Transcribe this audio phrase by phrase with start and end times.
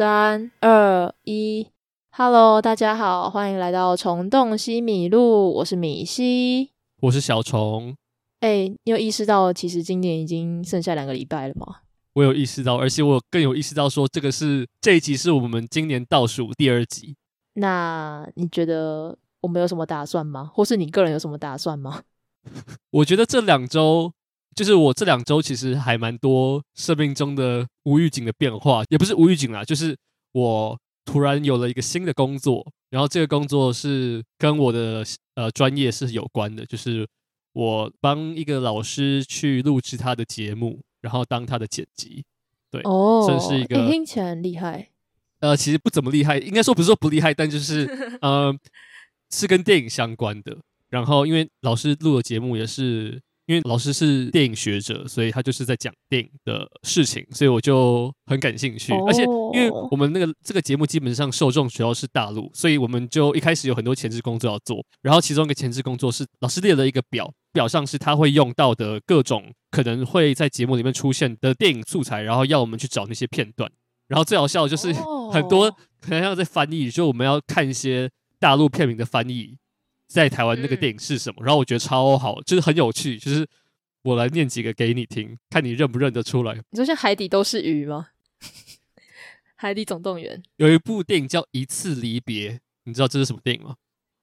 [0.00, 1.68] 三二一
[2.12, 6.70] ，Hello，大家好，欢迎来到虫洞西米露，我是米西，
[7.02, 7.94] 我是小虫。
[8.40, 11.80] 哎，你有意识到其实今年已经剩下两个礼拜了吗？
[12.14, 17.14] 我有意识到，而且我更有意识到说，这个是这一集是我们今年倒数第二集。
[17.56, 20.50] 那你觉得我们有什么打算吗？
[20.54, 22.00] 或是你个人有什么打算吗？
[22.92, 24.14] 我觉得这两周。
[24.54, 29.96] 就是我这两周其实还蛮多生命中的无预警的变化，也不是无预警啦，就是
[30.32, 35.04] 我突然有了一个新的工作，然后这个工作是跟我的
[35.36, 37.06] 呃专业是有关的，就是
[37.52, 42.24] 我帮一个老师去录制他的节目，然后当他的剪辑，
[42.70, 44.88] 对，哦，算是一个听起来很厉害，
[45.38, 47.88] 呃，其实不怎么厉害，应该说不是说不厉害，但就是
[48.20, 48.54] 呃
[49.30, 50.58] 是跟电影相关的，
[50.88, 53.22] 然后因为老师录的节目也是。
[53.50, 58.92] 因为老师是电影学者，所以他就是在讲电影的事情，所以我就很感兴趣。
[59.08, 64.80] 而且，因为我们那个这个节目基本上受众主要是大陆，所以我们就一开始有很多前置工作要做。
[65.02, 73.68] 然后，其中一个前置工作是老师列了一个表，表上是他会用到的各种可能会在节目里面出现的电影素材，然后要我们去找那些片段。
[74.06, 74.92] 然后最好笑的就是
[75.32, 75.68] 很多
[76.00, 78.08] 可能要在翻译，就我们要看一些
[78.38, 79.56] 大陆片名的翻译。
[80.10, 81.36] 在台湾那个电影是什么？
[81.40, 83.16] 嗯、然后我觉得超好，就是很有趣。
[83.16, 83.46] 就是
[84.02, 86.54] 我来念几个给你听，看你认不认得出来。
[86.70, 88.08] 你说像《海底都是鱼》吗？
[89.54, 92.50] 《海底总动员》有一部电影叫《一次离别》，
[92.84, 93.76] 你知道这是什么电影吗？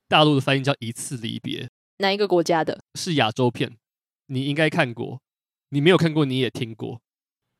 [0.10, 1.64] 大陆的翻译叫《一次离别》。
[2.00, 2.80] 哪一个国家的？
[2.96, 3.78] 是亚洲片，
[4.26, 5.22] 你应该看过。
[5.70, 7.02] 你没有看过，你也听过。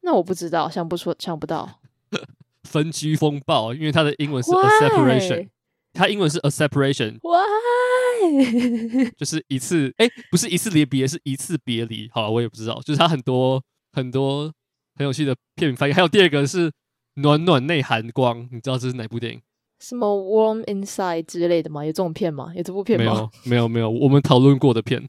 [0.02, 1.80] 那我不知道，想不出，想不到。
[2.64, 5.50] 分居风暴，因为它的英文是 A separation，
[5.98, 7.20] 它英文是 A separation。
[7.22, 9.12] Why？。
[9.17, 12.09] 就是一次，哎、欸，不是一次离别，是一次别离。
[12.14, 12.80] 好了，我也不知道。
[12.81, 14.52] 就是它很多很多
[14.95, 16.72] 很有趣的片名翻译，还有第二个是
[17.16, 19.41] 暖暖内含光，你知道这是哪部电影？
[19.80, 21.86] 什么 Warm Inside 之类的吗？
[21.86, 22.52] 有这种片吗？
[22.56, 23.30] 有这部片吗？
[23.44, 24.06] 没有，没有，没有。
[24.06, 25.07] 我们讨论过的片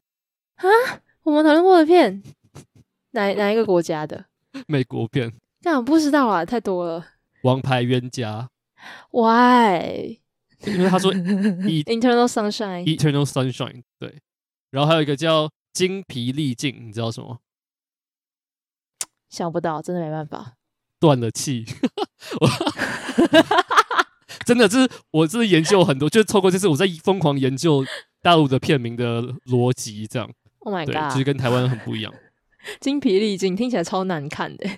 [0.57, 0.67] 啊，
[1.23, 2.23] 我们讨论过的片，
[3.13, 4.27] 哪哪一个国家的？
[4.67, 5.33] 美国片。
[5.63, 7.07] 但我不知道啊，太多了。
[7.43, 8.51] 王牌冤家。
[9.11, 10.19] Why？
[10.67, 14.19] 因为他说 Eternal Sunshine，Eternal Sunshine，对，
[14.71, 17.41] 然后还有一个叫精疲力尽，你知道什么？
[19.31, 20.55] 想不到，真的没办法。
[20.99, 21.65] 断了气，
[24.45, 27.85] 真的，这是我这是研究很多，就是透过这次我在疯狂研究
[28.21, 30.29] 大陆的片名的逻辑，这样。
[30.61, 32.13] Oh my god，就是跟台湾很不一样。
[32.81, 34.69] 精疲力尽听起来超难看的，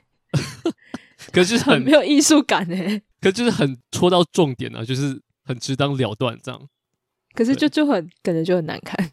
[1.32, 3.02] 可是很，很没有艺术感诶。
[3.20, 5.22] 可是就是很戳到重点啊，就是。
[5.50, 6.68] 很直当了断这样，
[7.34, 9.10] 可是就就很感觉就很难看，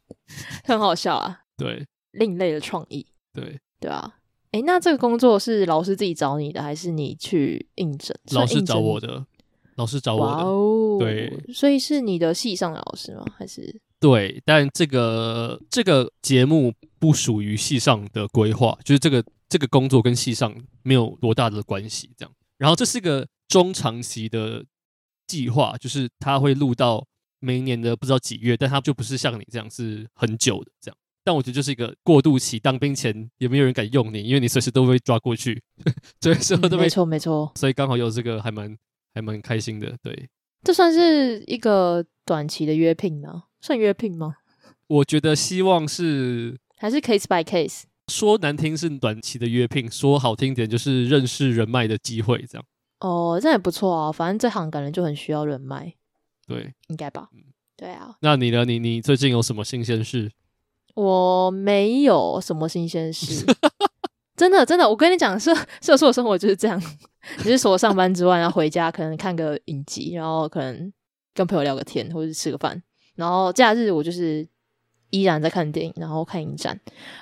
[0.64, 1.42] 很好笑啊。
[1.58, 3.06] 对，另类的创意。
[3.34, 4.16] 对对啊，
[4.52, 8.16] 哎、欸，那这个工作是老师自己找你的，还是你去应征？
[8.32, 9.26] 老师找我的，
[9.76, 10.42] 老师找我的。
[10.42, 13.26] 哦，对，所以是你的系上的老师吗？
[13.36, 13.78] 还是？
[14.00, 22.10] 对，但这个这个节目不属于系上的规划，就是这个这个工作跟系上没有多大的关系。
[22.16, 24.64] 这样，然后这是个中长期的。
[25.26, 27.06] 计划就是他会录到
[27.40, 30.96] 每一年的不知道几月，但他就不是像你这样是很久的这样。
[31.26, 35.62] 但我觉得就是一个过渡期，当兵前也没有人敢用你，因为你随时都会抓过去，
[36.20, 37.50] 对，什么都没错没错。
[37.56, 38.76] 所以刚好有这个还蛮
[39.14, 39.96] 还蛮开心的。
[40.02, 40.28] 对，
[40.62, 43.44] 这算是一个短期的约聘吗？
[43.62, 44.36] 算约聘吗？
[44.86, 47.84] 我觉得希望是还是 case by case。
[48.08, 52.66] 说难听是短期的约聘，说好听点就是认识人脉的机会这样。
[53.06, 55.92] 哦，这也不错啊，反正这行感觉就很需要人脉，
[56.46, 57.28] 对，应该吧？
[57.34, 57.42] 嗯，
[57.76, 58.16] 对啊。
[58.20, 58.64] 那你呢？
[58.64, 60.32] 你你最近有什么新鲜事？
[60.94, 63.44] 我没有什么新鲜事，
[64.36, 66.80] 真的真的，我跟你讲，社社畜的生活就是这样，
[67.38, 70.90] 你是除了上班之外，然后回家可能看个影集，然后可能
[71.34, 72.82] 跟朋友聊个天，或者是吃个饭，
[73.16, 74.48] 然后假日我就是。
[75.14, 76.78] 依然在看电影，然后看影展。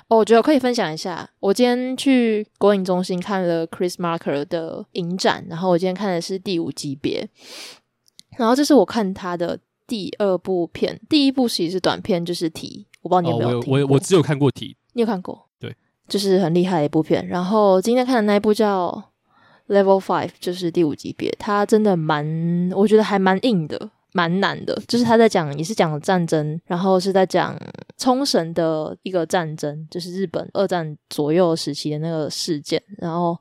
[0.07, 7.29] 哦，我觉得我可以分享一下，我今天去国影中心看了 Chris Marker 的影展，然后我今天看的是第五级别，
[8.37, 13.71] 然后这是我看他的第二部片，第一部其实是短片，就是题，我不知道你有没有听？
[13.71, 15.47] 哦，我我我只有看过题，你有看过？
[15.59, 15.75] 对，
[16.07, 17.27] 就是很厉害的一部片。
[17.27, 19.11] 然后今天看的那一部叫
[19.67, 23.91] Level Five，就是第五级别，它真的蛮，我觉得还蛮硬的。
[24.13, 27.57] 蛮难的，就是他在讲，也是讲战争，然后是在讲
[27.97, 32.81] 冲绳的一个战争，就是日本二战左右时期的那个事件。
[32.97, 33.37] 然后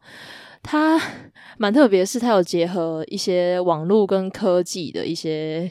[0.62, 1.00] 他
[1.58, 5.70] 蛮特别，是他有结合一些网络跟科技的一些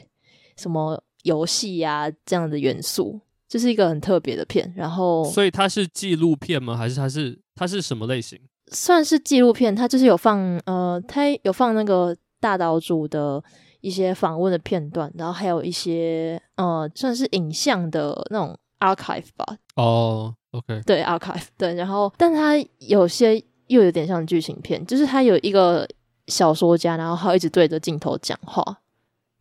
[0.56, 4.72] 什么游戏呀这样的元素，就是一个很特别的片。
[4.76, 6.76] 然后，所以它是纪录片吗？
[6.76, 8.38] 还是它是它是什么类型？
[8.70, 13.42] 算是纪录片，它就是有放呃，它有放那个大岛主的
[13.82, 19.44] 一些访问的片段，然后还有一些呃，算是影像的那种 archive 吧。
[19.76, 23.36] 哦、oh，OK，对 archive，对，然后但它有些
[23.66, 25.86] 又有点像剧情片，就是它有一个
[26.28, 28.64] 小说家，然后他一直对着镜头讲话，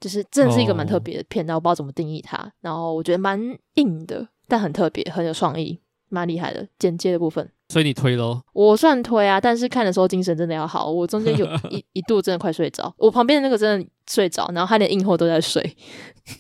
[0.02, 1.60] 就是真的是一个蛮特别的片，但、oh.
[1.60, 3.40] 我不知道怎么定义它，然后我觉得蛮
[3.76, 5.80] 硬的，但很特别，很有创意。
[6.14, 8.44] 蛮厉害的，剪接的部分，所以你推咯？
[8.52, 10.92] 我算推啊，但是看的时候精神真的要好。
[10.92, 15.64] 我中间有 一一度真的快睡着，我旁边的那个真的睡着，然后他连映后都在睡，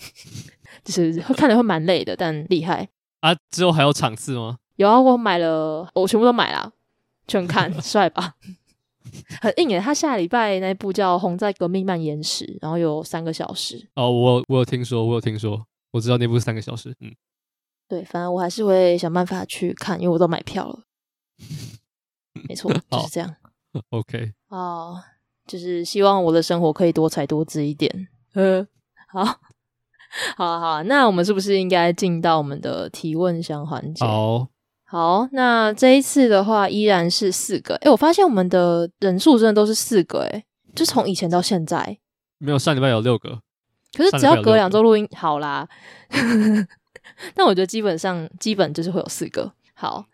[0.83, 2.89] 就是看的会蛮累的，但厉害
[3.21, 3.33] 啊！
[3.49, 4.57] 之后还有场次吗？
[4.75, 6.73] 有啊，我买了，我全部都买了，
[7.29, 8.33] 全看， 帅吧？
[9.41, 13.87] 很硬诶，他下礼拜那部叫《红在革命蔓延时》，然后有三个小时。
[13.95, 17.09] 哦，我我有听说，我有听说，我知道那部是三个小时，嗯。
[17.87, 20.79] 对，反正我还是会想办法去看，因为我都买票了。
[22.47, 23.35] 没错， 就是这样。
[23.89, 24.33] OK。
[24.49, 25.01] 哦，
[25.47, 28.07] 就是希望我的生活可以多彩多姿一点。
[28.33, 28.65] 呃，
[29.07, 29.23] 好，
[30.35, 30.81] 好啊，好啊。
[30.83, 34.05] 那我们是不是应该进到我们的提问箱环节？
[34.05, 34.47] 好，
[34.85, 35.27] 好。
[35.31, 37.75] 那这一次的话，依然是四个。
[37.77, 40.43] 哎，我发现我们的人数真的都是四个，哎，
[40.75, 41.97] 就从以前到现在。
[42.37, 43.41] 没有，上礼拜有六个。
[43.93, 45.67] 可是只要隔两周录音，好啦。
[47.35, 49.53] 但我觉得基本上基本就是会有四个。
[49.73, 50.10] 好，嗯，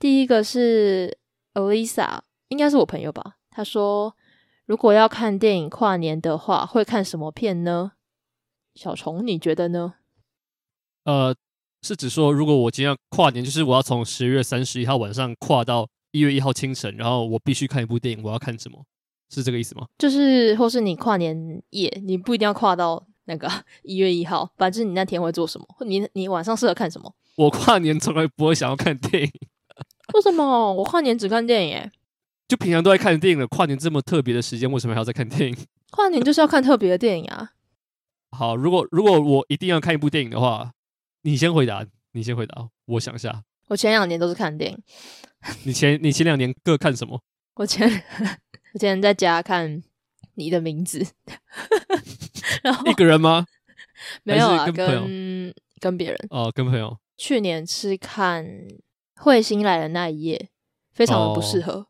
[0.00, 1.18] 第一个是
[1.52, 3.36] Elisa，应该是我朋友吧？
[3.50, 4.16] 他说，
[4.64, 7.92] 如果要看电影跨年的话，会看什么片呢？
[8.74, 9.94] 小虫，你觉得呢？
[11.04, 11.36] 呃，
[11.82, 18.82] 是指说，如果我今天要跨年，就是我要从十月三十一号晚上跨到一月一号清晨，然后我必须看一部电影，我要看什么？
[19.28, 19.86] 是这个意思吗？
[19.98, 23.06] 就是，或是你跨年夜，你不一定要跨到。
[23.24, 23.48] 那个
[23.84, 25.66] 一月一号，反正你那天会做什么？
[25.86, 27.14] 你你晚上适合看什么？
[27.36, 29.30] 我跨年从来不会想要看电影。
[30.14, 30.72] 为什么？
[30.72, 31.92] 我跨年只看电影耶。
[32.48, 35.56] 就平常都在看电影了，跨年这么特别的时间，为什么还要再看电影？
[35.90, 37.50] 跨年就是要看特别的电影啊。
[38.30, 40.72] 好，如果如果我一定要看一部电影的话，
[41.22, 43.42] 你先回答，你先回答，我想一下。
[43.68, 44.78] 我前两年都是看电影。
[45.64, 47.20] 你前你前两年各看什么？
[47.56, 47.88] 我前
[48.74, 49.82] 我前在家看。
[50.34, 51.04] 你的名字，
[52.62, 53.44] 然后一个人吗？
[54.22, 56.96] 没有啊，跟跟跟别人哦，跟朋友。
[57.18, 58.42] 去年是看
[59.22, 60.36] 《彗星来的那一夜》，
[60.92, 61.86] 非常的不适合，哦、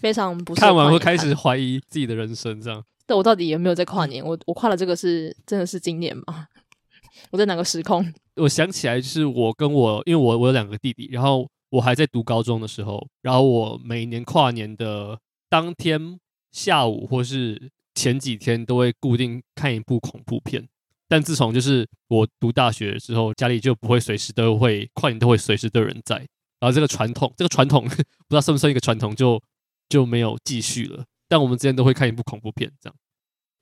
[0.00, 0.66] 非常不适合。
[0.66, 2.84] 看完会开始怀疑自己的人生，这样。
[3.06, 4.24] 对，我到底有没有在跨年？
[4.24, 6.46] 我我跨了这个是真的是今年吗？
[7.32, 8.12] 我在哪个时空？
[8.36, 15.18] 我想起来，就是我跟我，因为我我有两个弟弟，然后我还在读高中的时候，然后我每年跨年的
[15.48, 16.18] 当天。
[16.50, 20.66] 下午或是前几天都会固定看一部恐怖片，
[21.08, 26.16] 但自从就是我读大学之后，家里就不会随时都会跨年都会随时都有人在，
[26.60, 29.42] 然后这个传统，这个传统 不知道算不算一个传统，就
[29.88, 31.06] 就没有继续了。
[31.26, 32.96] 但我们之间都会看一部恐怖片，这样。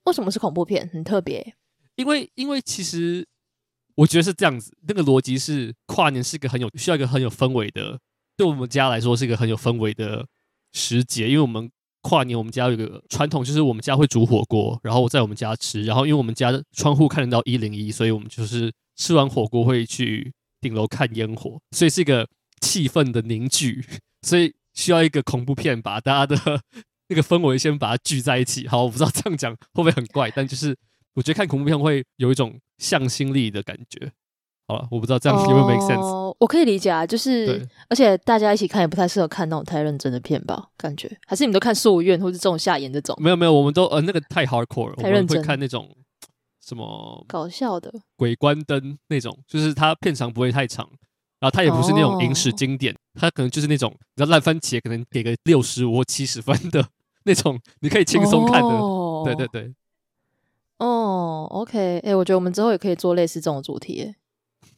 [0.04, 0.88] 为什么是恐怖片？
[0.93, 1.54] 很特别。
[1.94, 3.26] 因为因为其实
[3.94, 8.00] 我觉得是这样子，那个逻辑是跨年是一个很有需要一个很有氛围的，
[8.37, 10.26] 对我们家来说是一个很有氛围的
[10.72, 11.70] 时节，因为我们。
[12.06, 15.82] 跨年我们家有个传统，就是我们家会煮火锅，然后我在我们家吃。
[15.82, 22.29] 然后因为我们家的窗户看得到一零一，所以我们就是吃完火锅会去顶楼看烟火，所以是一个
[22.61, 23.85] 气氛的凝聚。
[24.23, 26.61] 所以需要一个恐怖片把大家的
[27.09, 28.69] 那个氛围先把它聚在一起。
[28.69, 30.76] 好，我不知道这样讲会不会很怪，但就是
[31.14, 34.12] 我觉得看恐怖片会有一种向心力的感觉。
[34.68, 36.00] 好了，我不知道这样有没有 make sense。
[36.02, 40.68] 哦，我可以理解啊，就是而且大家一起看也不太适合看那种太认真的片吧？
[40.76, 43.16] 感觉还是你们都看素院或者这种下眼这种？
[43.20, 45.88] 没有没有，我们都呃那个太 hardcore 了，太认真，我们会看那种
[46.64, 50.88] 什么搞笑的鬼关灯那种，就是它片长不会太长，
[51.38, 56.85] 然后它也不是那种影史经典，哦、它可能就是那种你知道烂番茄可能给个六十五或七十分的
[57.23, 58.68] 那种，你可以轻松看的。
[58.68, 59.73] 哦、对对对。
[60.78, 64.14] 哦，OK，哎、欸，我觉得我们之后也可以做类似这种主题。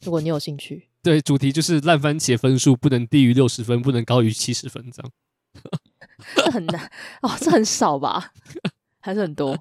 [0.01, 5.11] 如果你有兴趣，对，主题就是烂番茄分数不能低于六十分，不能高于七十分，这样。
[6.35, 6.91] 这很难
[7.21, 8.31] 哦，这很少吧？
[8.99, 9.57] 还是很多？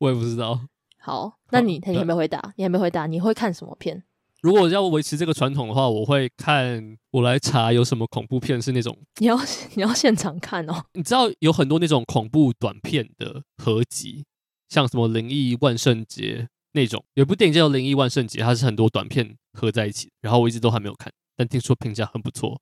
[0.00, 0.60] 我也不知道。
[0.98, 4.04] 好，那你你还没回答，你还没回答，你会看什么片？
[4.42, 6.96] 如果要维持这个传统的话，我会看。
[7.10, 9.38] 我来查有什么恐怖片是那种你要
[9.74, 10.84] 你要现场看哦。
[10.92, 14.26] 你知道有很多那种恐怖短片的合集，
[14.68, 16.42] 像什么《灵异万圣节》。
[16.76, 22.60] 那种有部电影叫《灵异万圣节》，它是很多短片合在一起，然后我一直都还没有看，但听说评价很不错。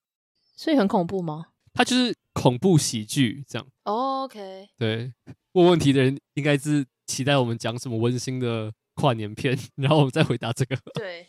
[0.55, 1.47] 所以很恐怖吗？
[1.73, 3.67] 它就是恐怖喜剧这样。
[3.83, 4.69] Oh, OK。
[4.79, 5.13] 对，
[5.55, 10.77] 问问题的人应该是期待我们讲什么温馨的跨年片，然后我们再回答这个。
[10.95, 11.27] 对。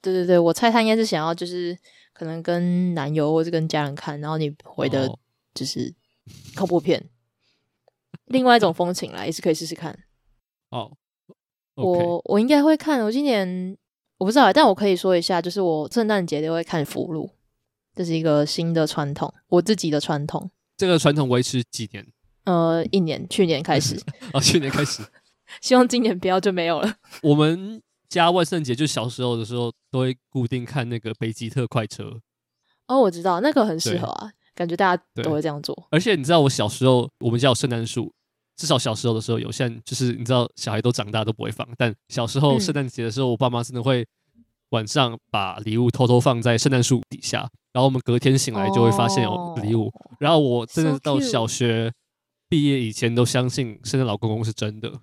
[0.00, 1.76] 对对对，我猜他应该是想要就是
[2.12, 5.08] 可能跟男友或者跟家人看，然后你回的
[5.52, 5.92] 就是
[6.54, 7.04] 恐怖片。
[8.26, 9.98] 另外一种风情啦，也是可以试试看。
[10.70, 10.96] 哦.
[11.74, 13.02] 我我应该会看。
[13.04, 13.76] 我今年
[14.18, 17.26] 我不知道，但我可以说一下，就是我圣诞节都会看《福禄》，
[17.94, 20.50] 这是一个新的传统，我自己的传统。
[20.76, 22.06] 这个传统维持几年？
[22.44, 24.00] 呃，一年，去年开始。
[24.34, 25.02] 哦，去年开始。
[25.60, 26.94] 希望今年不要就没有了。
[27.22, 32.04] 我们家万圣节就小时候的时候都会固定看那个《北极特快车》。
[32.88, 34.32] 哦，我知道那个很适合啊。
[34.54, 38.12] 感觉大家都会这样做，而且你知道，我小时候我们家有圣诞树，
[38.56, 39.50] 至少小时候的时候有。
[39.50, 44.06] 现在就是你知道，小孩都长大都不会放，但小时候圣诞节的时候，我爸妈真的会
[44.70, 49.92] 晚上把礼物偷偷放在圣诞树底下，然后我们隔天醒来就会发现有礼物。
[50.18, 51.92] 然后我真的到小学
[52.48, 55.00] 毕业以前都相信圣诞老公公是真的。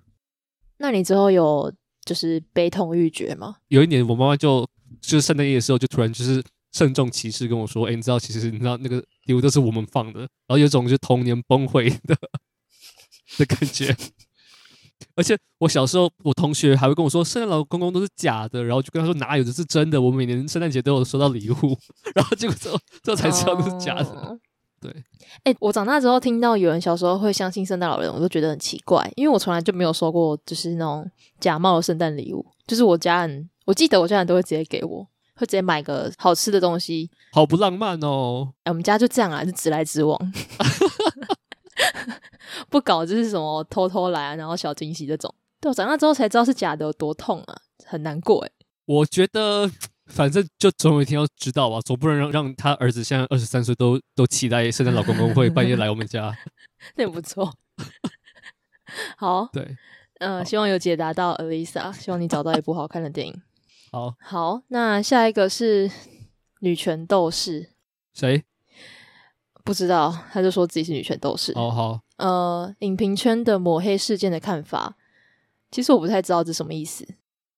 [0.78, 1.72] 那你之后有
[2.04, 3.56] 就是悲痛欲绝吗？
[3.68, 4.68] 有一年我妈妈就
[5.00, 6.42] 就是圣诞夜的时候就突然就是。
[6.72, 12.16] 郑重其事跟我说：“哎、欸，你知道，其实你知道那个礼物都是我们放的，然后有种就童年崩溃的
[13.38, 13.96] 的感觉。
[15.16, 20.00] 而且我小时候，我同学还会跟我说，圣诞老公公都是假的，然后就跟他说哪有的是真的。
[20.00, 21.54] 我每年圣诞节都有收到礼物，
[22.14, 24.04] 然后结果之后之后才知道那是假的。
[24.04, 24.38] 哦、
[24.80, 24.90] 对，
[25.44, 35.06] 哎、欸，我长大之后听到有人小时候会相信圣诞老人，我都觉得很奇怪，因为我从来就没有收过就是那种假冒的圣诞礼物，就是我家人，我记得我家人都会直接给我。”
[35.40, 38.52] 会直接买个好吃的东西，好不浪漫哦！
[38.64, 40.18] 哎，我们家就这样啊，就直来直往，
[42.68, 45.34] 不搞就是什么偷偷来啊，然后小惊喜这种。
[45.60, 48.50] 对，我长大之后才知道是假的，有多痛啊，很难过哎。
[48.86, 49.70] 我觉得
[50.06, 56.36] 反正就总有一天要知道吧，总不能让让他儿子现在二十三岁都都期待圣诞老公公会半夜来我们家，
[56.96, 57.54] 那也不错。
[59.16, 59.76] 好，对，
[60.18, 63.42] 嗯、呃，希望有解答到 Elisa，希望你找到一部好看的电影。
[63.92, 65.90] 好好，那下一个是
[66.60, 67.70] 女权斗士，
[68.12, 68.42] 谁？
[69.64, 71.52] 不知道，他就说自己是女权斗士。
[71.54, 74.96] 哦好，呃，影评圈的抹黑事件的看法，
[75.70, 77.06] 其实我不太知道这什么意思。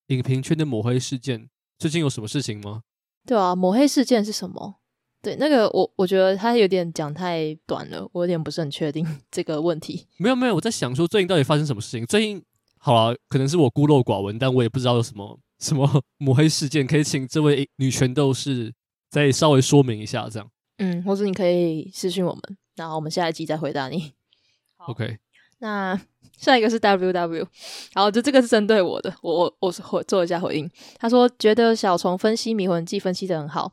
[0.09, 2.83] 影评圈的抹黑事件，最近有什么事情吗？
[3.27, 4.77] 对啊，抹黑事件是什么？
[5.23, 10.07] 对，那个我我觉得他有点讲太短了，我有点不是很确定这个问题。
[10.19, 12.05] 没有没有，我在想说最近到底发生什么事情？
[12.07, 12.43] 最近
[12.79, 15.39] 好了，可能是我孤陋寡闻，但我也不知道有什么。
[15.61, 16.85] 什么 抹黑事件？
[16.85, 18.75] 可以请这位女权斗士
[19.09, 20.51] 再稍微说明一下，这样。
[20.83, 22.43] 嗯，或者你可以私信我们，
[22.77, 24.13] 然后我们下一集再回答你。
[24.89, 25.19] OK。
[25.61, 25.99] 那
[26.37, 27.47] 下一个是 WW，
[27.95, 30.69] 然后就这个是针对我的，我我我回做一下回应。
[30.99, 33.73] 他说觉得小虫分析《迷魂记》分析的很好。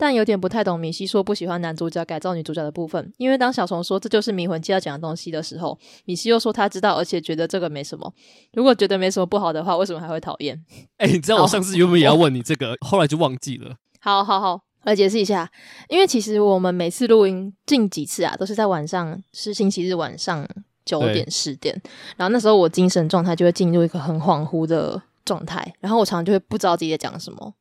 [0.00, 8.14] 但有点不太懂米西说不喜欢男主角改造女主角的部分，因为当小虫说这就是迷魂记要讲的东西的时候，米西又说他知道，而且觉得这个没什么。
[8.52, 10.56] 如果觉得没什么不好的话，为什么还会讨厌？
[10.98, 13.74] 哎、欸，你知道我上次原本也要问你这个， 后来就忘记了。
[13.98, 15.50] 好好好，来解释一下，
[15.88, 20.48] 因为其实我们每次录音近几次啊，都是在晚上，是星期日晚上
[20.84, 21.78] 九点十点，
[22.16, 27.54] 然后那时候我精神状态就会进入一个很恍惚的状态，然后我常常就会不知道自己在讲什么。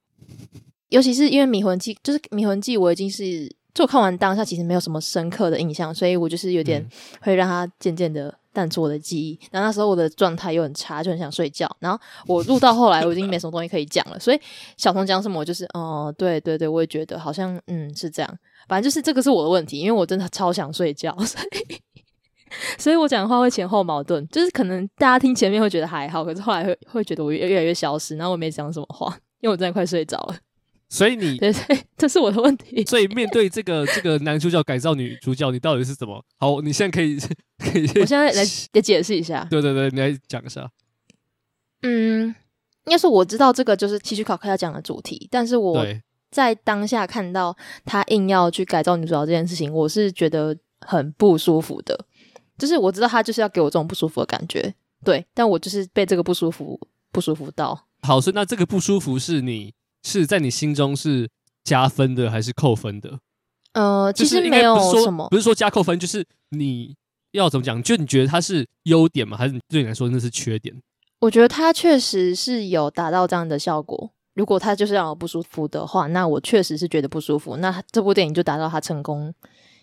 [0.89, 6.87] 尤其是因为《迷魂记》，就是《迷魂记》，我已经是就看完当下，其实没有什么深刻的印象，所以我就是有点
[7.19, 9.39] 会让它渐渐的淡出我的记忆。
[9.51, 11.69] 然后那时候我的状态又很差，就很想睡觉。
[11.79, 14.41] 然后我录到后来，我已经没什么东西可以讲了，所以
[14.77, 18.37] 小虫讲什么，我就是哦，对对对，我也觉得好像嗯是这样。
[18.67, 21.81] 反正就是这个是我的问题，因为我真的超想睡觉，所以
[22.79, 30.35] 所以我讲的话会前后矛盾，就是可能大家听前面会觉得还好，可是后来会会觉得我越越来越消失，然后我没讲什么话，因为我真的快睡着了。
[30.89, 32.83] 所以你对对，这是我的问题。
[32.87, 36.23] 所以面对这个 这个男主角改造女主角，你到底是怎么？
[36.37, 37.17] 好，你现在可以
[37.59, 39.45] 可以，我现在来来解释一下。
[39.49, 40.69] 对对对，你来讲一下。
[41.81, 42.27] 嗯，
[42.85, 45.85] 应该说我知道这个就是期许考克要讲的主题，但是我
[46.31, 52.05] 在当下看到他硬要去改造女主角这件事情，我是觉得很不舒服的。
[52.57, 56.79] 就是我知道他就是要给我这种不舒服的感觉，对，但我就是被这个不舒服
[57.11, 57.87] 不舒服到。
[58.01, 59.73] 好，所以那这个不舒服是你。
[60.03, 61.29] 是在你心中是
[61.63, 63.19] 加分的还是扣分的？
[63.73, 66.95] 呃，其实没有什么，不是说加扣分，就是你
[67.31, 67.81] 要怎么讲？
[67.83, 69.37] 就你觉得它是优点吗？
[69.37, 70.75] 还是对你来说那是缺点？
[71.19, 74.11] 我觉得它确实是有达到这样的效果。
[74.33, 77.57] 如果它就是让我不舒服的话，那我确实是觉得不舒服。
[77.57, 79.33] 那这部电影就达到它成功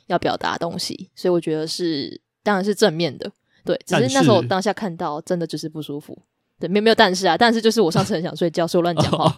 [0.06, 3.30] 要表达的东西，所以我觉得是当然是正面的。
[3.64, 6.16] 对，只是那时候我当下看到真的就是不舒服。
[6.58, 9.34] 对，没有没有，但是啊，但是就是我上次很想睡觉，所以我乱讲话，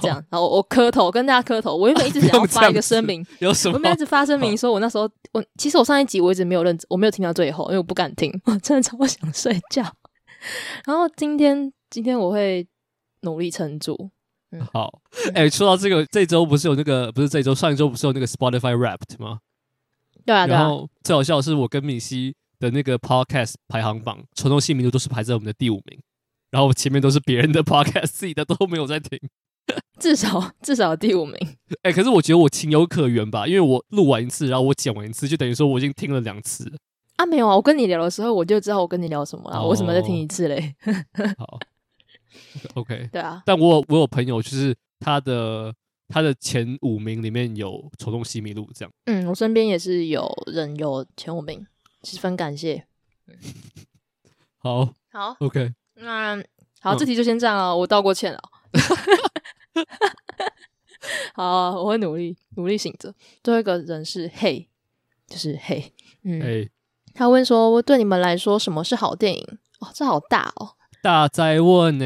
[0.00, 1.76] 这样，然后我磕头跟大家磕头。
[1.76, 3.74] 我原本一直想要发一个声明，有什么？
[3.74, 9.82] 我原本一直发声明说，我那时候我其实我上一集我一直没有认，我没有听到最后，因为我不敢听，我真的超想睡觉。
[10.86, 12.66] 然后今天今天我会
[13.22, 14.10] 努力撑住，
[14.50, 15.00] 嗯，好。
[15.34, 19.38] 哎、欸，说到这个，这周不是有那个，不是这周，上一周不是有那个 Spotify Wrapped 吗？
[20.24, 20.60] 对啊，对啊。
[20.60, 26.00] 然后最好笑的是，我跟米西的那个 Podcast 排行榜，传统性名度都是排在我们的第五名，
[26.52, 29.18] 然后前面都是别人的 Podcast，自己的都没有在听。
[29.98, 31.34] 至少至少第五名。
[31.82, 36.76] 哎、欸，可是我觉得我情有可原吧，因为我录完一次，然后我剪完一次，就等于说我已经听了两次了。
[37.16, 40.74] 啊，没有啊，我跟你聊的时候，我就知道我跟你聊什么了，哦、我为什么再听一次嘞？
[41.38, 41.58] 好
[42.74, 43.42] ，OK，对啊。
[43.46, 45.72] 但我我有朋友，就是他的
[46.08, 48.92] 他的前五名里面有《丑东西迷路》这样。
[49.06, 51.64] 嗯，我身边也是有人有前五名，
[52.02, 52.84] 十分感谢。
[54.58, 56.42] 好，好，OK，那
[56.80, 58.40] 好，这题就先这样了，我道过歉了。
[61.34, 63.14] 好、啊，我会努力努力醒着。
[63.42, 64.68] 最后一个人是嘿，
[65.26, 65.92] 就是嘿，
[66.24, 66.68] 嗯，hey.
[67.14, 72.04] 他问说：“我对你们来说，什么是好电影？”哦，这好大哦，大灾问呢？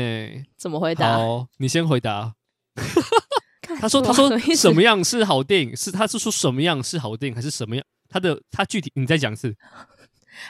[0.57, 1.19] 怎么回答？
[1.19, 2.35] 好，你先回答。
[3.81, 5.77] 他说：“他说什么样是好电影？
[5.77, 7.85] 是他是说什么样是好电影，还是什么样？
[8.09, 9.55] 他的他具体你再讲一次。”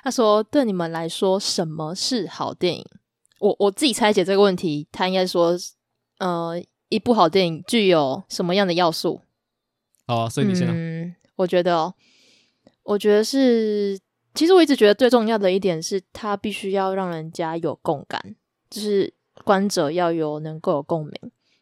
[0.03, 2.85] 他说：“对你们来说，什么是好电影？”
[3.41, 5.57] 我我自己拆解这个问题，他应该说
[6.19, 9.21] ：“呃。”一部好电影具有什么样的要素？
[10.07, 10.69] 好啊，所以你先。
[10.69, 11.95] 嗯，我觉得，哦
[12.85, 13.99] 我觉得是，
[14.35, 18.37] 其实我一直觉得最重要的一点是，它必须要让人家有共感，
[18.71, 19.13] 就是
[19.43, 21.13] 观者要有能够有共鸣。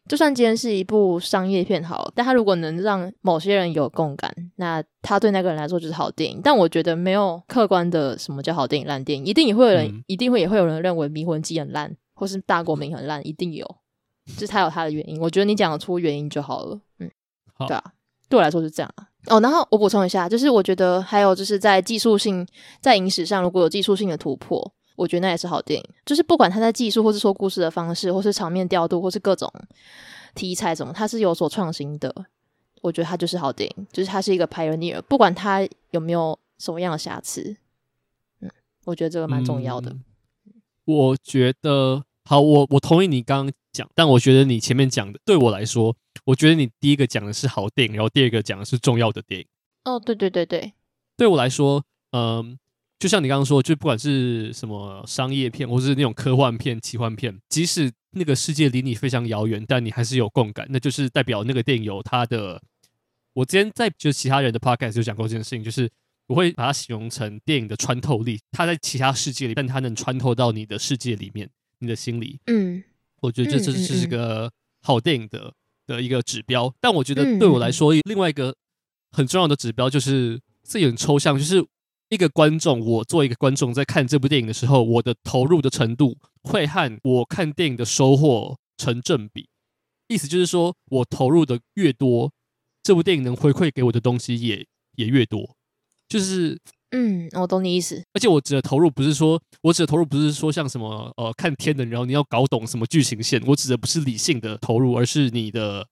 [0.07, 6.39] 就算今天是一部商业片好，但它如果能让某些人有共感，那他对那个人来说就是好电影。
[6.43, 13.65] 但我觉得没有客观的什么叫好电影、烂电影，一定也会有人，嗯、一定会也会有人认为《迷魂记》很烂，或是《大国民》很烂，一定有。
[14.37, 16.79] 就是他有他的原因，我觉得你讲得出原因就好了。
[16.99, 17.09] 嗯，
[17.53, 17.83] 好，对啊，
[18.27, 19.07] 对我来说是这样啊。
[19.27, 22.47] 哦，然后我补充一下，就是我觉得还有就是在技术性，
[22.81, 25.89] 在影史上如果有技术性的突破，我觉得那也是好电影。
[26.05, 29.51] 就是不管他在技术，或是说故事的方式，或是场面调度，或是各种
[30.33, 32.13] 题材什么，他是有所创新的，
[32.81, 33.87] 我觉得他就是好电影。
[33.91, 37.57] 就是他是一个 pioneer，不管他有没有什么样的瑕疵，
[38.41, 38.49] 嗯，
[38.85, 39.91] 我觉得这个蛮重要的。
[39.91, 40.01] 嗯，
[40.85, 42.03] 我觉得。
[42.27, 49.47] 好，我我同意你刚刚讲，但我觉得你前面讲的，对我来说，我觉得你第一个讲的是好电影，然后第二个讲的是重要的电影。
[49.83, 50.73] 哦，对对对对，
[51.15, 52.57] 对我来说，嗯，
[53.05, 62.59] 就像你刚刚说，就不管是什么商业片，或是那种科幻片、奇幻片，即使那个世界离你非常遥远，但你还是有共感，那就是代表那个电影有它的。
[63.33, 65.87] 我之前在就是其他人的 podcast 就讲过这件事情，就是
[66.25, 71.47] 我会把它形容成电影的穿透力，它在其他世界里，但它能穿透到你的世界里面。
[71.79, 72.81] 你的心里，嗯，
[73.19, 74.49] 我觉得这这这是个
[74.81, 75.53] 好电影的、
[75.85, 76.73] 的一个指标。
[76.79, 78.55] 但我觉得对我来说，嗯、另外一个
[79.11, 81.63] 很重要的指标就是这也很抽象，就是
[82.09, 89.47] 一个观众，我作为一个观众在看这部电影的时候，我的投入的程度会和我看电影的收获成正比。
[90.07, 92.31] 意思就是说，我投入的越多，
[92.83, 94.65] 这部电影能回馈给我的东西也
[94.95, 95.55] 也越多，
[96.07, 96.57] 就是。
[96.91, 98.01] 嗯，我懂你意思。
[98.13, 103.41] 而且我指的投入不是说，我指的投入不是说像什么呃看天能，然后你要搞懂什么剧情线。
[103.47, 105.85] 我指的不是理性的投入，而是你的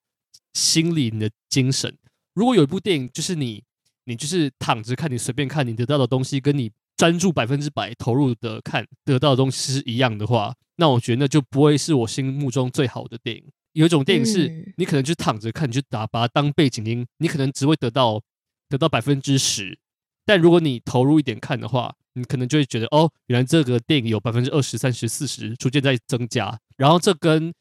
[0.53, 1.93] 心理、你的精神。
[2.33, 3.63] 如果有一部电影，就是你
[4.05, 13.43] 你就是躺着看，你随便看，你得到的东西跟你专注百分之百投入的看得到的东西是一样的话，那我觉得那就不会是我心目中最好的电影。
[13.73, 18.21] 有一种电影是你可能就躺着看，你就打把它当背景音，你可能只会得到
[18.69, 19.79] 得到百分之十。
[20.25, 26.55] 但如果你投入一点看的话，你可能就会觉得哦，原来这个电影有百分之二十、三十、四十逐渐在增加。
[26.77, 27.51] 然后这跟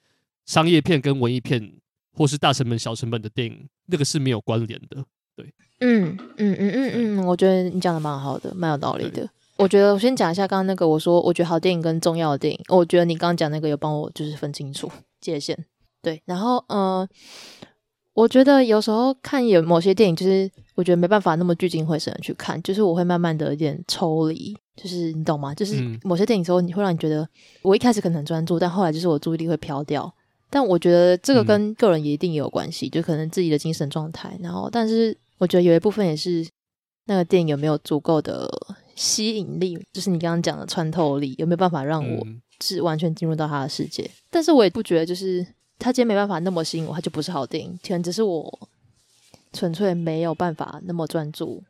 [0.44, 1.72] 商业片、跟文艺片
[2.12, 5.02] 或是大成本、小成本的电影那个是没有关联的。
[5.36, 9.28] 对，嗯嗯嗯嗯嗯，我觉得你讲的蛮好的，蛮有道理的。
[9.56, 14.90] 我觉得我先讲一下刚刚那个，我说我觉得好电影跟重要的电影，我觉得你刚刚讲那个有帮我就是分清楚
[15.20, 15.64] 界限。
[16.00, 17.00] 对，然后嗯。
[17.00, 17.08] 呃
[18.14, 25.54] 我觉得有时候看有某些电影，就是我觉得没办法那么聚精会神的去看，就是我会慢慢的有点抽离，就是你懂吗？
[25.54, 27.26] 就是某些电影时候，你会让你觉得
[27.62, 30.14] 我一开始可能很专注，但后来就是我注意力会飘掉。
[30.52, 34.36] 但我觉得这个跟个人也一定也有关系，就可能自己的精神状态。
[34.42, 36.46] 然后，但是我觉得有一部分也是
[37.06, 38.48] 那个电影有没有足够的
[38.94, 42.26] 吸引力，就是你刚刚讲的穿透力，有没有办法让我
[42.60, 44.10] 是完全进入到他的世界？
[44.30, 45.46] 但是我也不觉得就是。
[45.78, 47.76] 他今天没办法那么吸引我，他就不是好电影。
[47.82, 48.68] 可能只是我
[49.52, 51.60] 纯粹没有办法那么专注，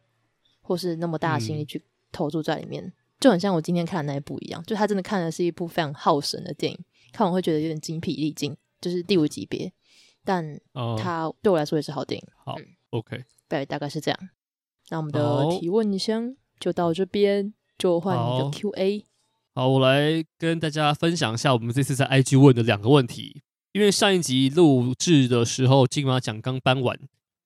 [0.61, 4.62] 或是那么大的心力去投注在里面，嗯、就很像我今天看的那一部一样。
[4.66, 6.79] 就他真的看的是一部非常耗神的电影，
[7.11, 9.73] 看完会觉得有点精疲力尽，就是第五级别。
[10.23, 10.61] 但
[10.99, 12.29] 它对我来说也是好电影。
[12.45, 14.21] 好、嗯、，OK，对，大概是这样。
[14.90, 19.07] 那我们的提问箱就到这边，就换你的 Q&A。
[19.55, 23.42] 好，我来跟大家分享一下我们这次在 IG 问的两个问题。
[23.73, 26.99] 因为上一集录制的时候金马奖刚颁完，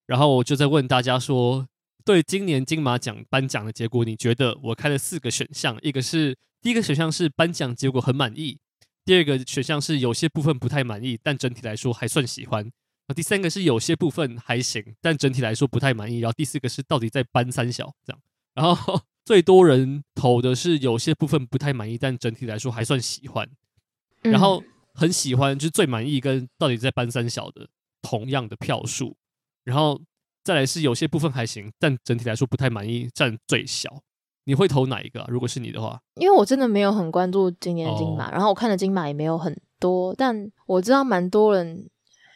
[0.07, 1.69] 然后我就在问大家说，
[2.05, 4.59] 对今年金马奖颁奖的结果，你觉得？
[4.65, 8.59] 我开了四个选项，一个是第一个选项是颁奖结果很满意，
[9.07, 12.71] 第二个选项是有些部分不太满意，但整体来说还算喜欢。
[13.15, 16.19] 第三个是有些部分还行，但整体来说不太满意。
[16.19, 18.21] 然后第四个是到底在搬三小这样。
[18.53, 23.49] 然后最多人投的是有些部分不太满意，但整体来说还算喜欢。
[24.21, 24.63] 然后。
[24.99, 27.69] 很喜欢，就是最满意跟到底在搬三小的
[28.01, 29.15] 同样的票数，
[29.63, 30.01] 然后
[30.43, 34.03] 再来是有些部分还行，但整体来说不太满意，占最小。
[34.47, 35.27] 你会投哪一个啊？
[35.29, 41.89] 如果是你的话，因为我真的没有很关注今年的金马，哦、然后我看的金马也没有很多，但我知道蛮多人，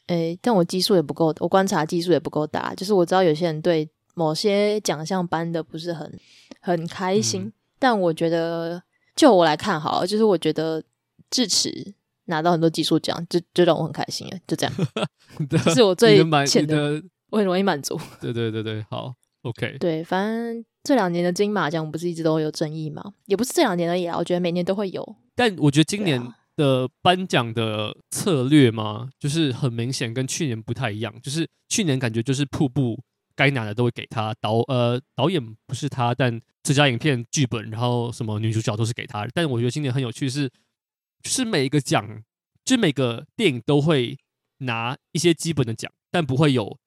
[0.09, 2.75] 诶，但我基数也不够，我观察基数也不够大。
[2.75, 6.13] 就是我知道有些人对某些奖项颁的不是很
[6.61, 8.83] 很开心，嗯、但我觉得
[9.17, 10.83] 就我来看好了，就是我觉得
[11.31, 11.95] 智齿。
[12.27, 14.73] 拿到很多技术奖，就就让我很开心诶，就这样，
[15.51, 17.99] 这是我最浅的，我很容易满足。
[18.21, 19.77] 对对对对，好， OK。
[19.81, 23.13] 对，反正这两年的金马奖不是一直都有争议吗？
[23.27, 25.17] 也不是这两年而已啊，我觉得每年都会有。
[25.35, 26.21] 但我觉得今年
[26.57, 31.15] 的颁奖的策略嘛，啊、就是很明显跟去年不太一样。
[31.23, 32.99] 就是去年感觉就是瀑布
[33.35, 39.27] 该拿的都会给他导，呃，导演不是他，但最佳影片、剧本，然后什么女主角都是给他。
[39.35, 40.51] 但我觉得今年很有趣是。
[41.23, 42.23] 就是每一个奖，
[42.65, 44.17] 就每个电影都会
[44.61, 46.79] 拿一些基本的奖，但不会有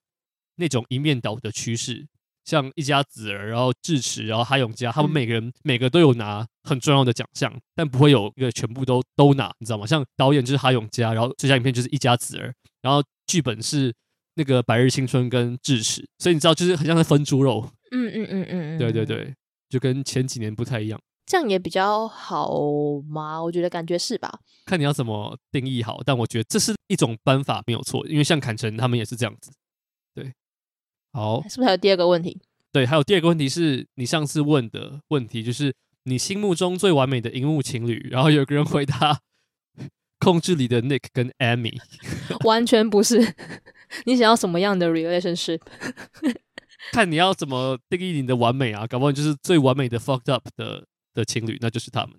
[0.55, 2.07] 那种一面倒的趋势。
[2.45, 9.85] 像一家子儿，然后智齿，然后哈永家，他们每个人、嗯、每个都有拿很重要的奖项，但不会有一个全部都都拿，你知道吗？
[9.85, 13.93] 像导演就是哈永家，然后最佳影片就是一家子儿，然后剧本是
[14.35, 17.69] 那个白日青春跟智齿，所以你知道，就是很像在分猪肉。
[17.91, 19.33] 嗯嗯嗯嗯，对对对，
[19.69, 20.99] 就跟前几年不太一样。
[21.25, 22.51] 这样也比较好
[23.07, 23.41] 吗？
[23.41, 24.39] 我觉得感觉是吧？
[24.65, 28.05] 看你要怎么定义好，但我觉得这是一种办法，没有错。
[28.07, 29.51] 因为像坎城他们也是这样子。
[31.13, 32.39] 对，好，是不是还有第二个问题？
[32.71, 35.73] 对，还有第二个问题是你上次问的问题，就是
[36.03, 38.09] 你心目中最完美的荧幕情侣。
[38.11, 39.19] 然后有个人回答：
[40.19, 41.79] 控制里的 Nick 跟 Amy。
[42.45, 43.19] 完全不是。
[44.05, 45.59] 你想要什么样的 relationship？
[46.91, 48.85] 看你要怎么定义你的完美啊？
[48.87, 50.85] 搞不好就是最完美的 fucked up 的。
[51.15, 52.15] 的情侣，那就是他们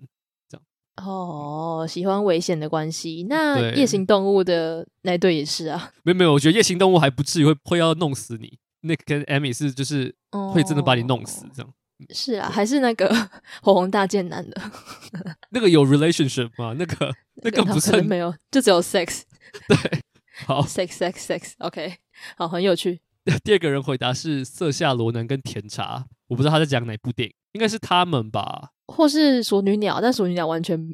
[0.47, 1.85] 这样哦。
[1.85, 5.91] 喜欢危险的关系，那夜行动物的那对也是啊。
[6.03, 8.57] 没有没有，我觉得夜行动物还不至于会会要弄死你。
[8.85, 10.13] Nick 跟 Amy 是就是
[10.53, 11.69] 会真的把你弄死这样。
[11.69, 11.73] 哦、
[12.09, 13.07] 是啊，还是那个
[13.63, 14.61] 火红大剑男的
[15.51, 16.75] 那个有 relationship 吗？
[16.77, 19.21] 那个那个不是没有，就只有 sex。
[19.67, 20.01] 对，
[20.45, 21.53] 好，sex sex sex。
[21.59, 21.95] OK，
[22.37, 22.99] 好，很有趣。
[23.43, 28.71] 第二个人回答是色下罗南跟甜茶，我不知道他在讲哪部电影，应该是他们吧。
[28.87, 30.93] 或是熟女鸟，但熟女鸟完全，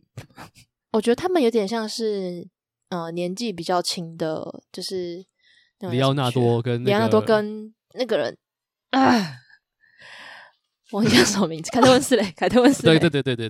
[0.93, 2.47] 我觉得他们有点像是，
[2.89, 5.25] 呃，年纪比较轻的，就是
[5.89, 8.37] 里奥纳多跟里奥纳多跟那个人
[8.91, 9.37] 啊，
[10.91, 13.49] 忘记叫什么名字，凯特温斯雷，凯特温斯雷，对对对对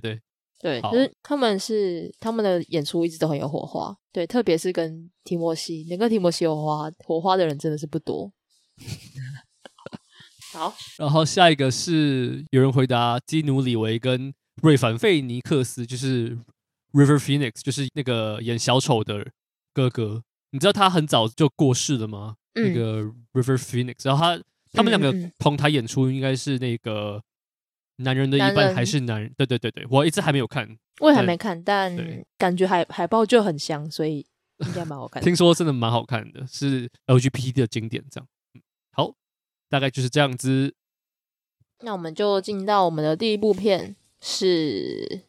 [0.60, 8.32] 对，对，就是他们是他们的演出一直都很有火花，对，特别是跟提摩西，能跟提摩西有火花火花的人真的是不多。
[10.52, 16.36] 好，然后下一个是有人回答基努里维跟瑞凡费尼克斯，就是
[16.92, 19.30] River Phoenix，就是那个演小丑的
[19.72, 20.22] 哥哥。
[20.50, 22.36] 你知道他很早就过世了吗？
[22.54, 27.22] 嗯、那个 River Phoenix，然后他他们两个同台演出，应该是那个
[27.96, 29.32] 男人的一半还是男人？
[29.36, 30.68] 对对对对，我一直还没有看，
[31.00, 31.96] 我也还没看，但
[32.38, 34.26] 感觉海海报就很香，所以
[34.58, 35.24] 应该蛮好看的。
[35.24, 38.28] 听说真的蛮好看的，是 LGBT 的经典，这样。
[38.92, 39.14] 好。
[39.68, 40.74] 大概就是这样子，
[41.80, 45.22] 那我们就进到我们的第一部片，是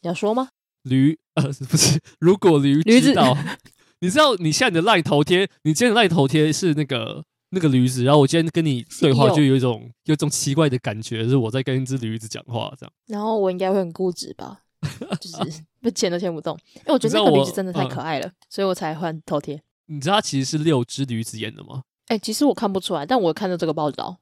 [0.00, 0.48] 要说吗？
[0.82, 3.38] 驴呃不是，如果驴知道，
[4.04, 12.92] 你知道你现在你的赖头贴，你今天的赖头贴是那个那个驴子，然后我今天跟你对话就有一种有，一种奇怪的感觉，就是我在跟一只驴子讲话这样。
[13.06, 14.60] 然后我应该会很固执吧，
[15.18, 19.58] 就是不牵都牵不动，因为我觉得那个驴子真的太可爱了，嗯、所以我才换头贴。
[19.86, 21.84] 你知道它其实是六只驴子演的吗？
[22.08, 24.18] 哎、欸，其实我看不出来，但我看到这个报道，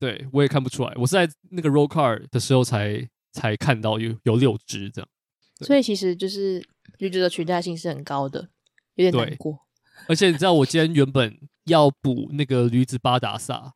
[0.00, 0.92] 对我也看不出来。
[0.96, 5.08] 我是在那个 roll card 的时候才才看到有有六只这样，
[5.60, 6.60] 所以其实就是
[6.98, 8.48] 驴子的取代性是很高的，
[8.94, 9.58] 有点难过。
[10.08, 13.72] 而且你知道，我今天原本要补那个驴子巴达萨，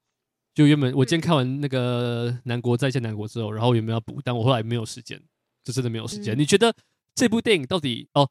[0.54, 5.20] 就原本我今天看完那个《南国再见南国》之后，然后原本要补，但我后来没有时间，
[5.64, 6.36] 就真的没有时间。
[6.36, 6.74] 嗯、你觉得
[7.14, 8.28] 这部电影到底哦？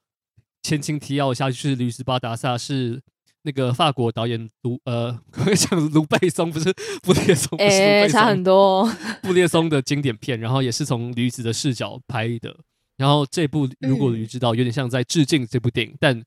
[0.64, 3.02] 前情提要一下，就是驴子巴达萨是。
[3.48, 8.98] 那个法国导演卢呃，我讲卢贝松不是布列松，哎、欸，差很多、哦。
[9.22, 12.58] 布列松的经典片，然后也是从驴子的视角拍的。
[12.98, 16.20] 然后这部如果驴知道，有点像在致敬这部电影，但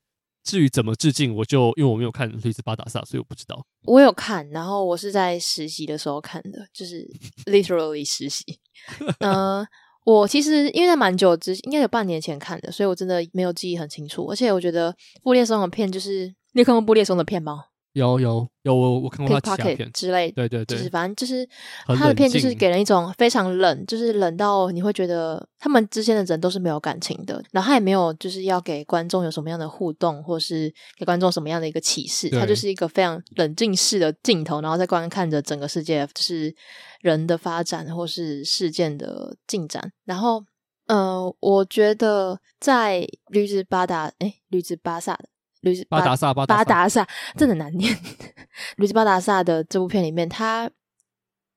[0.43, 3.63] 至于怎么致敬，我就因为我没有看《驴子巴达萨》，所以我不知道。
[3.83, 7.07] 我有看，然后我是在实习的时候看的，就是
[7.45, 8.43] literally 实习。
[9.19, 9.67] 嗯、呃，
[10.05, 14.25] 我其实因为在蛮久之，应该有半年前看的，所以我真的没有记忆很清楚。
[14.25, 17.65] 而且我觉得布列松的片，就是你有看过布列松的片吗？
[17.93, 21.47] 有有有，我我看过他其他片之类，对对对，就是反正就是
[21.87, 36.55] 他的片，就是给人一种非常冷，就是冷到你会觉得他们之间的人都是没有感情的，然后他也没有就是要给观众有什么样的互动，或是给观众什么样的一个启示，他就是一个非常冷静式的镜头，然后在观看着整个世界，就是
[37.01, 39.91] 人的发展或是事件的进展。
[40.05, 40.43] 然后，
[40.87, 45.17] 呃，我觉得在驴子巴达，哎，驴子巴萨
[45.61, 45.69] 的。
[45.69, 47.93] 驴子巴达萨，巴达萨真的难念。
[48.77, 50.71] 驴子巴达萨的这部片里面，他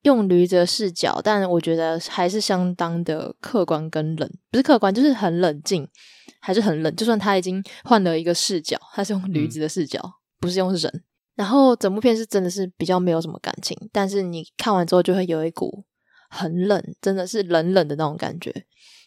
[0.01, 5.87] 用驴子的视角，但我觉得还是相当的客观跟冷，不是客观，就是很冷静，
[6.41, 6.93] 还是很冷。
[6.97, 10.11] 就算他已经换了一个视角，他是用驴子的视角，嗯、
[10.41, 11.03] 不是用人。
[11.35, 15.85] 然后整部片是真的是比较没有什么感情，但是你看完之后就会有一股
[16.29, 18.53] 很冷，真的是冷冷的那种感觉。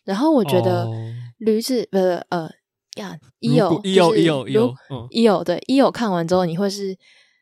[0.05, 0.89] 然后我觉得
[1.37, 2.51] 驴子不是、哦、呃。
[2.97, 4.75] 呀，伊有伊有伊有伊有，
[5.11, 6.97] 伊有对伊有看完之后，你会是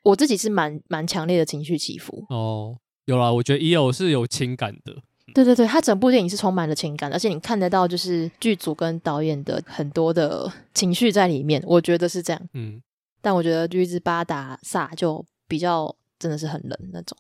[0.05, 2.77] 我自己是蛮蛮强烈的情绪起伏哦。
[3.07, 4.95] 有啦，我觉得伊有是有情感的。
[5.35, 11.61] 对对对，他整部电影是充满了情感，而且你看得到就是剧组跟导演的很多的情绪在里面。
[11.67, 12.49] 我觉得是这样。
[12.53, 12.81] 嗯，
[13.21, 17.19] 但我觉得《驴子巴达萨》就比较真的是很冷那种，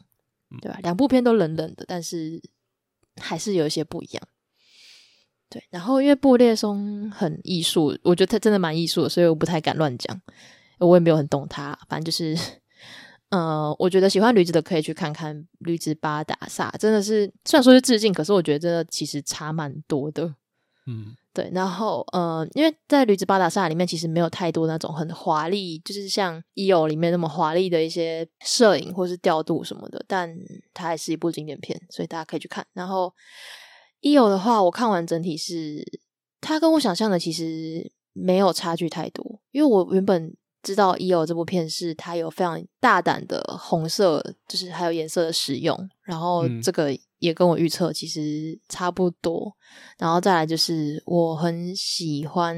[0.62, 0.78] 对吧？
[0.82, 2.40] 两部片都冷冷的，但是
[3.20, 4.22] 还是有一些不一样。
[5.54, 10.20] 对，然后因为布列松很艺术，我觉得他真的蛮艺术的，所以我不太敢乱讲。
[10.80, 12.36] 我也没有很懂他，反正就是，
[13.28, 20.34] 呃，我觉得喜欢驴子的可以去看看《驴子巴达萨》，真的是虽然说是致敬，可是我觉得真的其实差蛮多的。
[20.86, 21.48] 嗯，对。
[21.54, 30.36] 然后，呃，因为在《驴子巴达萨》里面其实没有太多那种很华丽，就是像《E.O.》里面那么华丽的一些摄影或是调度什么的，但
[30.74, 32.66] 它还是一部经典片，所以大家可以去看。
[32.72, 33.14] 然后。
[34.04, 34.28] E.O.
[34.28, 35.82] 的话，我看完整体是，
[36.40, 41.24] 它跟我想象的其实没有差距太多，因为我原本知道 E.O.
[41.24, 49.50] 这部片是它有非常大胆的红色，就是还有颜色的使用，然后这个也跟我预测其实差不多，
[49.98, 52.54] 然后再来就是我很喜欢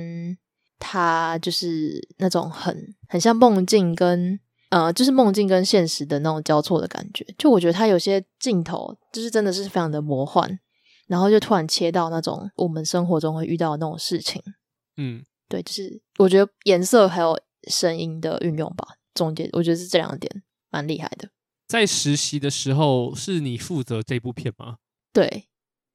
[0.81, 2.77] 它，就是那种很
[3.09, 4.37] 很像梦境跟
[4.71, 10.59] 呃，就是梦境跟现实的那种交错的感觉，就我觉得它有些镜头就是真的是非常的魔幻。
[11.07, 14.43] 然后就突然切到那种我们生活中会遇到的那种事情，
[14.97, 17.39] 嗯，对，就是我觉得颜色还有
[17.69, 21.31] 声音的运用吧，总结我觉得是这两点蛮厉害的。
[21.67, 24.77] 在实习的时候是你负责这部片吗？
[25.13, 25.49] 对，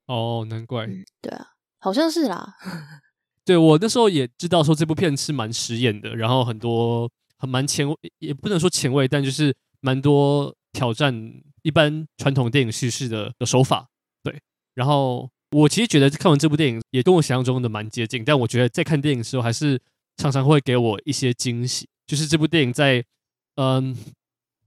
[0.08, 1.48] 哦，难怪，嗯，对啊，
[1.80, 2.56] 好像是啦。
[3.46, 11.14] 对，我那时候也知道说这部片是蛮实验的，然后很多很蛮前卫，也不能说前卫，但就是蛮多挑战
[11.64, 13.88] 一般传统电影叙事的的手法。
[14.74, 19.80] 然后我其实觉得看完这部电影也跟我想象中的蛮接近，但我觉得在看电影的时候还是
[20.18, 21.88] 常常会给我一些惊喜。
[22.08, 23.04] 就是这部电影在，
[23.56, 23.96] 嗯，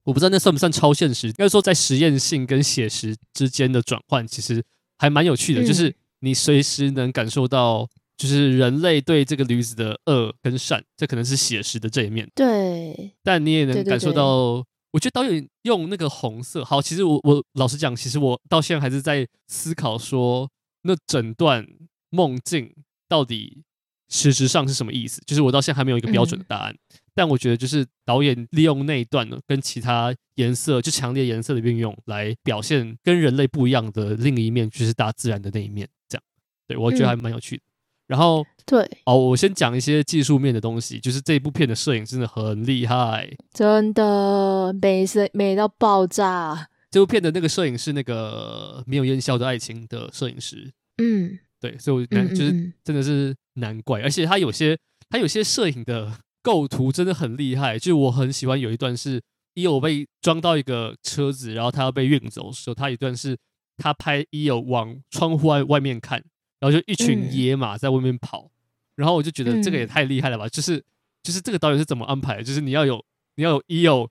[0.03, 4.63] 我不知道那算不算超现实，应该说在实验性跟写实之间的转换，其实
[4.99, 5.65] 还蛮有趣的。
[5.65, 12.29] 就是你随时能感受到，就是人类对这个驴子的恶跟善，这可能是写实的这一面。
[12.35, 14.65] 对，但你也能感受到。
[14.95, 20.49] 我觉得导演用那个红色好，其实我我老实讲，其实我到现在还是在思考说，
[20.83, 21.67] 那整段
[22.11, 22.73] 梦境
[23.09, 23.65] 到底
[24.09, 25.21] 实质上是什么意思？
[25.27, 26.73] 就是我到现在还没有一个标准的答案。
[26.73, 26.79] 嗯、
[27.13, 35.89] 但我觉得就是导演利用那一段呢，跟其他颜色就强烈颜色的运用来表现跟人类不一样的另一面，就是大自然的那一面。
[36.09, 36.23] 这样，
[36.69, 37.63] 对我觉得还蛮有趣的。
[37.67, 37.74] 嗯
[38.07, 46.69] 然后，对，哦，我先讲一些技术面的东西，就是这部片的摄影真的很厉害，真的美色美到爆炸。
[46.91, 59.21] 这部片的那个摄影是那个没有烟消的爱情的摄影师，嗯，对，所以我难就是真的是难怪，而且他有些他有些摄影的构图真的很厉害，就我很喜欢有一段是
[59.55, 59.81] E.O.
[59.81, 63.37] 被装到一个车子，然后他要被运走的时候，他一段是
[63.77, 64.61] 他拍 E.O.
[64.61, 66.23] 往窗户外外面看。
[66.65, 68.51] 然后就一群野马在外面跑，嗯、
[68.97, 70.47] 然后我就觉得这个也太厉害了吧！
[70.47, 70.83] 嗯、就是
[71.23, 72.43] 就是这个导演是怎么安排的？
[72.43, 74.09] 就是你要有你要有 E.O.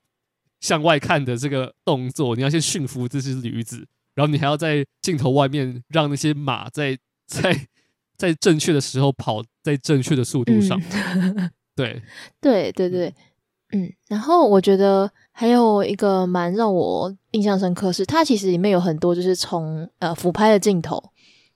[0.60, 7.66] 向外看的这个动作，你要先驯服这只驴子，然后你还要在镜头外面让那些马在在
[8.16, 10.80] 在正确的时候跑在正确的速度上。
[10.92, 12.00] 嗯、对
[12.40, 13.14] 对对对，
[13.72, 13.92] 嗯。
[14.08, 21.02] 然后我觉得还有一个蛮让我印象深刻是，它其实里面有很多就是从呃俯拍的镜头。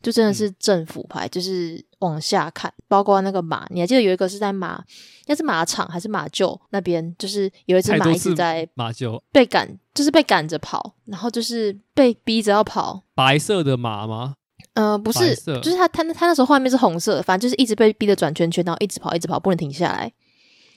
[0.03, 4.83] 就真的是政府牌，就是往下看，包括那个马，你还记得有一个是在马，
[5.27, 7.15] 那是马场还是马厩那边？
[7.19, 13.03] 就是有一只马一直在马厩被赶，就是被赶着跑，然后就是被逼着要跑。
[13.15, 14.35] 白色的马吗？
[14.75, 20.13] 呃，不是，就是他他他那时候画面是红色的，反正就是一直被逼着转圈圈，然后一直跑，一直跑，不能停下来。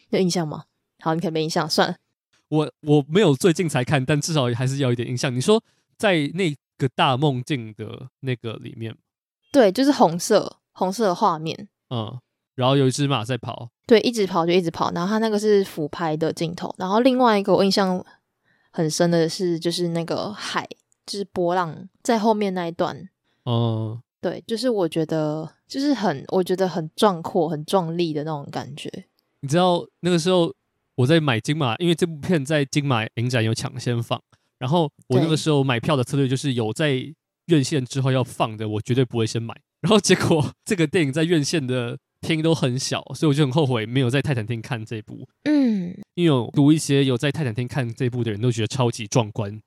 [0.10, 0.64] 有印象吗？
[1.00, 1.96] 好，你可能没印象，算了。
[2.50, 5.34] 我我没有最近才看，但至少还是要一点印象。
[5.34, 5.64] 你说
[5.98, 8.96] 在那个大梦境的那个里面，
[9.52, 12.20] 对，就是红色红色的画面，嗯，
[12.56, 18.04] 然后有一只马在跑，对，一直跑就一直跑，然后它那个是俯拍的镜头，然后另外一个我印象
[18.72, 20.68] 很深的是，就是那个海，
[21.06, 23.10] 就是波浪在后面那一段，
[23.46, 28.90] 嗯，对，就是我觉得就是很我觉得很壮阔、很壮丽的那种感觉。
[29.42, 30.54] 你知道那个时候
[30.96, 34.22] 我在买金马，因为这部片在金马影展有抢先放，
[34.60, 37.02] 然后我那个时候买票的策略就是有在
[37.48, 39.56] 院线之后要放的，我绝对不会先买。
[39.82, 45.28] 然后结果这个电影在院线的厅都很小，所以我就很后悔没有在泰坦厅看这部。
[45.44, 49.60] 嗯，因为有读一些有在泰坦厅看这部的人都觉得超级壮观，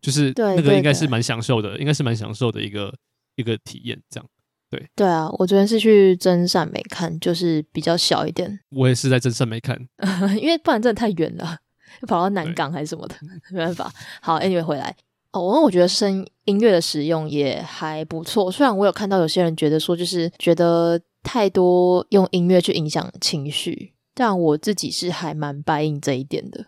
[0.00, 2.94] 就是那个应该是蛮享受的，应该是蛮享受的一个
[3.36, 4.26] 一个体验，这样。
[4.70, 8.58] 对对啊，我昨天是去真善美看，就是比较小一点。
[8.70, 9.78] 我也是在真善美看，
[10.40, 11.58] 因为不然真的太远了，
[12.08, 13.14] 跑到南港还是什么的，
[13.50, 13.92] 没办法。
[14.22, 14.96] 好，Anyway 回来
[15.32, 18.50] 哦，我觉得声音乐的使用也还不错。
[18.52, 26.66] 虽然我有看到有些人觉得说，就是觉得太多用音乐去影响情绪，但我自己是还蛮 buy in 这一点的，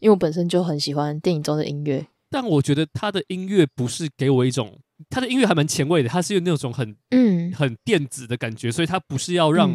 [0.00, 2.06] 因为我本身就很喜欢电影中的音乐。
[2.30, 4.78] 但我觉得他的音乐不是给我一种。
[5.10, 9.70] 他的音乐还蛮前卫的，他是有那种很嗯很电子的感觉，所以他不是要让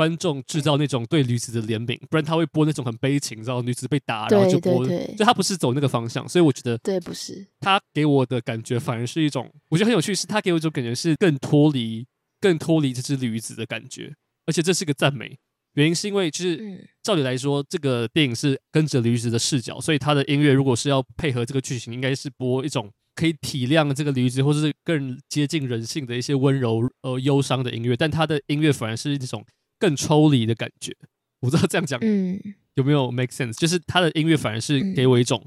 [0.00, 7.46] 观众制造那种对女子的怜悯，不然他会播那种很悲情，然后女子被打，然后就播，就他不是走那个方向，所以我觉得对，不是。
[7.60, 12.06] 他给我的感觉反而是一种，我觉得很有趣，是他给我一种感觉是更脱离
[12.40, 14.14] 更脱离这只驴子的感觉，
[14.46, 15.36] 而且这是个赞美，
[15.74, 22.90] 原因是因为就是照理来说，这个电影是跟着驴子的视角，所以他的音乐如果是要配合这个剧情，应该是播一种。
[23.16, 29.44] 可以体谅这个驴子，或者是更接近人性的一些温柔呃忧伤的音乐，但他的音乐反而是一种
[29.80, 30.94] 更抽离的感觉。
[31.40, 32.38] 我不知道这样讲，嗯，
[32.74, 33.58] 有没有 make sense？
[33.58, 35.44] 就是他的音乐反而是给我一种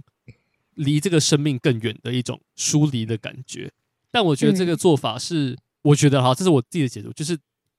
[0.74, 3.72] 离这个生命更远的一种疏离的感觉。
[4.12, 7.38] 但我觉得这个做法是，嗯、我觉得哈，这是我自己的解读，就是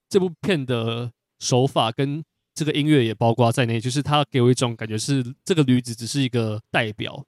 [0.08, 7.24] 这部片的手法跟这个音乐也包括在内，就是他给我一种感觉是这个驴子只是一个代表。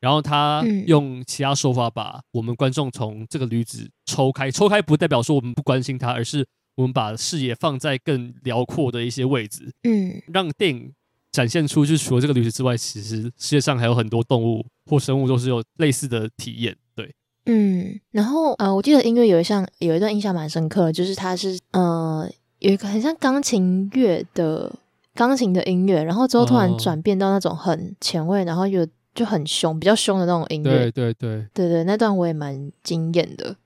[0.00, 6.46] 然后他用其他手法把我们观众从这个驴子抽开，抽开不代表说我们不关心他，而是
[6.80, 10.92] 我们把视野放在更辽阔的一些位置，嗯，让电影
[11.30, 17.14] 展现出，就是除了这个驴子之外，其实世界上还有很多动物或生物都是有类似的体验，对，
[17.46, 18.00] 嗯。
[18.10, 24.74] 然后呃，我记得音乐有一项有一段印象蛮深刻的，就是它是呃有一个很像钢琴乐的
[25.14, 28.86] 钢琴的音乐，然后之后突然转变到那种很前卫，然后有。
[29.12, 30.88] 就很凶，比较凶的那种音乐。
[30.88, 33.56] 对对对对对，那段我也蛮惊艳的。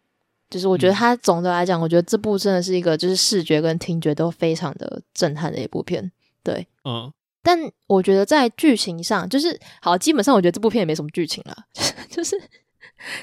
[0.54, 6.12] 就是我觉得它总的来讲，我觉得这部真的是一个就是视觉跟听觉都非常的震撼的一部片。
[6.44, 7.12] 对，嗯。
[7.42, 11.56] 但我觉得在剧情上，就是好，基本上我觉得这部片也没什么剧情了，
[12.08, 12.40] 就是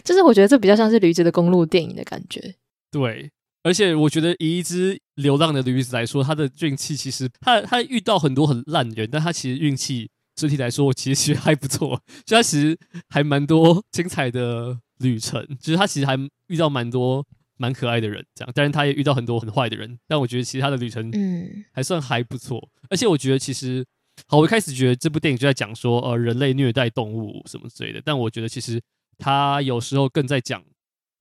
[0.03, 2.55] 就是我觉得这比较像是驴子的公路电影的感觉。
[2.91, 3.31] 对，
[3.63, 10.09] 而且我觉得以一只流浪的驴子来说，它的运气其实它它遇到很多很烂人，但它其实运气。
[10.33, 17.25] 整体来说，我其实还不错，就他其实还蛮多精彩的旅程， 就是他其实还遇到蛮多
[17.57, 21.63] 蛮可爱的人，这样，但是他也遇到很多很坏的人，但我觉得其实他的旅程嗯。
[21.73, 23.85] 还算还不错，而且我觉得其实
[24.27, 28.81] 好，我一开始觉得这部电影就在讲说呃人类虐待动物什么之类的，但我觉得其实
[29.17, 30.63] 他有时候更在讲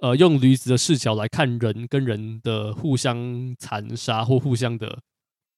[0.00, 5.00] 呃用驴子的视角来看人跟人的互相残杀或互相的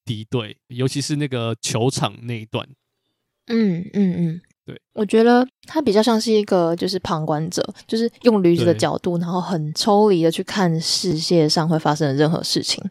[0.05, 2.67] 敌对，尤其是那个球场那一段。
[3.47, 12.81] 嗯嗯嗯，对，我觉得他比较像是一个就是旁观者，就是用驴子的角度，然后很抽离的去看世界上会发生的任何事情，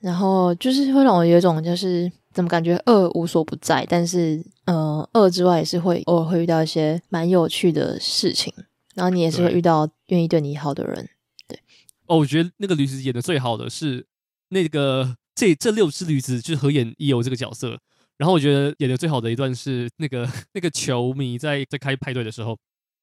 [0.00, 8.52] 然后就是会让我有一种就是怎么感觉恶无所不在，但是呃恶之外也是会偶尔会遇到一些蛮有趣的事情，
[8.96, 11.08] 然后你也是会遇到愿意对你好的人，
[11.46, 11.56] 对。
[12.06, 14.04] 哦，我觉得那个驴子演的最好的是
[14.48, 17.78] 那个这这六只驴子，就是合演 EO 这个角色。
[18.20, 22.54] 然后我觉得演的最好的一段是那个 那个球迷在在开派对的时候，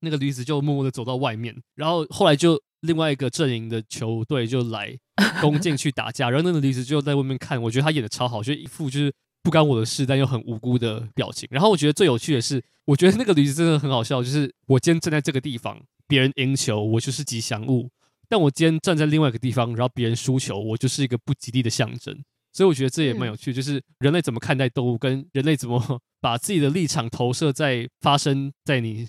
[0.02, 4.96] 那个驴子就默默的走到外面，然后后来就另外一个阵营的球队就来
[5.42, 9.12] 攻进去打架，然后那个驴子就在外面看，我觉得他演的超好，就一副就是
[9.42, 11.50] 不干我的事但又很无辜的表情。
[11.50, 17.90] 然后我觉得最有趣的是，我觉得那个驴子真的很好笑，就是我今天站在这个地方，别人赢球，我就是吉祥物，
[18.30, 22.24] 但我今天站在另外一个地方，然后别人输球，我就是一个不吉利的象征。
[22.58, 25.80] 所以我觉得这也蛮有趣，就是人类怎么看待动物，跟人类怎么
[26.20, 29.08] 把自己的立场投射在发生在你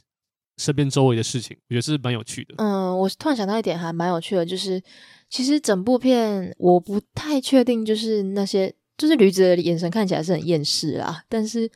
[0.58, 2.56] 身边周围的事情，我觉得是蛮有趣的。
[2.58, 4.82] 嗯，我突然想到一点，还蛮有趣的，就是
[5.30, 8.74] 其实整部片我不太确定，就是那些。
[8.98, 11.70] 就是驴子的眼神看起来是很厌世啊，但是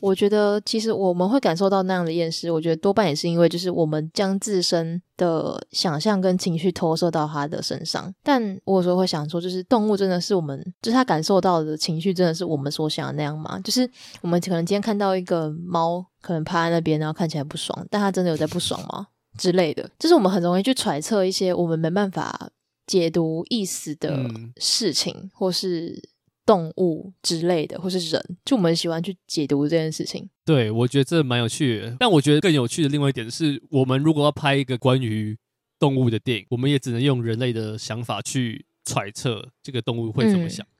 [0.00, 8.14] 我觉得其实我们会感受到那样的厌世，我觉得多半也是因为就是我们将自身的想象跟情绪投射到他的身上。
[8.22, 13.58] 但我有时候会想说，就是动物真的是我们，就是他感受到的情绪真的是我们所想的那样吗？
[13.60, 19.06] 就是我们可能今天看到一个猫可能趴在那边，然后看起来不爽，但它真的有在不爽吗？
[19.38, 22.50] 之类的，就是我们很容易去揣测一些我们没办法
[22.86, 24.14] 解读意思的
[24.58, 26.10] 事情，嗯、或是。
[26.46, 30.30] 动物之类的，或是人，就我们喜欢去解读这件事情。
[30.44, 31.96] 对，我觉得这蛮有趣的。
[31.98, 35.36] 但我觉得更有趣的另外一点是，我们如果要拍一个关于
[35.78, 40.64] 动物的电影，我们也只能用人类的想法去揣测这个动物会怎么想。
[40.64, 40.70] 嗯、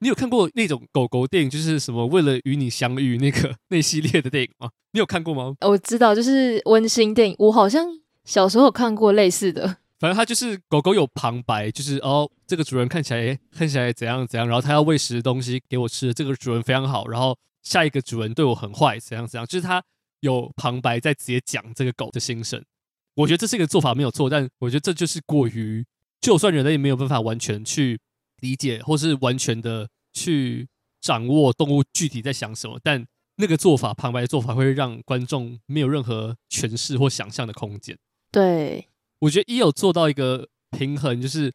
[0.00, 4.70] 你有看过那种狗狗电影，就是什么为了与你相遇那个那系列的电影吗？
[4.92, 5.54] 你有看过吗？
[5.60, 7.36] 我知道，就是温馨电影。
[7.38, 7.86] 我好像
[8.24, 9.76] 小时候有看过类似的。
[10.04, 19.82] 反正它就是狗狗有旁白，就是哦，这个主人看起来看起来怎样怎样，然后它要喂食的东西给我吃，这个主人非常好，然后下一个主人对我很坏，怎样怎样，就是它
[20.20, 22.62] 有旁白在直接讲这个狗的心声。
[23.14, 25.82] 我觉得这是一个做法没有错，但我觉得这就是过于，
[26.20, 27.98] 就算人类也没有办法完全去
[28.40, 30.68] 理解，或是完全的去
[31.00, 37.96] 掌握动物具体在想什么，但那个做法旁白的做法会让观众没有任何诠释或想象的空间。
[38.30, 38.86] 对。
[39.24, 41.50] 我觉得一有做到一个平衡，就是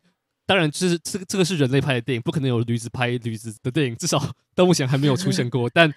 [0.47, 4.19] 当然，就是这个这个是人类拍的电影，不可能有驴子拍驴子的电影，至少
[4.55, 5.69] 到目前还没有出现过。
[5.73, 5.93] 但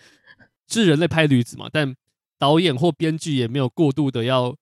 [0.68, 1.96] 是人类拍驴子嘛，但
[2.38, 4.54] 导演或编剧也没有过度的要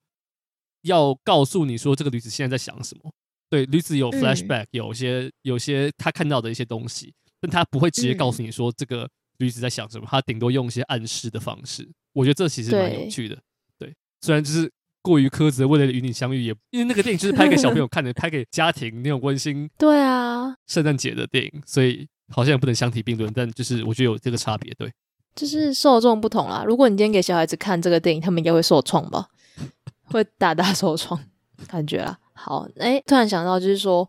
[0.83, 3.13] 要告诉你说这个驴子现在在想什么。
[3.49, 11.91] 对，驴子有 flashback，有些有些他看到的一些东西，但他不会直接告诉你说这个驴子在想什么，他顶多用一些暗示的方式。
[12.13, 13.35] 我觉得这其实蛮有趣的。
[13.77, 14.71] 对，对，虽然就是。
[15.03, 19.69] 过于苛责，为了与你相遇，也因为那个电影就是拍给小朋友看的，拍给家庭那种温馨。
[19.79, 23.33] 对啊，圣诞节的电影，所以好像也不能相提并论。
[23.35, 24.93] 但就是我觉得有这个差别，对，
[25.35, 26.65] 就是受众不同啦。
[26.67, 29.29] 如果你今天给小孩子看这个电影，他们应该会受创吧，
[30.05, 31.19] 会大大受创，
[31.67, 32.19] 感觉啦。
[32.33, 34.09] 好，哎，突然想到，就是说，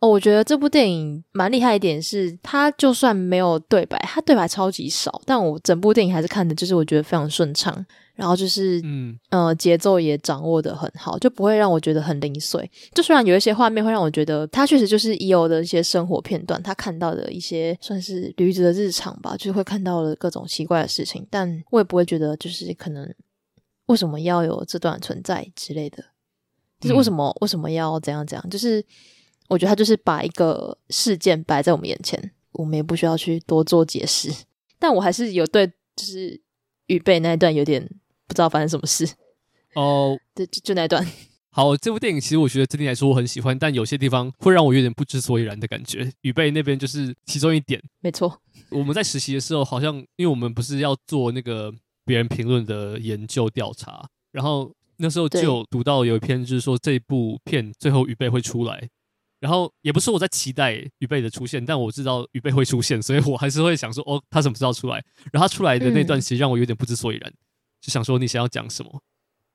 [0.00, 7.84] 哦，我觉得这部电影蛮厉害一点是，它就算没有对白，它对白超级少，但我整部电影还是看的，就是我觉得非常顺畅。
[8.20, 12.70] 然后就是，嗯，呃，节奏也掌握的很好，就不会让我觉得很零碎。
[12.92, 23.10] 就虽然有一些画面会让我觉得，它确实就是已有的一些生活片段，他看到的一些算是驴子的日常吧，就是会看到了各种奇怪的事情，但我也不会觉得就是可能
[23.86, 26.04] 为什么要有这段存在之类的，
[26.78, 28.84] 就是为什么、嗯、为什么要怎样怎样，就是
[29.48, 34.30] 我觉得他就是把一个事件摆在我们眼前，我们也不需要去多做解释。
[34.78, 35.66] 但我还是有对，
[35.96, 36.38] 就是
[36.88, 37.88] 预备那一段有点。
[38.30, 39.12] 不知道发生什么事
[39.74, 41.04] 哦， 对，就就那段。
[41.50, 46.08] 好，这部电影其实我觉得整体来说我很喜欢，但有些地方会让我有点不知所以然的感觉。
[46.20, 48.40] 预备那边就是其中一点，没错。
[48.70, 51.74] 我们在实习的时候，好像因为我们不是要做那个
[52.04, 58.88] 别人评论的研究调查，然后那时候就有读到有一篇就是说这部片最后预备会出来，
[59.40, 65.04] 然后也不是我在期待预备的出现，但我知道预备会出现，所以我还是会想说哦，他什么时候出来？
[65.32, 67.28] 然后他出来的那段其实让我有点不知所以然。
[67.28, 67.34] 嗯
[67.80, 69.02] 就想说你想要讲什么？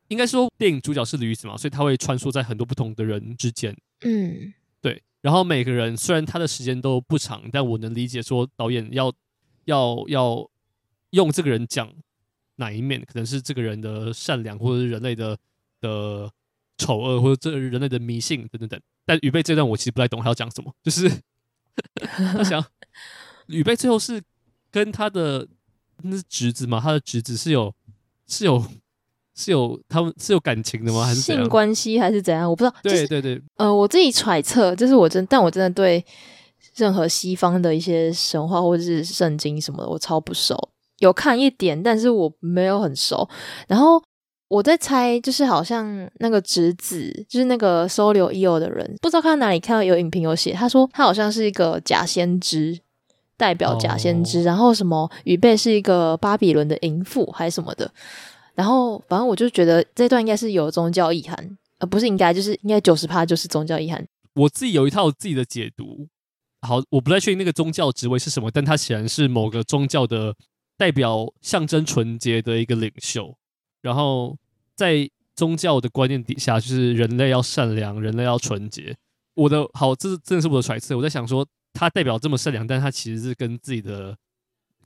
[0.07, 3.75] 应该说电影主角是驴子嘛，所以他会穿梭在很多不同的人之间。
[4.01, 5.01] 嗯，对。
[5.21, 9.11] 然后每个人虽然他的时间都不长，但我能理解说导演要
[9.63, 10.47] 要要
[11.09, 11.91] 用这个人讲
[12.57, 15.35] 哪一面，可能是这个人的善良，或者是人类的
[15.81, 16.31] 的
[16.77, 18.79] 丑恶，或者这人类的迷信等等等。
[19.05, 21.09] 但预备这段我其实不太懂他要讲什么，就是
[21.97, 22.63] 他想
[23.47, 24.21] 预备最后是
[24.69, 25.47] 跟他的
[26.03, 27.73] 那是侄子嘛，他的侄子是有。
[28.27, 28.63] 是有
[29.35, 31.03] 是有他们是有感情的吗？
[31.03, 32.49] 还是性关系还是怎样？
[32.49, 32.75] 我不知道。
[32.83, 33.41] 对对对。
[33.57, 36.03] 呃，我自己揣测，就是我真，但我真的对
[36.75, 40.57] 任何西方的一些神话或者是圣经什么的，我超不熟。
[40.99, 43.27] 有看一点，但是我没有很熟。
[43.67, 44.01] 然后
[44.47, 52.79] 我在猜，就是好像那个侄子，就是那个收留 EO 的人，不知道看到哪里看到有影评有写，他说他好像是一个假先知。
[53.37, 57.91] 代表假先知，然后什么预备是一个巴比伦的淫妇还是什么的，
[58.53, 64.05] 然后反正我就觉得这段应该是有宗教意涵，呃不是应该就是应该九十趴就是宗教意涵。
[64.33, 66.07] 我自己有一套自己的解读，
[66.61, 70.35] 好，我不太确定那个宗教职位是什么，但他显然是某个宗教的
[70.77, 73.35] 代表，象征纯洁的一个领袖。
[73.81, 74.35] 然后
[74.75, 78.95] 在宗教的观念底下，就是人类要善良，人类要纯洁，
[79.35, 80.97] 我的好，这是真的是我的揣测。
[80.97, 81.45] 我在想说，
[81.75, 84.17] 他代表这么善良，但他其实是跟自己的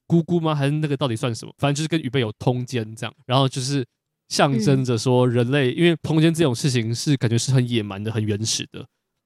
[0.05, 0.53] 姑姑吗？
[0.53, 1.53] 还是那个到底算什么？
[1.57, 3.85] 反正就是跟预备有通奸这样，然后就是
[4.27, 8.85] 象征着说人类，嗯、因为通奸这种事情是感觉是很野蛮的、很原始的，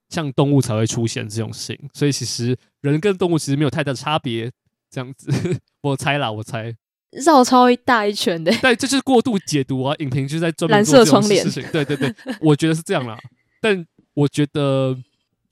[0.10, 4.52] 像动物才会出现这种事情，所以其实人跟动物其实没有太大的差别。
[4.92, 5.32] 这样子，
[5.82, 6.72] 我猜啦，我猜
[7.26, 9.96] 绕超一大一圈的，但这就是过度解读啊！
[9.98, 13.18] 影评就是在专门做这种事情，对对对，我觉得是这样啦。
[13.60, 13.84] 但
[14.14, 14.96] 我觉得，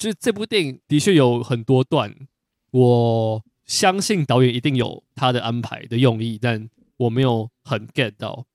[0.01, 2.11] 就是这部电影的确有很多段，
[2.71, 8.47] 我相信导演一定有他的安排的用意，但我没有很 get 到。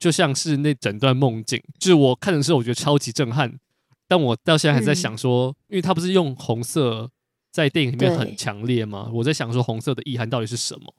[0.00, 3.56] 就像是那整段梦境，就是我看的时候，我觉得超级震撼。
[4.08, 7.08] 但我到现在还在想说，嗯、因为他不是用红色。
[7.52, 9.10] 在电影里面很强烈吗？
[9.12, 10.94] 我在想说，红色的意涵到底是什么？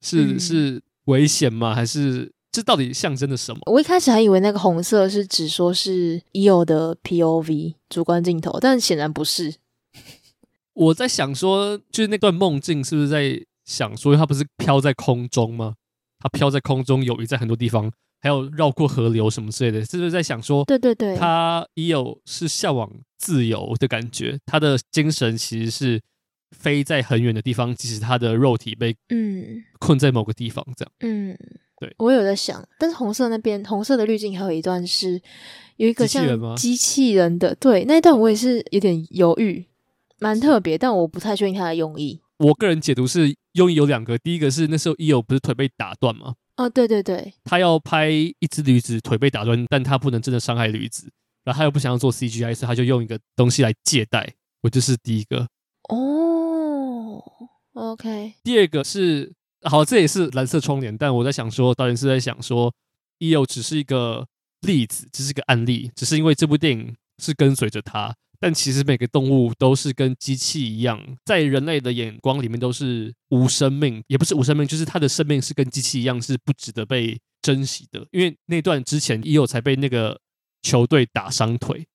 [0.00, 1.74] 是、嗯、是危险吗？
[1.74, 3.60] 还是这到底象征着什么？
[3.66, 9.54] 我一开始还以为那个红色是指说是 EO 的 POV 主观镜头，但显然不是。
[10.74, 15.74] 我在想说，就是那段梦境是不是在想说，它不是飘在空中吗？
[16.18, 17.92] 它飘在空中，友谊在很多地方。
[18.22, 25.98] 还有绕过河流什么之类的，是不是在想说，对对对，他也有是向往自由的感觉，他的精神其实是
[26.54, 31.38] 飞在很远的地方，即使他的肉体被嗯困在某个地方，这样嗯，
[31.80, 35.20] 对，我有在想，但是红色那边红色的滤镜还有一段是
[35.76, 39.64] 有一个像机器人的，对，那一段我也是有点犹豫，
[40.18, 42.20] 蛮特别，但我不太确定他的用意。
[42.36, 46.34] 我个人解读是用意有两个，第一个是那时候 EO 不是腿被打断吗？
[46.58, 51.10] 哦，对对对，他要拍一只驴子腿被打断，但他不能真的伤害驴子，
[51.44, 54.34] 然后他又不想要做 CGI，所以他就用一个东西来借代。
[54.60, 55.46] 我就是第一个。
[55.88, 57.22] 哦
[57.72, 58.34] ，OK。
[58.44, 59.32] 第二个是，
[59.62, 62.72] 好，这也是蓝色窗帘，但我在想说，导演是在想说
[63.18, 64.26] ，EO 只是一个
[64.62, 68.14] 例子，只是一个案例，只是因为这部电影是跟随着他。
[68.42, 78.06] 但其实每个动物都是跟机器一样，在人类的眼光里面都是无生命，也不是无生命，就是它的生命是跟机器一样，是不值得被珍惜的。
[78.12, 80.18] 因为那段之前，EO 才被那个
[80.62, 81.86] 球队打伤腿，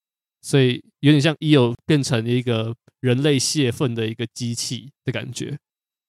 [0.44, 5.58] 所以有点像 EO 变成一个人类泄愤的一个机器的感觉。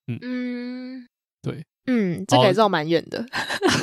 [0.05, 1.07] 嗯嗯，
[1.47, 3.25] 对，嗯，这改造蛮远的。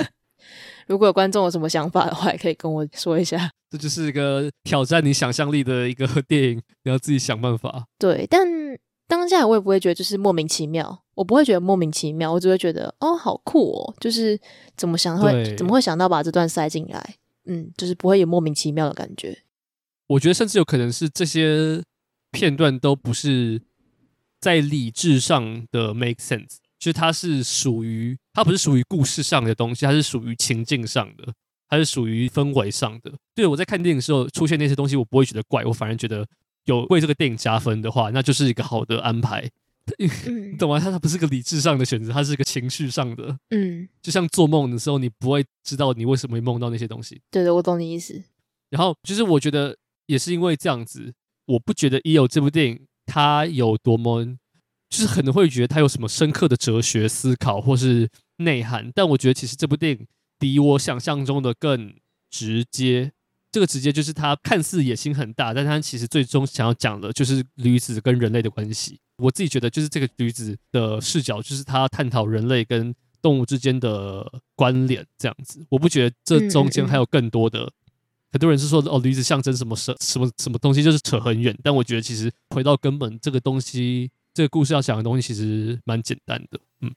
[0.86, 3.50] 如果有观众有什么想法的话，也可以跟我说一下。
[3.70, 7.86] 这就是一个挑战你想象力的一个 电影，你要自己想办法。
[7.98, 8.46] 对，但
[9.08, 14.38] 当下我也不会觉得就是莫名其妙，我不会觉得莫名其妙，我只会觉得哦，好酷哦，就是
[14.76, 17.16] 怎么想会怎么会想到把这段塞进来？
[17.46, 19.38] 嗯，就是不会有莫名其妙的感觉。
[20.06, 21.82] 我觉得甚至有可能是这些
[22.30, 23.62] 片段都不是
[24.38, 26.58] 在理智上的 make sense。
[26.84, 31.32] 就它是属于，它不是属于故事上的东西，它是属于情境上的，
[31.66, 33.10] 它是属于氛围上的。
[33.34, 36.28] 对，我在看电影的时候出现那些东西，我不会觉得怪，我反而觉得
[36.66, 39.50] 有为这个电影加分的话，那就是一个好的安排。
[39.98, 40.78] 你，懂吗？
[40.78, 43.34] 它它不是个理智上的选择，它是一个情绪上的。
[43.48, 47.18] 嗯，就像做梦的时候，你不会知道你为什么会梦到那些东西。
[47.30, 48.22] 对的，我懂你意思。
[48.68, 49.74] 然后就是我觉得
[50.04, 51.14] 也是因为这样子，
[51.46, 54.36] 我不觉得《EO》这部电影它有多么。
[54.90, 60.06] 就是可能会觉得它有什么深刻的哲学思考或是内涵，但我觉得其实这部电影
[60.38, 61.94] 比我想象中的更
[62.30, 63.12] 直接。
[63.50, 68.98] 这个直接就是它看似野心很大，但它其实最终想要讲的就是驴子跟人类的关系。
[69.18, 75.64] 我自己觉得就是这个驴子的视角，就是它探讨人类跟动物之间的关联这样子。
[75.68, 77.70] 我不觉得这中间还有更多的。
[78.32, 81.56] 很多人是说哦，驴子象征什么什什么什么东西，就是扯很远。
[81.62, 84.10] 但我觉得其实回到根本，这个东西。
[84.34, 86.92] 这个故事要讲的东西其实蛮简单的，嗯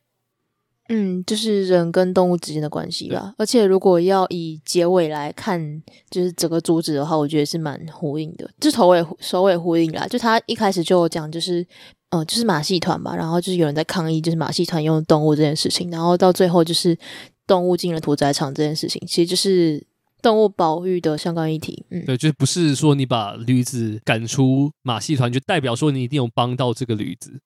[0.89, 3.33] 嗯，就是人跟动物之间的关系吧。
[3.38, 10.07] 而且如果要以结尾来看，就是整个主旨的话，我觉得是蛮呼应的，就头尾首尾呼应啦。
[10.07, 11.61] 就他一开始就有讲，就是
[12.09, 16.97] 嗯、呃，就是马戏团吧，然后就是有人在抗议，就是马戏团用动物这件事情，然后到最后就是
[17.45, 19.85] 动物进了屠宰场这件事情，其实就是。
[20.22, 27.39] 动物保育的相关议题，嗯，对，就是不是说你把驴子赶出马戏团，就代表说你一定有帮到这个驴子，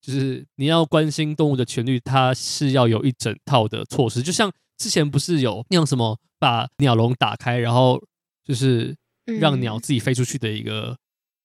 [0.00, 4.22] 就是你要关心动物的权利，它是要有一整套的措施。
[4.22, 8.02] 就像之前不是有那种什么把鸟笼打开，然后
[8.44, 8.96] 就是
[9.38, 10.96] 让鸟自己飞出去的一个，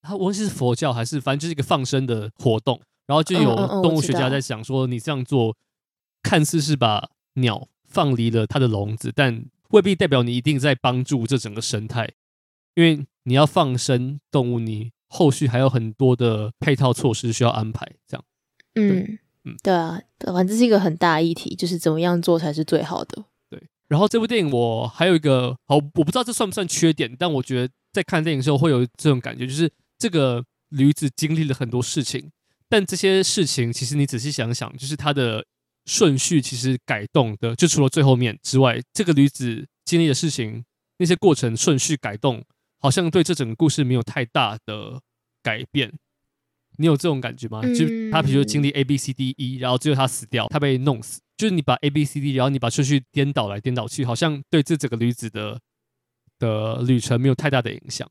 [0.01, 5.55] 它、嗯、无论是佛教还是反正就是一个放生的活动，然后就有动物学家在讲说，你这样做
[6.23, 9.45] 看似是把鸟放离了它的笼子，但
[9.75, 12.09] 未必代表你一定在帮助这整个生态，
[12.75, 17.85] 因为你要放生动物，你后续还有很多的配套措施需要安排。
[18.07, 18.23] 这样，
[18.75, 19.99] 嗯嗯，对啊，
[20.33, 23.25] 反正是一个很大议题，就是怎么样做才是最好的。
[23.49, 23.61] 对。
[23.89, 29.69] 然后这部电影我还有一个好，我不知道这算不算缺点，但我觉得在看电影的时候会有这种感觉，就是
[29.99, 32.31] 这个驴子经历了很多事情，
[32.69, 35.45] 但这些事情其实你仔细想想，就是它的
[35.85, 40.63] 顺序其实改动的，就除了最后面之外，这个女子经历的事情
[40.97, 42.43] 那些过程顺序改动，
[42.79, 45.01] 好像对这整个故事没有太大的
[45.43, 45.93] 改变。
[46.77, 47.61] 你有这种感觉吗？
[47.61, 55.57] 就他比如说经历 A B C D E，然后最后他死掉，他被弄死，就是你把 A B C D，然后你把顺序颠倒来颠倒去，好像对这整个女子的
[56.37, 58.09] 的旅程没有太大的影响。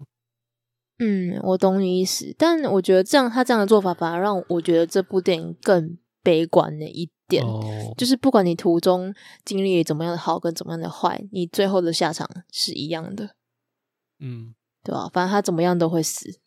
[0.99, 7.45] 嗯，我懂你意思，但我觉得这样他这样的做法反而让我觉得这部电影更悲观的一点。
[7.45, 9.15] 哦，就是不管你途中
[9.45, 13.37] 经历怎么样的好跟怎么样的坏，你最后的下场是一样的。
[14.19, 15.09] 嗯，对吧？
[15.13, 16.41] 反正他怎么样都会死，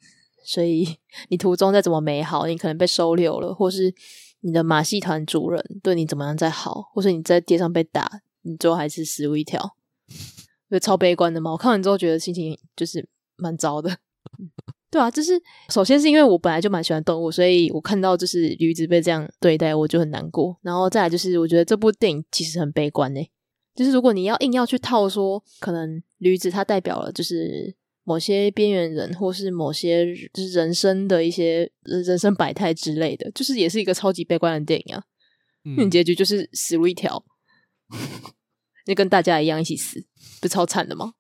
[0.44, 0.98] 所以
[1.30, 3.94] 你途中再怎么美好，你可能被收留了，或是
[4.42, 9.76] 你的马戏团主人对你怎么样再好，或是你在街上被打，你最后还是死路一条，
[10.70, 11.52] 就超悲观的嘛。
[11.52, 13.98] 我看完之后觉得心情就是蛮糟的。
[14.90, 15.34] 对啊，就是
[15.70, 20.58] 首先是因为我本来就蛮喜欢动物，所以我看到就是驴子被这样对待，我就很难过。
[20.62, 23.30] 然后再来就是，我觉得这部电影其实很悲观诶。
[23.76, 27.76] 就是如果你要硬要去套说，可能驴子它代表了就是
[28.06, 35.04] 某些边缘人，或是某些就是人生的一些人生百态之类的，就是也是一个超级悲观的电影啊。
[35.66, 37.22] 嗯，因为结局就是死路一条，
[38.88, 40.00] 就跟大家一样一起死，
[40.42, 41.12] 不是超惨的吗？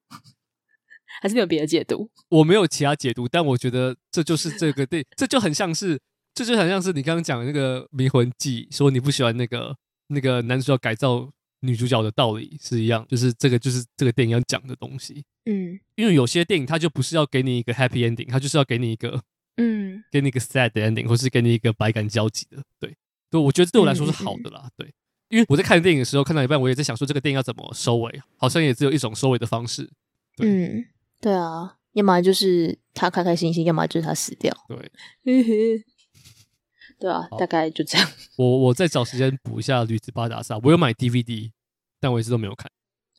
[1.22, 2.09] 还是没有别的解读？
[2.30, 5.99] 我没有其他解读，但我觉得这就是这个对，这就很像是，
[6.34, 9.76] 这就很像是你刚刚讲的那个《迷魂记》，说你不喜欢那个
[10.07, 11.30] 那个男主角改造
[11.61, 15.24] 女主角的道理是一样，就是这个就是这个电影要讲的东西。
[15.45, 19.22] 嗯，因为有些电影它就不是要给你一个 happy ending，它就是要给你一个
[19.55, 22.61] 嗯，给你一个 sad ending，或是给你一个百感交集的。
[22.80, 22.95] 对，
[23.32, 24.61] 对，我觉得对我来说是好的啦。
[24.65, 24.93] 嗯、对，
[25.30, 29.89] 因为我在看电影的时候看到一半，我也在想说这个电影要怎么收尾，好像也只有一种收尾的方式。
[30.36, 30.47] 对。
[30.47, 30.86] 嗯。
[31.20, 34.55] 对啊，要么就是他开开心心，要么就是他死掉。
[34.68, 34.91] 对，
[36.99, 38.07] 对啊，大概就这样。
[38.38, 41.51] 我我再找时间补一下《驴子巴达萨》，我有买 DVD，
[41.99, 42.72] 但我一直都没有看。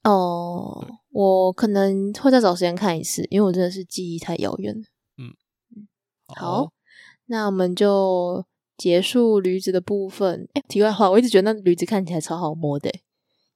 [0.05, 4.83] 哦，我可能会再找时间看一次，因为我真的是记忆太遥远了。
[5.19, 5.35] 嗯，
[6.29, 6.73] 好，好，
[7.27, 8.47] 那我们就
[8.77, 10.49] 结束驴子的部分。
[10.55, 12.91] 哎，题外话，我一直觉得那驴子看起来超好摸的，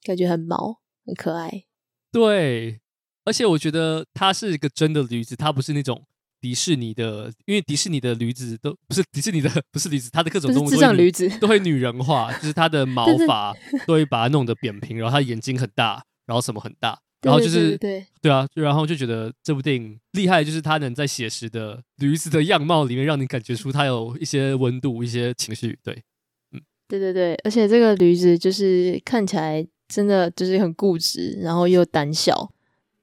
[0.03, 1.65] 感觉很毛，很可爱。
[2.11, 2.82] 对。
[3.25, 6.05] 而且我觉得它是一个真的驴子，它不是那种
[6.41, 13.55] 迪士尼的，因为迪士尼的驴子都不是迪士尼的，不是驴子，它的各种动物都会驴子都会女人化，就是它的毛发
[13.87, 25.79] 都会把它弄得扁平，然后它眼睛很大，然后什么很大，然后就是对对，对，对，对啊，然后就觉得这部电影厉害，就是它能在写实的驴子的样貌里面，让你感觉出它有一些温度、一些情绪。
[25.85, 26.03] 对，
[26.51, 32.51] 嗯，对对对，而且这个驴子就是看起来真的就是很固执，然后又胆小。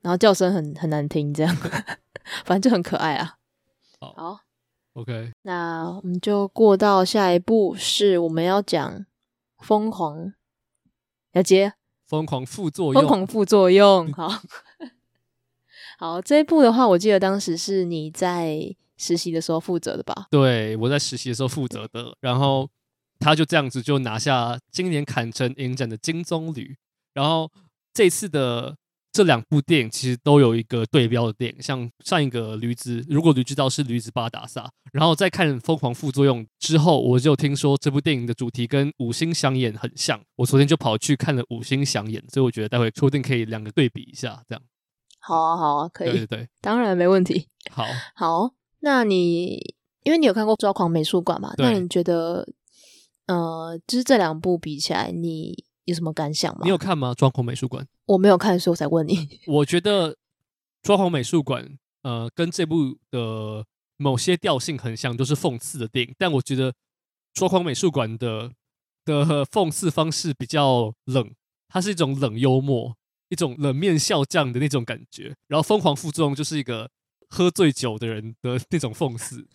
[0.01, 1.53] 然后叫声很很难听，这样，
[2.45, 3.35] 反正就很可爱啊。
[3.99, 4.39] 好，好
[4.93, 9.05] ，OK，那我们就过到下一步，是我们要讲
[9.57, 10.33] 疯狂，
[11.33, 11.73] 要接
[12.07, 14.11] 疯狂副作用，疯狂副作用。
[14.15, 14.29] 好，
[15.99, 20.27] 好，这一步的话，我记得当时是你在实习的时候负责的吧？
[20.31, 22.69] 对，我在实习的时候负责的，然后
[23.19, 26.77] 他就这样子就拿下今年坎城影展的金棕榈，
[27.13, 27.51] 然后
[27.93, 28.77] 这次的。
[29.11, 44.61] 这两部电影其实都有一个对标的电影，像上一个驴子，如果驴知道是驴子巴达萨，然后再看《疯狂副作用》之后，我就听说这部电影的主题跟《五星响眼》很像，我昨天就跑去看了《五星响眼》，所以我觉得待会说不定可以两个对比一下，这样。
[45.19, 47.47] 好啊，好啊，可以，对对对，当然没问题。
[47.71, 47.85] 好，
[48.15, 51.53] 好，那你因为你有看过《抓狂美术馆》嘛？
[51.57, 52.47] 那你觉得，
[53.27, 56.61] 呃，就是这两部比起来，你有什么感想吗？
[56.63, 57.11] 你有看吗？
[57.15, 57.83] 《抓狂美术馆》？
[58.05, 59.27] 我没有看，所以我才问你。
[59.47, 60.13] 我觉得
[60.81, 61.65] 《抓狂美术馆》
[62.03, 63.65] 呃，跟这部的
[63.97, 66.15] 某些调性很像，都是讽刺的电影。
[66.17, 66.71] 但我觉得
[67.33, 68.51] 《抓狂美术馆》的
[69.03, 71.31] 的讽刺方式比较冷，
[71.67, 72.95] 它是一种冷幽默，
[73.29, 75.35] 一种冷面笑匠的那种感觉。
[75.47, 76.89] 然后《疯狂副作用》就是一个
[77.29, 79.45] 喝醉酒的人的那种讽刺。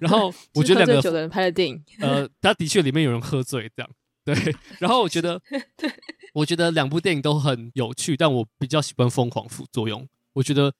[0.00, 3.90] 然后 我觉得两个酒的人拍的电影，呃，他的确里面有人喝醉这样。
[4.24, 4.34] 对，
[4.78, 5.40] 然后我觉得，
[6.34, 10.02] 我觉得两部电影都很有趣，但我比较喜欢《疯狂副作用》。
[10.34, 10.70] 我觉得《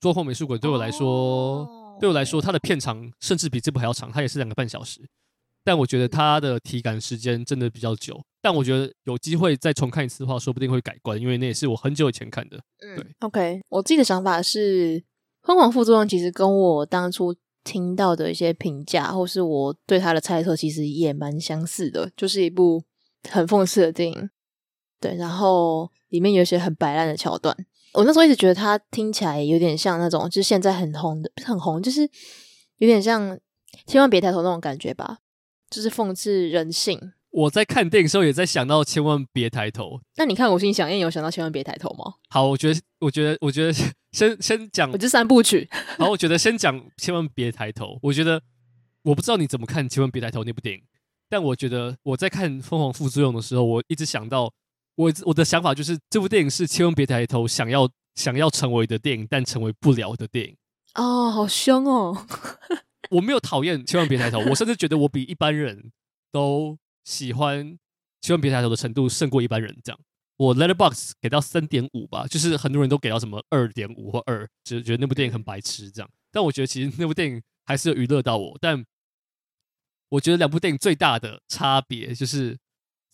[0.00, 5.00] 抓狂美术馆》对我来说，哦、对我来说，它的片长甚至比这部还要长，它也是两个半小时。
[5.64, 8.22] 但我觉得它的体感时间真的比较久。
[8.40, 12.58] 但我觉得有机会再重看一次的话，说不定会改观，因为那也是我很久以前看的。
[12.78, 15.00] 对、嗯、OK，我自己的想法是，
[15.42, 17.34] 《疯狂副作用》其实跟我当初。
[17.64, 22.82] 听到的一些评价，或是我对他的猜测，其实也蛮相似的，就是一部
[23.28, 24.30] 很讽刺的电影。
[25.00, 27.56] 对，然后里面有一些很摆烂的桥段，
[27.92, 32.02] 我那时候一直觉得他听起来有点像那种，就是现在很红的，很红，就是
[32.78, 33.38] 有点像
[33.86, 35.18] 千万别抬头那种感觉吧，
[35.70, 37.12] 就是讽刺人性。
[37.38, 40.00] 我在看电影的时候也在想到千万别抬头。
[40.16, 42.14] 那你看《五星响宴》有想到千万别抬头吗？
[42.30, 43.72] 好，我觉得，我觉得， 我觉得
[44.10, 45.68] 先先讲，我这三部曲。
[45.98, 47.96] 好，我觉得先讲千万别抬头。
[48.02, 48.42] 我觉得
[49.02, 50.82] 我不知道你怎么看《千万别抬头》那部电影，
[51.28, 54.52] 但我觉得我在看《疯狂副作用》的时候，我一直想到
[54.96, 60.56] 我我的想法就是这部电影是千万别抬头想要想要成为的电影，但成为不了的电影。
[60.96, 62.26] 哦，好凶哦！
[63.10, 65.92] 我没有讨厌千万别抬头，我甚至觉得我比一般人
[66.32, 66.76] 都。
[67.08, 67.78] 喜欢
[68.20, 69.98] 千万别抬头的程度胜过一般人，这样
[70.36, 76.10] 我 Letterbox 给到三点五吧，就是很多人都给到什么二点五或二，只觉得那部电影很白痴这样。
[76.30, 78.58] 但我觉得其实那部电影还是娱乐到我。
[78.60, 78.84] 但
[80.10, 82.54] 我觉得两部电影最大的差别就是《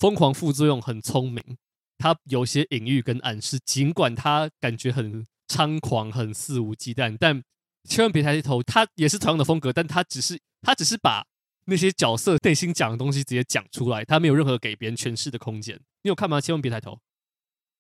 [0.01, 1.57] 疯狂副作用》很聪明，
[1.97, 7.41] 它有些隐喻跟暗示，尽管它感觉很猖狂、很肆无忌惮，但
[7.89, 11.25] 千万别抬头，它也是同样的风格，但它只是它只是把。
[11.67, 15.79] 那些角色内心讲的东西直接讲出来，他没有任何给别人诠释的空间。
[16.03, 16.41] 你有看吗？
[16.41, 16.99] 千万别抬头。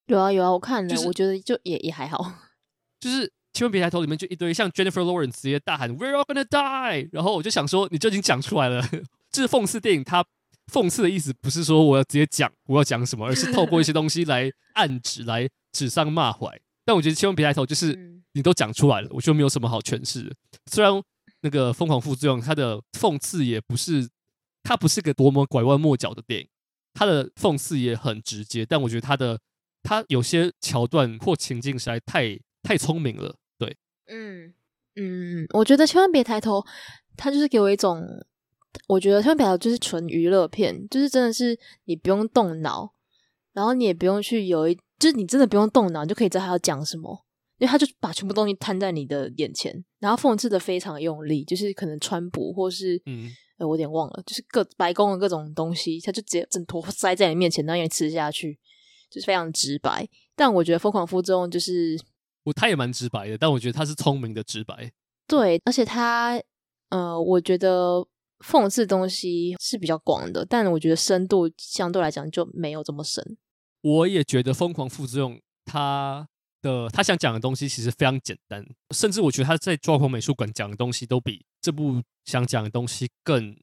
[0.07, 2.32] 有啊有啊，我看了，就是、我觉得就也也还好。
[3.01, 8.82] 就是千万别抬头里面就一堆像 Jennifer Lawrence 直接大喊 “We're all gonna die”，然后我就想说，你就已经讲出来了。
[9.30, 10.24] 这是讽刺电影，它
[10.72, 16.61] 讽刺的意思不是说我要直接讲我要讲什么，而是透过一些东西来暗指、来指桑骂槐。
[16.85, 20.35] 但我觉得千万别抬头就是你都讲出来了，我就没有什么好诠释。
[20.70, 21.03] 虽然。
[21.45, 24.09] 那个疯狂副作用，它的讽刺也不是，
[24.63, 26.49] 它不是个多么拐弯抹角的电影，
[26.95, 29.39] 它的讽刺也很直接，但我觉得它的
[29.83, 33.77] 它有些桥段或情境实在太太聪明了，对，
[34.07, 34.55] 嗯
[34.97, 36.65] 嗯，我觉得千万别抬头，
[37.15, 38.03] 它就是给我一种，
[38.89, 42.95] 我觉得千万别抬头就是纯娱乐片，就是真的是你不用动脑，
[43.53, 47.27] 然后你也不用去有一，就是你真的不用动脑，你就可以知道他要讲什么。
[47.65, 58.59] 因为他就把全部东西摊在你的眼前，然后讽刺的非常用力，就是可能川普或是嗯、呃，我有点忘了，就是各白宫的各种东西，他就直接整坨 塞在你面前，然后让你吃下去，
[59.11, 60.07] 就是非常直白。
[60.37, 61.99] 但我觉得疯狂副作用就是，
[62.43, 64.93] 我他也蛮直白的，但我觉得他是聪明的直白。
[65.27, 66.39] 对，而且他
[66.91, 68.07] 呃，我觉得
[68.41, 73.39] 讽刺东西是比较广的，但我觉得深度相对来讲就没有这么深。
[73.81, 76.29] 我也觉得疯狂副作用他。
[76.65, 83.55] 的他想讲的东西其实非常简单，甚至我觉得他在抓狂美术馆讲的东西都比这部想讲的东西更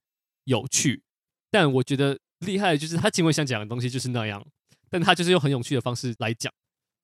[0.43, 1.02] 有趣。
[1.49, 4.45] 但我觉得厉害的就是他尽管想讲的东西就是那样，
[4.89, 6.54] 但他就是用很有趣的方式来讲。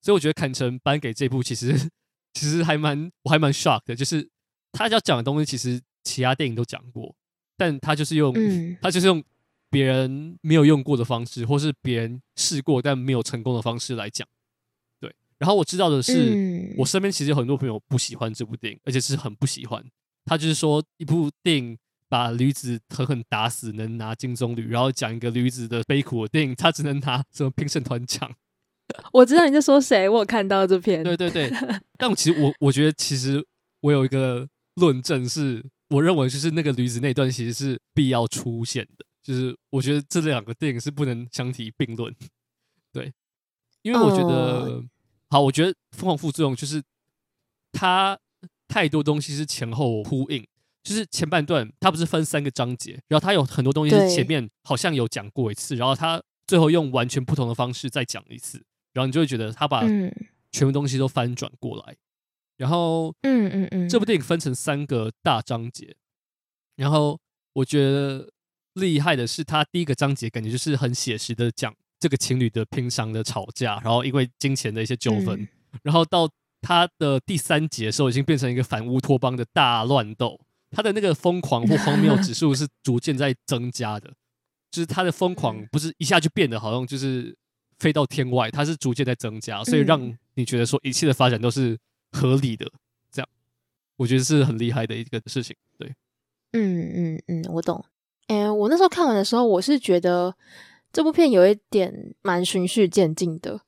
[0.00, 1.76] 所以我觉得坎城颁给这部其实
[2.32, 4.26] 其实还蛮我还蛮 shock 的，就是
[4.70, 7.12] 他要讲的东西其实其他电影都讲过，
[7.56, 9.22] 但他就是用、嗯、他就是用
[9.68, 14.26] 别人没有用过的方式，或是别人试过但没有成功的方式来讲。
[15.38, 19.84] 然后我知道的是，嗯、我身边其实有很多朋友不喜欢这部电影，而且是很不喜欢。
[20.24, 21.78] 他就是说，一部电影
[22.08, 28.30] 把驴子狠狠打死能拿金棕榈，然后讲一个驴子的悲苦的电影，他只能拿什么评审团奖。
[29.12, 31.04] 我知道你在说谁，我有看到这篇。
[31.04, 31.50] 对 对对，
[31.96, 33.42] 但我其实我我觉得其实
[33.80, 42.12] 我有一个论证是，我认为就是那个驴子那段其实是必要出现的，就是我觉得这两个电影是不能相提并论。
[42.92, 43.12] 对，
[43.82, 44.82] 因为我觉得。
[45.28, 46.82] 哦好，我觉得疯狂副作用就是
[47.72, 48.18] 它
[48.66, 50.46] 太多东西是前后呼应，
[50.82, 58.62] 就是前半段它不是分三个章节，然后它有很多东西是前面好像有讲过一次，然后它最后用完全不同的方式再讲一次，
[58.94, 59.82] 然后你就会觉得它把
[60.50, 61.96] 全部东西都翻转过来，
[62.56, 65.94] 然后嗯嗯嗯，这部电影分成三个大章节，
[66.76, 67.20] 然后
[67.52, 68.30] 我觉得
[68.72, 71.74] 厉害的是它第一个章节感觉就是很写实的讲。
[72.00, 75.48] 这个情侣的平常的吵架，然后因为金钱的一些纠纷，嗯、
[75.82, 76.28] 然后到
[76.60, 80.40] 他的第三节的时候，已经变成一个反乌托邦的大乱斗。
[80.70, 84.12] 他的那个疯狂或荒谬指数是逐渐在增加的，
[84.70, 87.34] 就是他的疯狂不是一下就变得好像就是
[87.78, 91.78] 飞到天外，它是逐渐在增加，所以让你觉得说一切的发展都是
[92.12, 92.70] 合理的。
[93.10, 93.28] 这样，
[93.96, 95.56] 我觉得是很厉害的一个事情。
[95.78, 95.94] 对，
[96.52, 97.82] 嗯嗯嗯，我懂。
[98.26, 100.34] 哎，我那时候看完的时候，我是觉得。
[100.98, 103.60] 这部片有一点蛮循序渐进的，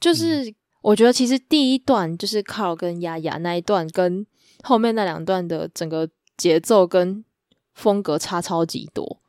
[0.00, 4.26] 就是我觉得其实第一段就是 Carl 跟雅雅那一段，跟
[4.62, 6.08] 后面那两段的整个
[6.38, 7.22] 节奏跟
[7.74, 9.20] 风格差超级多，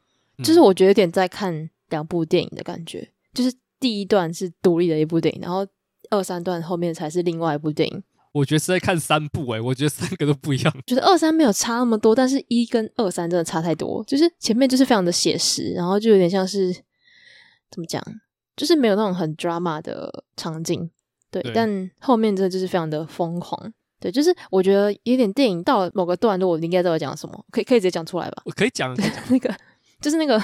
[0.42, 5.68] 就是我觉得有点在看两部电影的感觉，就是第一段是独立的一部电影，然后
[6.10, 8.04] 二三段后面才是另外一部电影。
[8.32, 10.74] 我觉得是在看三部诶、欸，我觉得三个都不一样。
[10.88, 16.74] 觉得二三没有差那么多，但是一跟二三真的差太多，就是前面就是非常的写实，然后就有点像是。
[17.72, 18.04] 怎么讲？
[18.56, 20.90] 就是没有那种很 drama 的场景，
[21.32, 23.74] 对，对，但后面真的就是非常的疯狂。
[24.00, 28.42] 对，就是我觉得有点电影到了某个段落，我应该知道讲什么，可以可以直接讲出来吧？
[28.46, 28.96] 我可以讲，
[29.30, 29.56] 那个
[30.02, 30.42] 就是那个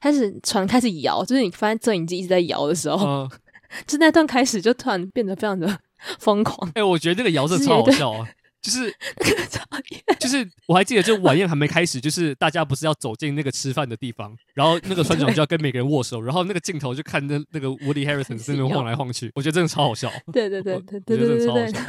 [0.00, 3.30] 开始船开始摇，就是你发现摄影机一直在摇的时候，嗯、
[3.86, 5.78] 就那段开始就突然变得非常的
[6.18, 6.68] 疯狂。
[6.70, 8.28] 哎、欸，我觉得那个摇是超好笑啊！
[8.62, 8.94] 就是
[10.20, 20.10] 就是我还记得，就晚宴还没开始，就是大家不是要走进那个吃饭的地方，然后那个船长就要跟每个人握手，然后那个镜头就看那那个 Woody Harrelson 在那边晃来晃去，我觉得真的超好笑。
[20.32, 21.80] 对对对对对对对对。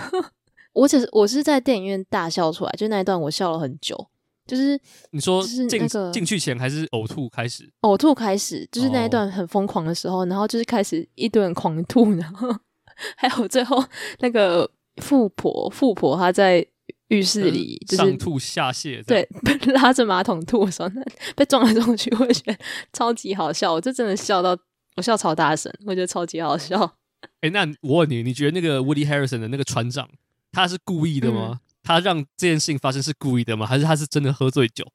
[0.73, 4.07] 我 只是我是在电影院大笑出来，就那一段我笑了很久。
[4.47, 4.79] 就是
[5.11, 7.69] 你说就是那个进去前还是呕吐开始？
[7.81, 12.47] 呕吐开始，就是那一段很疯狂的时候，然后就是开始一顿狂吐，然后
[13.17, 13.83] 还有最后
[14.19, 14.71] 那个。
[14.97, 16.65] 富婆，富婆，她在
[17.07, 20.89] 浴室里就是上吐下泻，对， 被拉着马桶吐的时候，
[21.35, 22.57] 被撞来撞去，我觉得
[22.93, 23.73] 超级好笑。
[23.73, 24.57] 我就真的笑到
[24.95, 26.79] 我笑超大声，我觉得超级好笑。
[27.41, 30.09] 哎、欸，那我问你，你觉得那个 Woody Harrelson 的那个船长，
[30.51, 31.51] 他是故意的吗？
[31.53, 33.65] 嗯、他让这件事情发生是故意的吗？
[33.65, 34.85] 还是他是真的喝醉酒？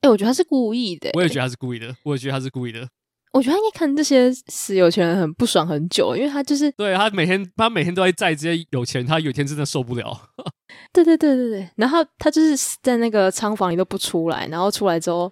[0.00, 1.10] 哎、欸，我觉得他是故意的。
[1.14, 1.94] 我也觉得他是故意的。
[2.04, 2.88] 我也觉得他是故意的。
[3.34, 10.30] 我觉得他应该看这些死有钱人很不爽很久，因为他就是对他每天他每天都在载这些有钱，他有一天真的受不了。
[10.94, 15.30] 对对对对对，然后他就是在那个仓房里都不出来，然后出来之后，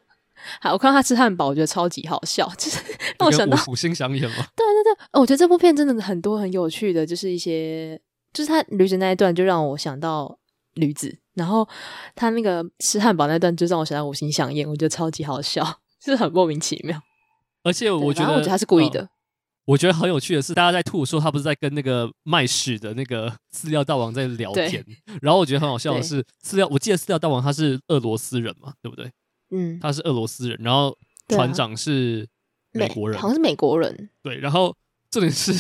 [0.61, 2.79] 还我看到他吃汉堡，我觉得超级好笑，就是
[3.21, 4.37] 让我想到五星想演嘛。
[4.57, 7.97] 对对对，我觉得这部片真的很多很有趣的，就是一些
[8.33, 10.37] 就是他驴子那一段就让我想到
[10.75, 11.69] 驴子，然后
[12.17, 15.63] 他那个吃汉堡那段就让我想到五星想演，我觉得超级好笑，
[16.05, 17.01] 就是很莫名其妙。
[17.63, 19.09] 而且我觉得，我觉得他是故意的、呃。
[19.65, 24.85] 我觉得很有趣的是，大家在吐的时候，他不是在跟那个卖屎的那个 饲料大王在聊天。
[25.21, 29.09] 然后我觉得很好笑的是，饲料，我记得饲料大王他是俄罗斯人嘛，对不对？
[29.51, 30.59] 嗯，他是俄罗斯人。
[30.61, 30.99] 然后
[31.29, 32.29] 船长是
[32.73, 34.11] 美国人，好像是美国人。
[34.21, 34.77] 对，然后
[35.13, 35.55] 重点是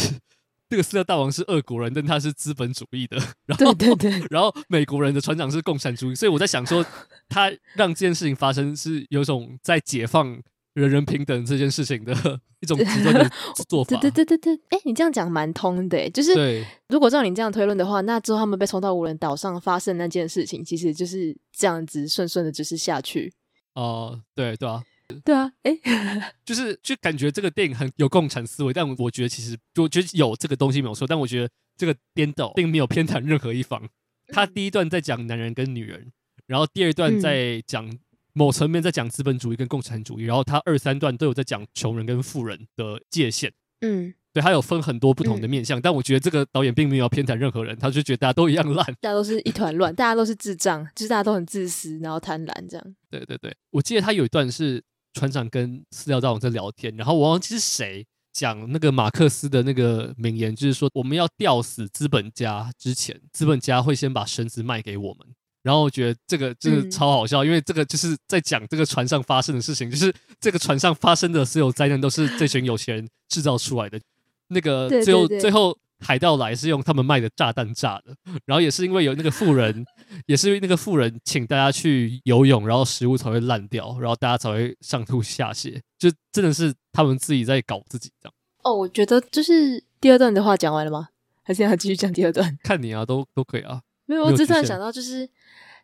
[0.69, 3.17] 这个饲料大王是俄国人，但他是资本主义的。
[3.47, 6.85] 然后对对对， 然后美国人的船长是共产主义，所以我在想说，
[7.29, 10.43] 他让这件事情发生是有种在解放。
[10.75, 12.13] 人人平等这件事情的
[12.61, 13.31] 一种极端的
[13.69, 13.97] 做法。
[13.99, 23.33] 对对对对对，哎、欸，你这样讲蛮通的，就是如果照你这样推论的话，那之后他们被冲到无人岛上发生那件事情，其实就是这样子顺顺的，就是下去。
[23.75, 24.83] 哦、呃，对对啊，
[25.25, 33.87] 对啊，哎、欸， 就是就感觉这个电影很有共产思维，但我觉得其实我觉得有这个东西没有错，但我觉得这个颠倒并没有偏袒任何一方。
[34.29, 36.13] 他第一段在讲男人跟女人，
[36.47, 37.99] 然后第二段在讲、嗯。
[38.35, 43.53] 某层面在讲资本主义跟共产主义，然后他二三段都有在讲穷人跟富人的界限。
[43.81, 52.95] 嗯，对，他有分很多不同的面向，嗯、但我觉得这个导演并没有偏袒任何人，他就觉得大家都一样烂，大家都是一团乱，大家都是智障，就是大家都很自私，然后贪婪这样。
[53.11, 54.83] 对对对，我记得他有一段是
[55.15, 65.27] 船长跟饲料大王在聊天，然后我忘记是谁讲那个马克思的那个名言，就是说我们要吊死资本家之前，资本家会先把绳子卖给我们。
[65.63, 74.01] 然后我觉得这个真的超好笑，嗯、因为这个就是在讲这个船上发生的事情，就是这个船上发生的所有灾难都是这群有钱人制造出来的。
[74.49, 79.85] 那个最后最后海盗来是用他们卖的炸弹炸的，然后也是因为有那个富人，
[80.27, 88.35] 也是因为那个富人请大家去游泳，然后食物才会烂掉，然后大家才会上吐下泻，就真的是他们自己在搞自己这样。
[88.65, 91.09] 哦，我觉得就是第二段的话讲完了吗？
[91.45, 92.59] 还是要继续讲第二段？
[92.63, 93.81] 看你啊，都都可以啊。
[94.07, 95.29] 没有，我只突然想到就是。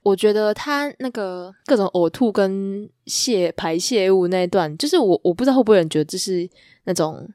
[0.05, 6.49] 我觉得他那个各种呕吐跟泄排泄物那一段，就是我我不知道会不会有人觉得这是
[6.85, 7.29] 那种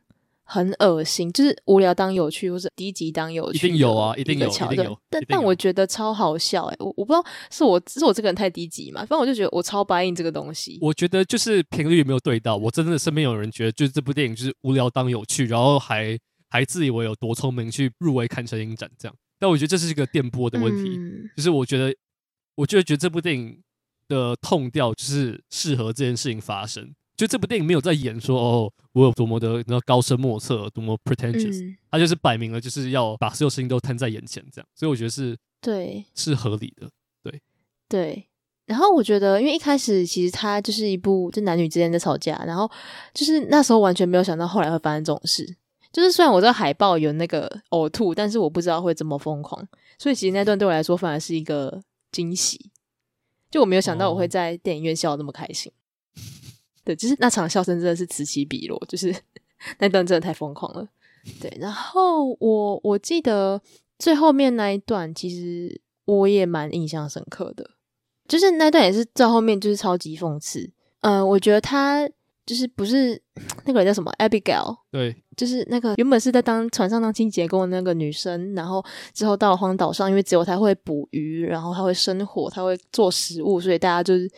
[0.45, 3.67] 很恶心，就是无聊当有趣，或者低级当有趣。
[3.67, 4.97] 一定有啊，一定有，一定有。
[5.09, 10.79] 但但我觉得超好笑哎、欸，我我不知道是我是我这个人太低级嘛，反正我就觉得我超白应这个东西。
[10.81, 16.17] 我觉得就是频率有没有对到，我真的身边有人觉得就是这部电影就是无聊当有趣，然后还
[16.49, 19.15] 还自以为有多聪明去入围坎城影展这样。
[19.43, 21.93] 但我觉得这是一个电波的问题，嗯、就是我觉得。
[22.55, 23.59] 我就觉得这部电影
[24.07, 26.93] 的痛调就是适合这件事情发生。
[27.17, 34.67] 就这部电影没有在演说哦，我有多么的你知道高深莫测，多么 pretentious，他、嗯、就是摆明了就是要把所有事情都摊在眼前这样。
[34.75, 36.87] 所以我觉得是对，是合理的。
[37.23, 37.41] 对
[37.89, 38.27] 对。
[38.67, 42.69] 然后我觉得，因为一开始其实他就是一部就男女之间在吵架，然后
[43.15, 45.57] 就是那时候完全没有想到后来会发生这种事。
[45.93, 49.65] 就是虽然我知道海报有那个呕吐，但是我不知道会这么疯狂。
[49.97, 51.81] 所以其实那段对我来说反而是一个。
[52.13, 52.69] 惊喜，
[53.49, 55.71] 就我没有想到我会在电影院笑得那么开心。
[56.15, 56.21] 哦、
[56.83, 59.11] 对，就是那场笑声真的是此起彼落，就是
[59.79, 60.87] 那段真的太疯狂了。
[61.41, 63.59] 对，然后我我记得
[63.97, 67.67] 最后面那一段，其实我也蛮印象深刻的，
[68.27, 70.69] 就是那段也是在后面就是超级讽刺。
[71.01, 72.07] 嗯、呃，我觉得他
[72.45, 73.21] 就是不是
[73.65, 74.75] 那个人叫什么 Abigail？
[74.91, 78.83] 对，就是那个原本是在当船上当清洁工的那个女生，然后
[79.13, 84.29] 之后到了荒岛上，因为只有她会捕鱼，然后她会生火，她会做食物，所以大家就是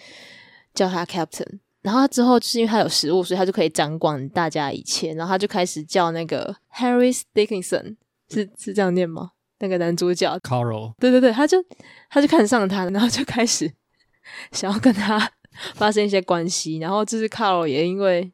[0.74, 1.60] 叫她 Captain。
[1.82, 5.14] 然后她之后就是因为她有食物，所以她就可以掌管大家一切。
[5.16, 7.96] 然后她就开始叫那个 Harris Dickinson，
[8.30, 9.32] 是是这样念吗？
[9.60, 11.58] 那个男主角 Carl，对对对，他就
[12.10, 13.72] 他就看上了他，然后就开始
[14.52, 15.32] 想要跟他。
[15.76, 18.32] 发生一些关系，然后就是卡罗也因为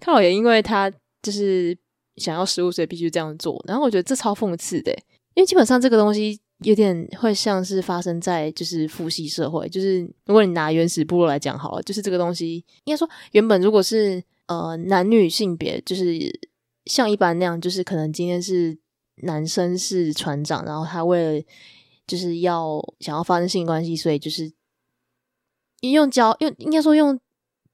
[0.00, 0.90] 卡罗也因为他
[1.22, 1.76] 就是
[2.16, 3.62] 想要食物，所以必须这样做。
[3.66, 4.92] 然后我觉得这超讽刺的，
[5.34, 9.68] 因为基本上这个东西有点会像是发生在就是父系社会。
[9.68, 16.18] 就是如果你拿原始部落来讲好了，就是这个东西应该说原本如果是呃男女性别，就是
[16.86, 18.76] 像一般那样，就是可能今天是
[19.22, 21.44] 男生是船长，然后他为了
[22.06, 24.52] 就是要想要发生性关系，所以就是。
[25.92, 27.18] 用交用应该说用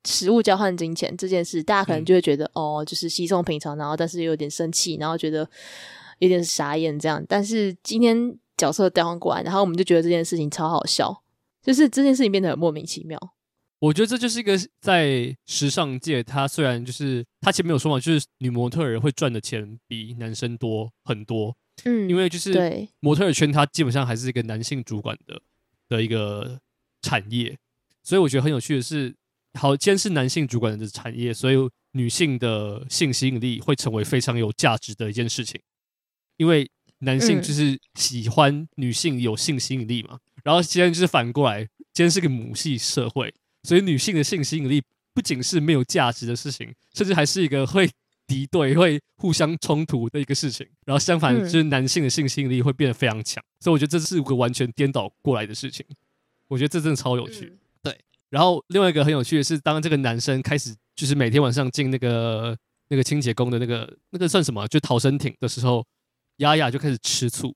[0.04, 5.48] 食物交换金钱这件事，大家可能就会觉得、嗯、哦，就是稀松平常，然后但是又有点生气，然后觉得
[6.20, 7.22] 有点傻眼这样。
[7.28, 11.22] 但是今天角色调换过来，然后我们就觉得这件事情超好笑，
[11.62, 13.18] 就是这件事情变得很莫名其妙。
[13.78, 21.54] 我觉得这就是一个在时尚界，他虽然就是他前面有说嘛，就是女模特儿会赚的钱比男生多很多，
[21.84, 25.40] 嗯，因为就是模特儿圈，它基本上还是一个男性主管的
[25.88, 26.58] 的一个
[27.02, 27.58] 产业。
[28.02, 29.14] 所以我觉得很有趣的是，
[29.54, 31.56] 好，既然是男性主管的产业，所以
[31.92, 35.60] 女性的性吸引力会成为非常有价值的一件事情，
[36.36, 36.70] 因为
[37.00, 40.18] 男性就是喜欢女性有性吸引力嘛。
[40.44, 43.32] 然后今天就是反过来，今天是个母系社会，
[43.64, 44.82] 所以女性的性吸引力
[45.12, 47.90] 不仅是没有价值的事情，甚至还是一个会
[48.26, 50.66] 敌对、会互相冲突的一个事情。
[50.86, 53.42] 然后相反，就是男性的性吸引力会变得非常强。
[53.58, 55.84] 所以我觉得这是一个完全颠倒过来的事情。
[56.48, 57.58] 我觉得这真的超有趣。
[58.30, 62.56] 然后另外一个很有趣的是，当这个男生开始就是每天晚上进那个
[62.88, 65.84] 那个清洁工的那个那个算什么，就逃生艇的时候，
[66.36, 67.52] 丫丫就开始吃醋，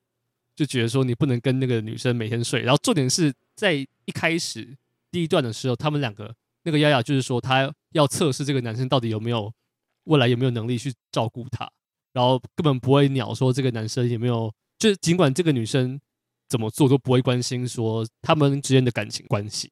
[0.57, 2.61] 就觉得说你不能跟那个女生每天睡。
[2.63, 4.77] 然后重点是在一开始
[5.11, 9.53] 第一段的时候，他们两个那个丫丫就是说她要测试这个男生到底有没有
[10.05, 11.71] 未来有没有能力去照顾她，
[12.13, 16.01] 然后根本不会鸟说这个男生有没有，就尽管这个女生
[16.49, 19.71] 怎么做都不会关心说他们之间的感情关系。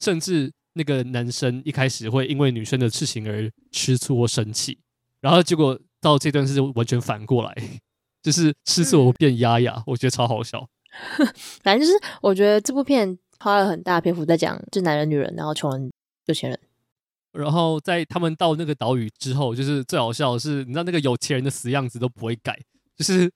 [0.00, 4.78] 甚至那个男生一开始会因为女生的事情而吃醋或生气，
[5.20, 7.54] 然后结果到这段是完全反过来，
[8.22, 10.68] 就是吃醋变压压，我觉得超好笑。
[11.62, 15.90] 反正就是我觉得这部片花了很大篇幅在讲，就男人、女人，然后穷人、
[16.26, 16.58] 有钱人。
[17.32, 22.58] 然后在他们到那个岛屿之后，就是最好笑的是，你知道那个有钱人的死样子都不会改，
[22.96, 23.30] 就是。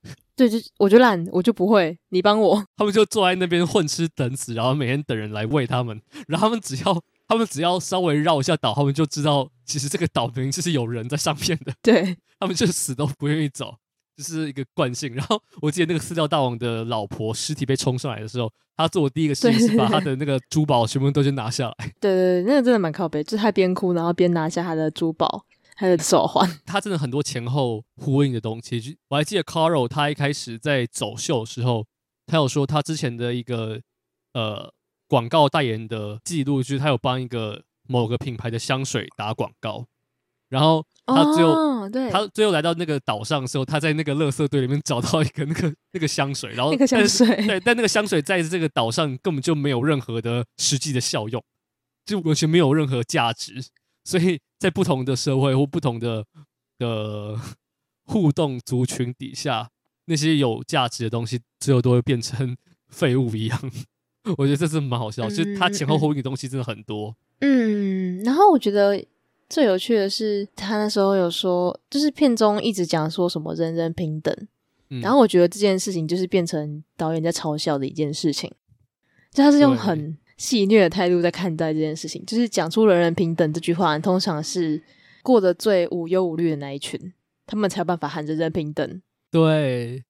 [0.48, 1.96] 对，就我就懒，我就不会。
[2.08, 6.00] 你帮我， 他们就坐在那边混吃等死，然后每天等人来喂他们。
[6.26, 11.72] 然后他们只要，他们只要稍微绕一下岛，他们就知道其实这个岛明明就是有人在上面的。
[11.80, 13.74] 对，他们就死都不愿意走，
[14.16, 15.14] 就是一个惯性。
[15.14, 21.92] 然后我记得那个饲料大王的老婆尸体被冲上来的时候，他做的第一个事情是把他的那个珠宝全部都先拿下来。
[22.00, 25.44] 对对对，那个真的蛮靠背，就是他边哭然后边拿下他的珠宝。
[25.82, 28.96] 还有手环， 他真的很多前后呼应的东西。
[29.08, 31.84] 我还记得 Caro 他一开始在走秀的时候，
[32.24, 33.80] 他有说他之前的一个
[34.32, 34.72] 呃
[35.08, 39.86] 广告代言的记录，就是他有帮一个某个品牌的香水打广告。
[40.48, 51.42] 然后他最后、哦、对他最后来到那个岛上的时候，他在那个垃圾堆里面找到一个那个那个香水，然后那个香水对，但那个香水在这个岛上根本就没有任何的实际的效用，
[52.06, 53.64] 就完全没有任何价值。
[54.04, 56.24] 所以在不同的社会或不同的
[56.78, 57.38] 的
[58.04, 59.70] 互动族群底下，
[60.06, 62.56] 那些有价值的东西最后都会变成
[62.88, 63.70] 废物一样。
[64.38, 67.14] 我觉得这是蛮好笑，嗯、就是它前后呼应的东西真的很多。
[67.40, 69.04] 嗯，然后我觉得
[69.48, 74.36] 最有趣的是，他那时候有说，就是片中一直讲说什么人人平等，
[74.90, 78.50] 嗯、然后我觉得这件事情就是变成导演在嘲笑的一件事情，
[79.32, 80.16] 就他是用很。
[80.42, 84.82] 戏谑的态度在看待这件事情，就是讲出“人人平等”这句话，通常是
[85.22, 87.12] 过得最无忧无虑的那一群，
[87.46, 89.00] 他们才有办法喊着“人人平等”。
[89.30, 90.02] 对，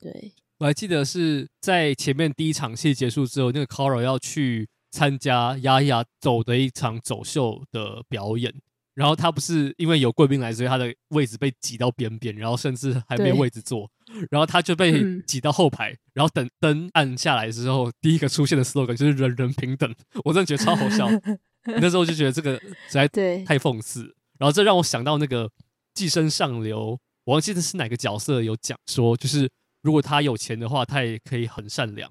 [0.00, 8.52] 对，我还记得是在前面第一场戏结束之后，那个 Carl 要去参加丫丫走的一场走秀的表演。
[8.94, 13.97] 然后他不是因为有贵宾来，所以他的位置被挤到边边，然后甚至还没有位置坐，对
[14.30, 15.92] 然后他就被挤到后排。
[15.92, 19.94] 嗯、然后等灯暗下来之后，第一个出现的 slogan 就是“人人平等”，
[20.24, 21.08] 我真的觉得超好笑。
[21.64, 24.14] 那时候就觉得这个实在太讽刺。
[24.38, 25.46] 然后这让我想到那个
[25.94, 26.78] 《寄生上流》，
[27.24, 29.50] 我忘记的是哪个角色有讲说，就是
[29.82, 32.10] 如果他有钱的话，他也可以很善良。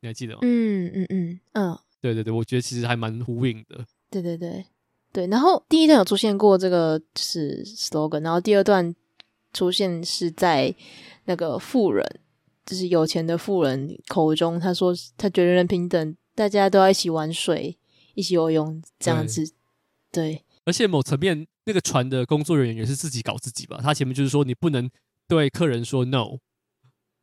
[0.00, 0.40] 你还记得吗？
[0.42, 3.84] 嗯嗯嗯嗯，嗯嗯对对对，我觉得其实还蛮呼应的。
[4.10, 4.64] 对对对。
[5.12, 8.92] 对，然后第一段有出现过这个就是 slogan，然后第二段
[9.54, 10.74] 出现是在
[11.24, 12.04] 那个富人，
[12.66, 17.78] 就是有钱的富人口中，他说他觉得人人平等，大家都要一起玩水，
[18.14, 19.46] 一起游泳这样子。
[20.12, 23.80] 对，对而且某层面，那个船的工作人员也是自己搞自己吧？
[23.82, 24.90] 他前面就是说你不能
[25.26, 26.38] 对客人说 no。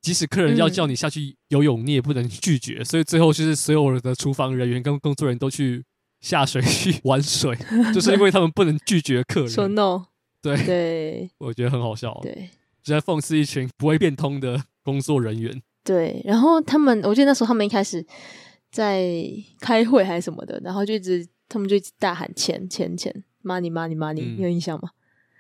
[0.02, 2.84] 即使客人要叫你下去游泳，嗯、你也不能拒绝。
[2.84, 5.86] 所以最后就是所有的厨房人员跟工作人员都去
[6.22, 7.56] 下水 去玩水，
[7.94, 9.50] 就是因为他们不能拒绝客人。
[9.50, 10.06] 说 no，
[10.42, 12.18] 对对，我觉得很好笑。
[12.22, 12.50] 对，
[12.82, 15.62] 就在讽刺一群不会变通的工作人员。
[15.84, 18.06] 对，然后他们，我记得那时候他们一开始
[18.72, 19.04] 在
[19.60, 24.90] 开会还是什么的，然后就一直他们就一直大喊钱钱钱，money money money，你有印象吗？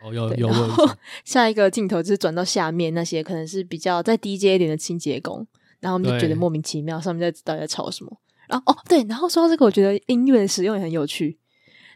[0.03, 0.47] 哦，有有。
[0.47, 0.89] 然后
[1.23, 5.45] 下一个镜头就是转到下面那些可能是比较再低阶一点的清洁工，
[5.79, 8.19] 然后我们就觉得莫名其妙，上面在到底在吵什么？
[8.47, 11.37] 然后哦，对，然后说到这个，我觉得音乐的使用也很有趣，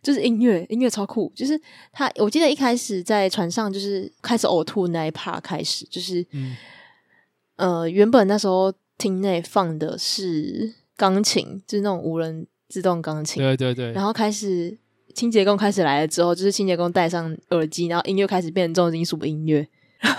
[0.05, 1.59] 就是音乐音乐超酷，就是
[1.91, 6.55] 他，我记得一开始在船上就是开始呕吐那一 part 开始，就是、嗯、
[7.55, 14.77] 呃，原本那时候厅内放的是钢琴，就是那种无人自动钢琴，对对对，然后开始。
[15.15, 19.65] 清洁工开始来了之后，就是清洁工戴上耳机，然后音乐开始变成重金属的音乐，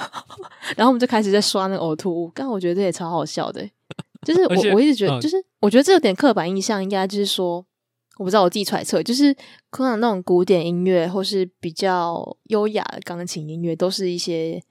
[0.75, 2.29] 然后我们就开始在刷那个呕吐物。
[2.29, 3.61] 刚刚我觉得这也超好笑的，
[4.23, 7.63] 就是 我我一直觉得，就是我觉得这有点刻板印象，应该就是说，
[8.17, 9.35] 我不知道我自己揣测，就是
[9.71, 14.63] 可能那种古典音乐或是比较优雅的钢琴音乐，都是一些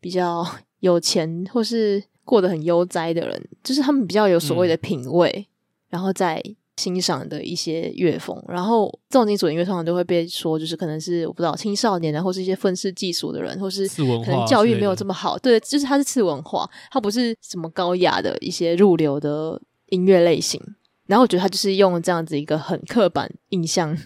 [0.00, 0.46] 比较
[0.80, 5.46] 有钱或是过得很悠哉的人，就是他们比较有所谓的品味，嗯、
[5.90, 6.42] 然后在。
[6.78, 15.38] 欣赏的一些乐风，然后这种金属音乐通常都会被说，就是可能是我不知道青少年的，或是一些愤世嫉俗的人，或是可能教育没有这么好。
[15.38, 20.60] 对，就是它是次文化，它不是什么高雅的一些入流的音乐类型。
[21.06, 23.96] 然后我觉得他就是用这样子一个很刻板印象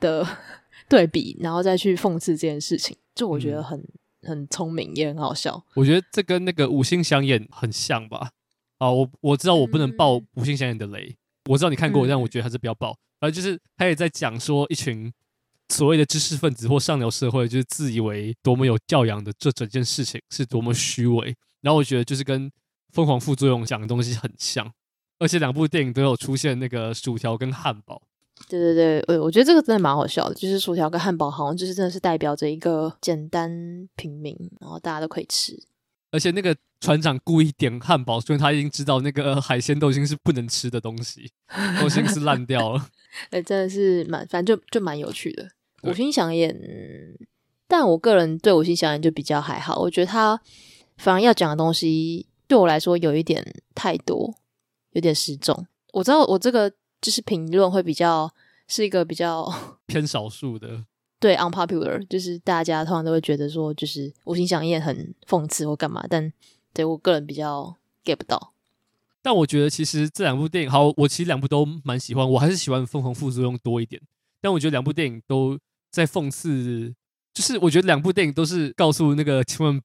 [0.00, 0.26] 的
[0.88, 5.62] 对比，然后再去讽刺这件事情，就我觉得很、嗯、很聪明，也很好笑。
[5.74, 8.30] 我觉得这跟那个五星响眼很像吧？
[8.78, 11.08] 啊，我我知道我不能爆五星响眼的雷。
[11.08, 12.92] 嗯我知道你看过，但我觉得还是不要爆。
[13.20, 15.12] 反正就是他也在讲说，一群
[15.68, 21.32] 所谓的知识分子或上流社会，就是自以为多么有教养的这整件事情是多么虚伪。
[21.60, 22.50] 然后我觉得就是跟
[22.92, 24.68] 《疯狂副作用》讲的东西很像，
[25.18, 28.02] 而且两部电影都有出现那个薯条跟汉堡。
[28.48, 33.50] 对对对，我我觉得这个真的蛮好笑的，就是薯条跟汉堡好像就是真的是代表着一个简单
[33.96, 35.58] 平民，然后大家都可以吃。
[36.12, 41.30] 而且那个船长故意点汉堡，所以他已经知道那个海鲜都已经是不能吃的东西，
[41.80, 42.86] 都已经是烂掉了。
[43.30, 45.48] 哎、欸，真的是蛮，反正就就蛮有趣的。
[45.82, 46.54] 五星想演，
[47.66, 49.80] 但我个人对五星想演就比较还好。
[49.80, 50.40] 我觉得他
[50.98, 53.44] 反而要讲的东西对我来说有一点
[53.74, 54.34] 太多，
[54.96, 55.54] 有点失重。
[55.92, 56.72] 我知道我这个
[57.02, 58.32] 就是评论会比较
[58.66, 59.46] 是一个比较
[59.86, 60.86] 偏少数的。
[61.20, 66.32] 对，unpopular 就是大家通常都会觉得说，就是五星响眼很讽刺或干嘛，但
[66.72, 68.54] 对我个人比较 get 不到。
[69.20, 74.00] 但我觉得其实这两部电影，好，我其实两部都蛮喜欢，我还是喜欢《疯狂副作用》多一点。
[74.40, 75.58] 但我觉得两部电影都
[75.90, 76.94] 在讽刺，
[77.34, 79.80] 就是我觉得两部电影都是告诉那个千万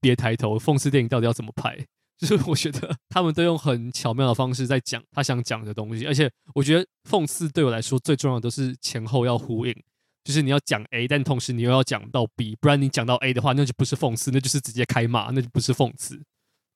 [0.00, 1.86] 别抬头，讽刺电影到底要怎么拍。
[2.20, 9.74] 就是我觉得 他们都用很巧妙的方式在讲他想讲的东西，而且我觉得讽刺对我来说最重要的都是前后要呼应。
[10.22, 16.22] 就是你要讲 A，但同时你又要讲到 B，不然你讲到 A 的话，那就不是讽刺，那就是直接开骂，那就不是讽刺。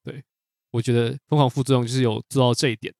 [0.03, 0.23] 对，
[0.71, 2.91] 我觉得疯狂副作用就是有做到这一点。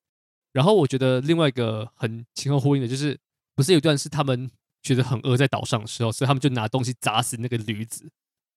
[0.53, 3.19] 然后我觉得另外一个很前后呼应的，就是
[3.55, 4.47] 不是有一段是他们
[4.83, 8.07] 觉得很饿在岛上的时候，所以他们就拿东西砸死那个驴子。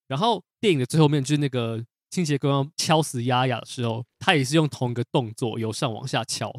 [0.07, 6.51] 然后电影的最后面就是那个清洁工要敲死丫丫的时候，他也是用同一个动作由上往下敲。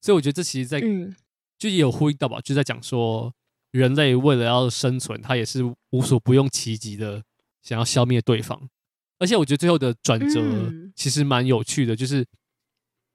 [0.00, 1.14] 所以我觉得这其实在，嗯、
[1.58, 3.32] 就也有呼应到吧，就在讲说。
[3.72, 5.62] 人类为了要生存，他也是
[5.92, 7.24] 无所不用其极的
[7.62, 8.68] 想要消灭对方。
[9.18, 12.22] 而且我觉得最后的转折其实蛮有趣的，就是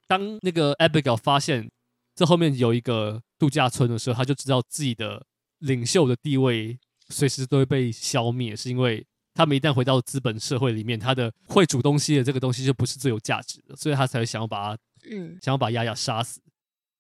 [0.08, 1.70] 当那个 Abigail 发现
[2.16, 5.24] 这后面有一个度假村的时候，他就知道自己的
[5.60, 9.06] 领袖的地位随时都会被消灭，是因为
[9.38, 14.82] 他们一旦回到资本社会里面，他的会煮东西的这个东西就不是最有价值的，所以他才会想要把他，
[15.12, 16.42] 嗯，想要把雅雅杀死。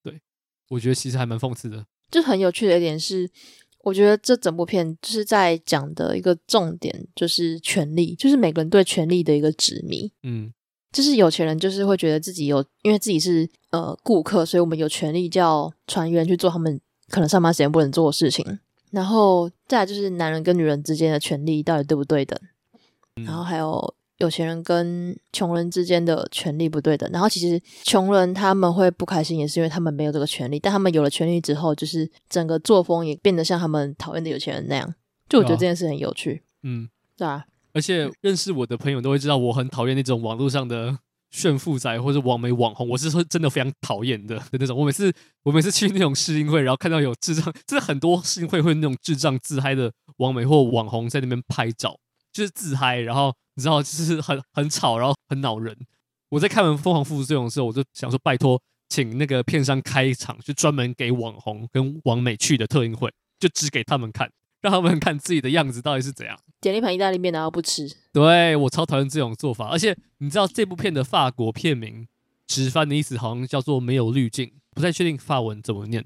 [0.03, 0.21] 对，
[0.69, 1.83] 我觉得其实还蛮讽刺的。
[2.11, 3.27] 就很有趣的一点是，
[3.83, 10.11] 我觉得这整部片就是在讲的一个重点，就是权力，就是每个人对权力的一个执迷。
[10.21, 10.53] 嗯，
[10.91, 18.59] 就是有钱人就是会觉得自己有，因为自己是呃顾客，所以我们有权利叫船员去做他们可能上班时间不能做的事情。
[18.91, 22.39] 然后再来就是男人跟女人之间的权利到底对不对等？
[23.25, 34.95] 然后还有有钱人跟穷人之间的权利不对等，然后其实穷人他们会不开心，也是因为他们没有这个权利，但他们有了权利之后，就是整个作风也变得像他们讨厌的有钱人那样。
[35.29, 36.87] 就我觉得这件事很有趣，嗯，
[37.17, 37.43] 对啊。
[37.73, 40.97] 而且认识我的朋友都会知道，我很讨厌那种网络上的
[41.31, 44.77] 炫富仔或者网美网红，我是说真的非常讨厌的的那种。
[44.77, 45.13] 我每次
[45.43, 51.97] 我每次去那种试映会，然后看到有智障，就是很多试映会会那种智障自嗨的网美或网红在那边拍照，
[52.31, 55.75] 就是自嗨，然后你知道就是很很吵，然后很恼人。
[56.29, 64.29] 我在看完《疯狂复仇》这种时候，我就想说，拜托，请那个片商开一场，就专门给网红跟网美去的特映会，就只给他们看。
[64.59, 69.67] 让他们看自己的样子到底是怎样，点一盘意大利面然后不吃，对，我超讨厌这种做法。
[69.67, 72.07] 而且你知道这部片的法国片名
[72.47, 76.05] 直翻的意思好像叫做“没有滤镜”，不太确定法文怎么念。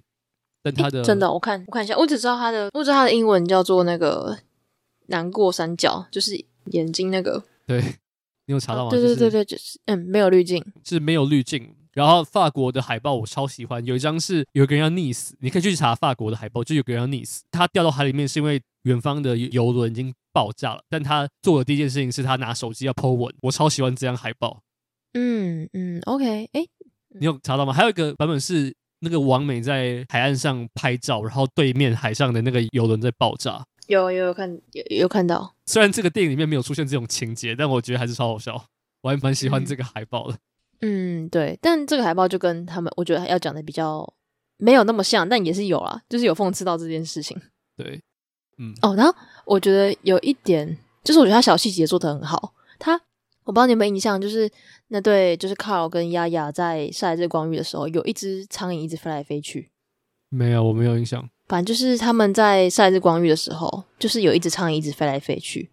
[0.63, 4.37] 但他的真的，我看我看一下，我只知道他的，我知道他的英文叫做那个
[5.07, 7.43] “难过三角”，就是眼睛那个。
[7.65, 7.81] 对，
[8.45, 8.91] 你有查到吗？
[8.91, 11.73] 对对对对，就是嗯，没有滤镜，是没有滤镜。
[11.93, 24.61] 然后法国的海报我超喜欢，有一张是有个人要溺死，你可以去查法国的海报，就有个人要溺死，他掉到海里面是因为远方的游轮已经爆炸了，但他做的第一件事情是他拿手机要 po 文，我超喜欢这张海报。
[25.13, 26.65] 嗯嗯，OK，哎，
[27.19, 27.73] 你有查到吗？
[27.73, 38.65] 还有一个版本是那个王美在海岸上拍照，然后对面海上的那个游轮在爆炸，有有有看有有看到，虽然这个电影里面没有出现这种情节，但我觉得还是超好笑，
[39.01, 40.33] 我还蛮喜欢这个海报的。
[40.35, 40.39] 嗯
[40.83, 44.11] 嗯，对，但这个海报就跟他们，我觉得要讲的比较
[44.57, 47.39] 没有那么像，但也是有啦，就是有讽刺到这件事情。
[47.77, 48.01] 对，
[48.61, 49.13] 嗯，哦，然后
[49.45, 52.53] 我觉得有一点，就是我觉得他小细节做的很好。
[52.79, 52.93] 他，
[53.43, 54.49] 我不知道你有没有印象，就是
[54.89, 59.71] 那对，就是 Carl 跟丫丫在晒日光浴的时候，有一只苍蝇一直飞来飞去。
[60.29, 61.27] 没有，我没有印象。
[61.47, 65.69] 反正就是他们在晒日光浴的时候，就是有一只苍蝇一直飞来飞去，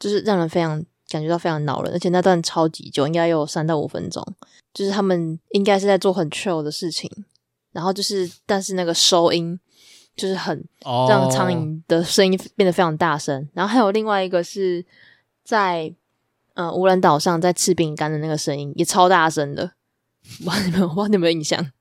[0.00, 0.84] 就是让人非常。
[1.08, 4.26] 感觉到非常恼人，而且那段超级久，应该有三到五分钟。
[4.72, 7.10] 就是他们应该是在做很 chill 的事情，
[7.72, 9.60] 然后就是，但是那个收音
[10.16, 10.64] 就是很
[11.08, 13.36] 让苍蝇的声音变得非常大声。
[13.38, 13.48] Oh.
[13.54, 14.84] 然后还有另外一个是
[15.44, 15.92] 在
[16.54, 19.72] 呃无人岛上在吃饼干的那个声音也超大声的。
[20.44, 21.72] 我不知道你们，我不知道你们有没有印象？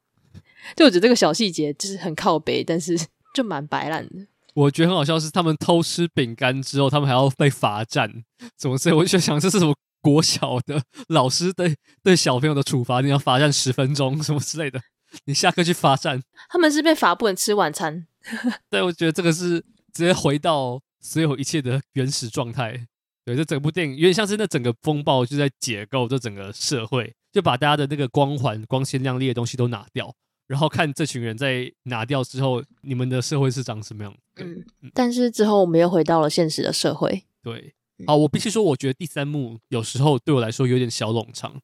[0.76, 2.98] 就我觉得这个小细节就是很靠北，但是
[3.34, 4.28] 就蛮白烂的。
[4.54, 8.12] 我觉得很好笑，是他们偷吃饼干之后，他们还要被罚站，
[8.58, 8.96] 怎么这？
[8.96, 13.02] 我就想这是什么国小的老师对对小朋友的处罚？
[13.02, 14.80] 你要罚站十分钟什么之类的？
[15.26, 16.22] 你下课去罚站？
[16.50, 18.08] 他们是被罚不能吃晚餐。
[18.70, 19.60] 对，我觉得这个是
[19.92, 22.88] 直接回到所有一切的原始状态。
[23.24, 30.14] 对，这整部电影有点像是那整个风暴就在解构这整个社会，就把大家的那个光环、光鲜亮丽的东西都拿掉。
[30.48, 34.14] 然后看这群人在拿掉之后，你们的社会是长什么样？
[34.38, 37.24] 嗯，但是之后我们又回到了现实的社会。
[37.42, 37.74] 对，
[38.06, 41.62] 好，我必须说，我觉得第三幕有时候对我来说有点小冗长。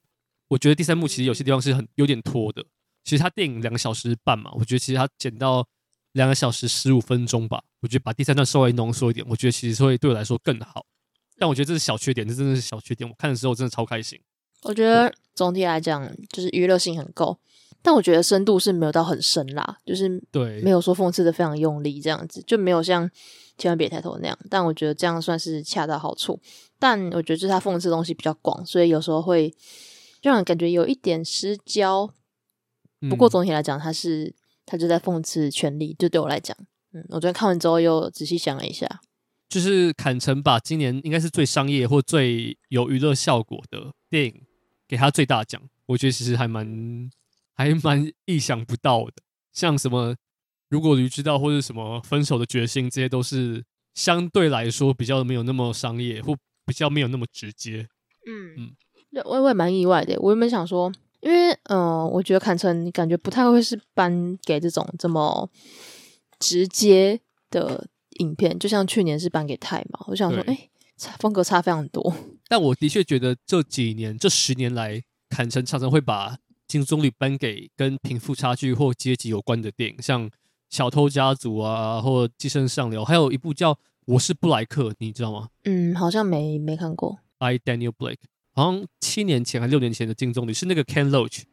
[0.49, 2.64] 我觉得第三幕其实有些地方是很有点拖的。
[3.07, 5.65] 其实他电影两个小时半嘛，我觉得其实他剪到
[6.11, 7.63] 两个小时十五分钟吧。
[7.79, 10.85] 我觉得把第三段稍微浓缩一点，我觉得其实会对我来说更好。
[11.39, 13.09] 但我觉得这是小缺点，这真的是小缺点。
[13.09, 14.19] 我看的时候真的超开心。
[14.63, 17.39] 我觉得总体来讲，就是娱乐性很够。
[17.81, 23.09] 但我觉得深度是没有到很深啦，就是对，没有说讽刺的非常用力这样子，就没有像
[23.57, 24.38] 千万别抬头那样。
[24.49, 26.38] 但我觉得这样算是恰到好处。
[26.77, 29.55] 但我觉得就是他讽刺的东西比较广，所以有时候会
[30.21, 32.11] 让人感觉有一点失焦。
[33.10, 34.34] 不过总体来讲，他是
[34.65, 35.95] 他就在讽刺权力。
[35.98, 36.56] 就对我来讲，
[36.94, 38.88] 嗯，我昨天看完之后又仔细想了一下，
[39.49, 44.41] 就是坎城把今年应该是最商业或最有娱乐效果的电影
[44.88, 47.10] 给他最大奖，我觉得其实还蛮。
[47.60, 49.14] 还蛮意想不到的，
[49.52, 50.15] 像什么
[50.69, 53.65] 如果驴知道或者什么分手的决心，这些都是
[53.95, 56.38] 相对来说比较没有那么商业，或
[56.68, 57.88] 比较没有那么直接。
[58.28, 60.19] 嗯嗯，我我也蛮意外的。
[60.19, 60.94] 我原本想说，
[61.27, 65.49] 因为嗯、呃，我觉得坎城感觉不太会是颁给这种这么
[66.39, 67.19] 直接
[67.51, 67.87] 的
[68.19, 69.99] 影片，就像去年是颁给泰嘛。
[70.07, 70.69] 我想说，哎，
[71.19, 72.13] 风格差非常多。
[72.47, 76.37] 但我的确觉得这几年这十年来，坎城常常会把。
[76.67, 80.29] 金棕榈颁给跟贫富差距或阶级有关的电影，像
[80.69, 83.73] 《小偷家族》啊，或《寄生上流》，还有一部叫
[84.05, 85.47] 《我是布莱克》，你知道吗？
[85.63, 87.19] 嗯，好像没没看过。
[87.37, 88.17] I Daniel Blake，
[88.57, 91.43] 好像七年前还六年前的金棕榈是那个 Ken Loach，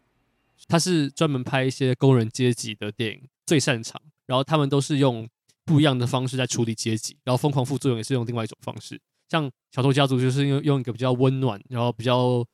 [0.66, 4.02] 他是专门拍一些工人阶级的电影，最擅长。
[4.26, 5.28] 然后他们都是用
[5.64, 12.44] 不一样的方式在处理阶级，然后《疯狂副作用》也是用另外一种方式，像《小偷家族》就是用用一个比较温暖，然后比较。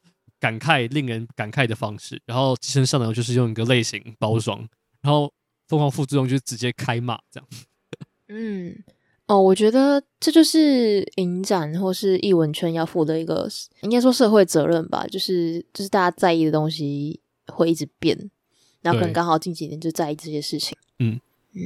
[0.40, 4.66] 感慨令人感慨的方式，然后寄生上流就是用一个类型包装，
[5.02, 5.30] 然后
[5.68, 7.48] 疯狂副作用就是直接开骂这样。
[8.28, 8.82] 嗯，
[9.30, 13.48] 哦，我觉得这就是影展或是艺文圈要负的一个，
[13.82, 15.06] 应该说社会责任吧。
[15.06, 18.18] 就是就是大家在意的东西会一直变，
[18.82, 20.76] 然后可能刚好近几年就在意这些事情。
[20.98, 21.20] 嗯
[21.54, 21.60] 嗯，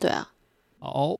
[0.00, 0.32] 对啊。
[0.80, 1.16] 好，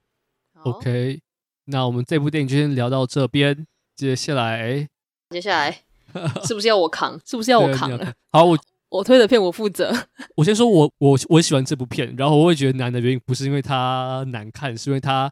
[0.53, 1.21] 好，OK，
[1.67, 3.65] 那我们这部电影就先聊到这边。
[3.95, 4.89] 接下来，
[5.31, 5.83] 接下来
[6.45, 7.21] 是不是要我扛？
[7.25, 7.97] 是不是要我扛？
[8.33, 8.59] 好，我
[8.91, 9.95] 我推的片我负责。
[10.35, 15.31] 我先说我，我我我喜欢这部片，然后我会觉得难的原因不是因为它难看，是因为它。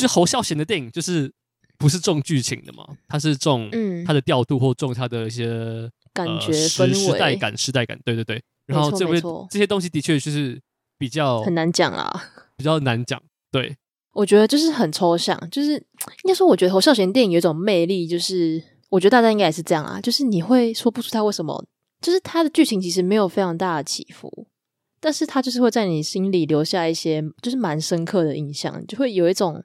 [0.00, 1.32] 就侯孝贤的电影，就是
[1.78, 2.84] 不是重剧情的嘛？
[3.08, 3.70] 他是重
[4.06, 7.98] 他的调度或重他的一些感觉、氛围、时代感、时代感。
[8.04, 8.42] 对对对。
[8.66, 10.60] 然后这部这些东西的确就是
[10.96, 12.22] 比较很难讲啦，
[12.56, 13.20] 比较难讲。
[13.50, 13.76] 对，
[14.12, 15.36] 我觉得就是很抽象。
[15.50, 20.00] 就是应该说，我觉得侯孝贤电影有一种魅力，就是我觉得大家应该也是这样啊。
[20.00, 21.64] 就是你会说不出他为什么，
[22.00, 24.46] 就是他的剧情其实没有非常大的起伏，
[25.00, 29.64] 但是他就是会在你心里留下一些就是蛮深刻的印象，就会有一种。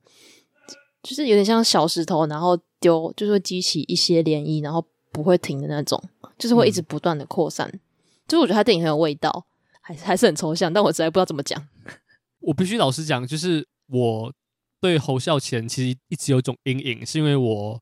[1.07, 6.03] 就是有点像小石头，然后丢，就是会激起一些涟漪，然后不会停的那种，
[6.35, 7.69] 就是会一直不断的扩散。
[7.71, 7.79] 嗯、
[8.27, 9.45] 就是我觉得他电影很有味道，
[9.81, 11.63] 还还是很抽象，但我实在不知道怎么讲。
[12.41, 14.33] 我必须老实讲，就是我
[14.81, 17.79] 对侯孝贤其实一直有一种阴影，是因为我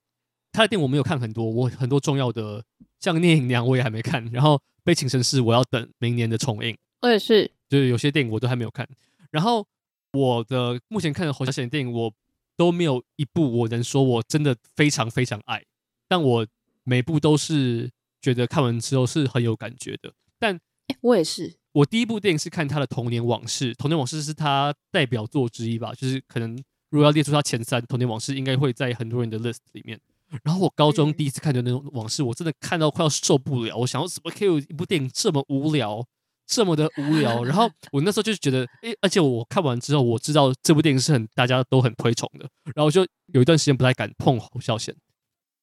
[0.52, 2.62] 他的电影我没有看很多，我很多重要的
[3.00, 6.78] 像《聂隐娘》我也还没看，然后《悲情城市》我要等明年的重映。
[7.04, 8.90] 我也是，就是有些电影我都还没有看。
[9.30, 9.64] 然后
[10.12, 12.12] 我的目前看的侯孝贤电影，我。
[12.56, 15.66] 都没有一部我能说我真的非常非常爱，
[16.08, 16.48] 但我
[16.84, 17.90] 每部都是
[18.22, 20.14] 觉得看完之后是很有感觉的。
[20.38, 20.60] 但
[21.02, 26.56] 我也是，我第一部电影是看他的《童年往事》，《童年往事》是他代表作之一吧，就是可能
[26.92, 30.00] 如果要列出他前三，《童年往事》应该会在很多人的 list 里面。
[30.44, 36.06] 然后我高中第一次看的那种往事，我真的看到快要受不了，我想要怎么可以有一部电影这么无聊？
[36.46, 44.96] 这么的无聊， 然后我那时候就觉得，诶，而且我看完之后，我知道这部电影是很大家都很推崇的，然后就有一段时间不太敢碰侯孝贤，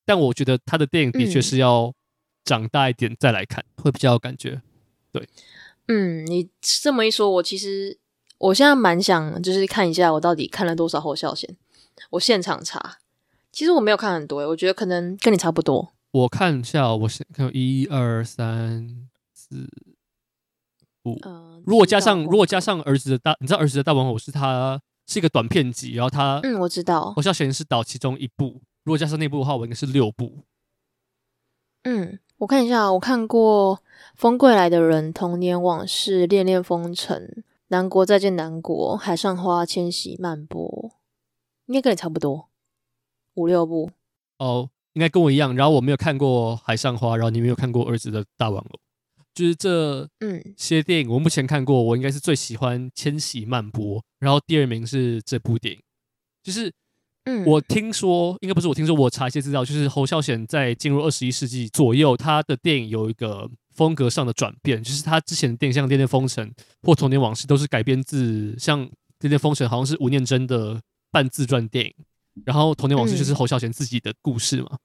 [0.05, 1.93] 但我觉得他的电影的确是要
[2.45, 4.63] 长大一点再来看，嗯、会比较有感觉。
[5.13, 5.29] 对，
[5.89, 7.99] 嗯，你这么一说，我其实
[8.39, 11.57] 我现在蛮想就是看一下我到底看了多少侯孝贤，
[12.11, 12.99] 我现场查，
[13.53, 15.93] 其实我没有看很多，我觉得可能跟你差不多。
[16.13, 19.69] 我看一下，我先看一二三四。
[21.03, 21.19] 不，
[21.65, 30.45] 如果加上如果加上儿子的大，你知道儿子的大玩偶是他是一个短片集，然后他嗯，我知道侯孝贤是导其中一部，如果加上那部的话，我应该是六部。
[31.85, 33.77] 嗯，我看一下，我看过
[34.15, 37.35] 《风归来的人》《童年往事》《恋恋风尘》
[37.69, 40.69] 《南国再见南国》《海上花》《千禧曼波》，
[41.67, 42.51] 应该跟你差不多，
[43.35, 43.91] 五六部。
[44.39, 45.57] 哦，应该跟我一样。
[45.57, 48.81] 然后我没有看过《海上花》，然后你没有看过儿子的大玩偶。
[49.33, 55.81] 就是这嗯些电影，我目前看过，我应该是最喜欢《千禧曼波》，然后第二名是这部电影。
[56.43, 56.73] 就是，
[57.25, 66.49] 嗯，我听说，应该不是我听说，我查一些资料，就是侯孝贤在进入二十一世纪左右，他的电影有一个风格上的转变，就是他之前的电影像《恋恋风尘》
[66.83, 68.81] 或《童年往事》都是改编自像
[69.21, 70.81] 《恋恋风尘》，好像是吴念真的
[71.11, 71.95] 半自传电影，
[72.45, 74.79] 然后《童年往事》就是侯孝贤自己的故事嘛，嗯、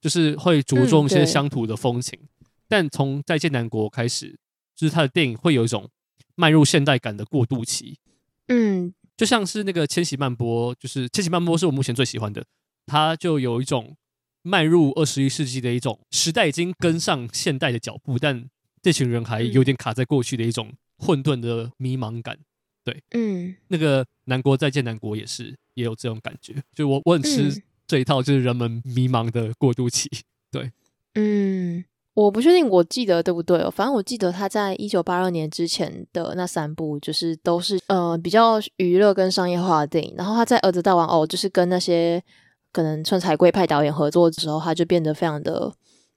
[0.00, 2.18] 就是会着重一些乡土的风情。
[2.20, 2.28] 嗯
[2.72, 4.38] 但从《再见南国》开始，
[4.74, 5.90] 就是他的电影会有一种
[6.36, 7.98] 迈入现代感的过渡期。
[8.48, 12.42] 嗯，就像是那个《千禧曼波》，就是《千禧曼波》是我目前最喜欢的。
[12.86, 13.94] 他就有一种
[14.40, 18.48] 迈入二十一世纪的一种时代已经跟上现代的脚步，但
[18.80, 22.38] 这群人还有点卡在过去的一种混沌的迷茫感。
[22.82, 26.54] 对，嗯，那个《南国再见南国》也是也有这种感觉。
[26.74, 30.08] 就我我很吃这一套，就是人们迷茫的过渡期。
[30.50, 30.72] 对，
[31.16, 31.84] 嗯。
[32.14, 33.70] 我不确定，我记得对不对哦？
[33.70, 40.14] 反正我记得他在一九八二年之前的那三部，就是都是呃比较娱乐跟商业化的电影。
[40.18, 42.22] 然后他在《儿子大玩偶》就是跟那些
[42.70, 45.72] 可能川彩贵派导演合作的时候，他就变得非常的，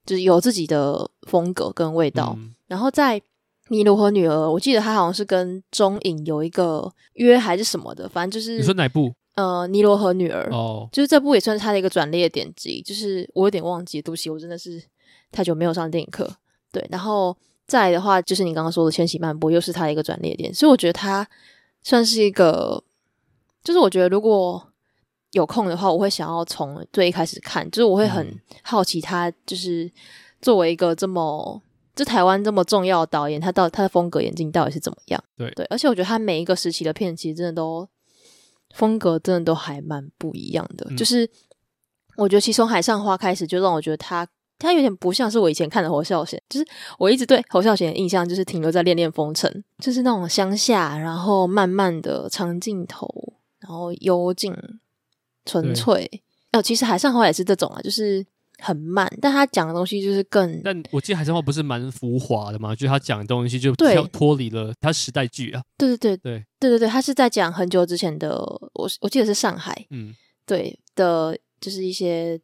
[0.06, 2.36] 就是有自己的风格跟味道。
[2.38, 3.18] 嗯、然后在
[3.70, 9.14] 《尼罗河女儿》，我记得他好像是跟中影有一个约还是什么的，反正就是你说哪部？
[9.36, 12.82] 呃，《尼罗河女儿》哦，就是这部也算是他的一个转捩点之一。
[12.82, 14.84] 就是我有点忘记，对不起，我真的是。
[15.36, 16.26] 太久没有上电影课，
[16.72, 17.36] 对，然后
[17.68, 21.28] 再来的话，就是你刚刚说的《千禧漫步》，又是他的一个转捩点，所以我觉得他
[21.84, 22.82] 算是一个，
[23.62, 24.66] 就是我觉得如果
[25.34, 29.92] 有空的话，我会想要从最一开始看，就是我会很好奇他，就是
[30.42, 31.62] 作为一个这么
[31.94, 35.22] 就台湾这么重要的导演，他到他的风格演进到底是怎么样？
[35.36, 35.52] 对。
[35.52, 37.86] 对，而且我觉得他每一个时期的片其实真的都
[38.74, 41.30] 风格真的都还蛮不一样的，嗯、就是
[42.16, 44.26] 我觉得其实从《海上花》开始，就让我觉得他。
[44.58, 46.66] 他有点不像是我以前看的侯孝贤，就是
[46.98, 49.52] 我一直对侯孝贤的印象就是停留在《恋恋风尘》，
[49.84, 53.08] 就是那种乡下，然后慢慢的长镜头，
[53.60, 54.56] 然后幽静，
[55.46, 56.24] 纯粹。
[56.52, 58.26] 哦，其实《海上花》也是这种啊，就是
[58.60, 60.62] 很慢，但他讲的东西就是更……
[60.64, 62.74] 但我记得《海上花》不是蛮浮华的嘛？
[62.74, 65.62] 就是他讲的东西就脱脱离了他时代剧啊。
[65.78, 68.38] 对对对对对对对，他是在讲很久之前的，
[68.74, 70.16] 我我记得是上海，嗯，
[70.46, 72.40] 对的，就是一些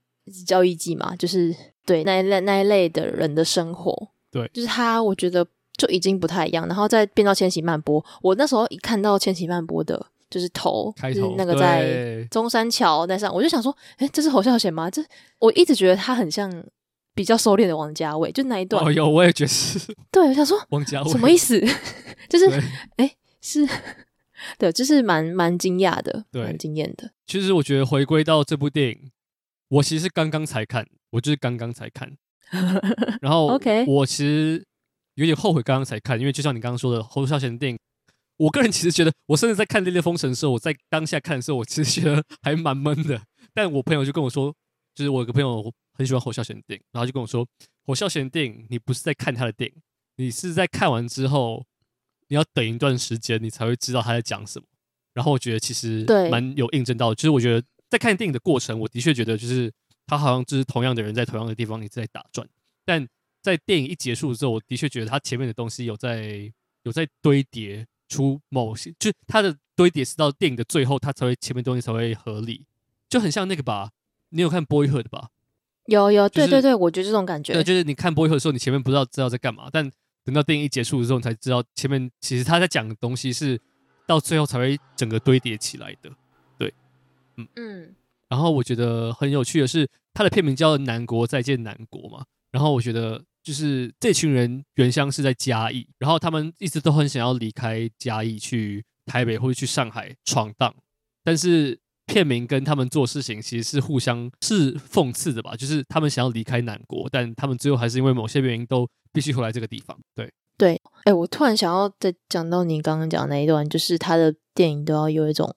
[0.45, 1.55] 交易记嘛，就是
[1.85, 5.45] 对那一类那一类的人的生活，对，就是他，我觉得。
[5.77, 8.03] 就已经不太一样，然后再变到千禧曼波。
[8.21, 14.91] 我那时候一看到千禧曼波的，就是头，开头就是那个在中山桥那上，我就想说，哎，这是侯孝贤吗？
[14.91, 15.01] 这
[15.39, 16.51] 我一直觉得他很像
[17.15, 18.85] 比较收敛的王家卫，就那一段。
[18.85, 19.79] 哦，有，我也觉得是。
[20.11, 21.59] 对，我想说王家卫什么意思？
[22.29, 22.45] 就是，
[22.97, 23.67] 哎，是，
[24.59, 27.09] 对，就是蛮蛮惊讶的，蛮惊艳的。
[27.25, 29.11] 其实我觉得回归到这部电影，
[29.69, 32.11] 我其实刚刚才看，我就是刚刚才看，
[33.21, 34.65] 然后 OK，我其实。
[35.15, 37.77] 有点后悔刚刚才看，因为就像你刚刚说的，侯孝贤的电影，
[38.37, 43.21] 我个人其实觉得，我甚至在看《烈烈风尘》的时候，我在当下看的时候，我其实觉得还蛮闷的。
[43.53, 44.55] 但我朋友就跟我说，
[44.95, 47.45] 就是我有个朋友很喜欢侯孝贤的电影，然后就跟我说，
[47.85, 49.81] 侯孝贤的电影，你不是在看他的电影，
[50.15, 51.63] 你是在看完之后，
[52.29, 54.65] 你要等一段时间，你才会知道他在讲什么。
[55.13, 59.69] 然后我觉得其实蛮有印证到，就是我觉得在看电影的过程，我的确觉得就是
[60.11, 62.47] 他好像就是同样的人在同样的地方一直在打转，
[62.85, 63.07] 但。
[63.43, 72.67] 在电影一结束之后，我的确觉得他前面的东西有在有在堆叠出某些，就他的堆叠是到电影的最后，他才会前面东西才会合理，
[73.09, 73.89] 就很像那个吧？
[74.29, 75.29] 你有看《Boyhood》吧？
[75.87, 79.91] 有有，就是、对对对，我觉得这种感觉，对，就是你看《Boyhood》的时候，你前面不知道知道在干嘛，但
[80.23, 83.59] 等到电影一结束的时候，你才知道前面其实他在讲的东西是
[84.05, 86.11] 到最后才会整个堆叠起来的。
[86.59, 86.71] 对，
[87.37, 87.95] 嗯嗯。
[88.31, 93.21] 然后我觉得很有趣的是，他的片名叫《南国再见南国》嘛，然后我觉得。
[93.43, 100.71] 就是这群人原乡是在嘉义，然后他们一直都很想要离开嘉义去台北或者去上海闯荡，
[101.23, 105.55] 但是片名跟他们做事情其实是互相是讽刺的吧？
[105.55, 109.97] 就是他们想要离开南国，但他们最后还是因为某些原因都必须回来这个地方。
[110.13, 115.51] 对对，哎，我突然想要再讲到你刚刚讲的那一段，就是他的电影都要有一种，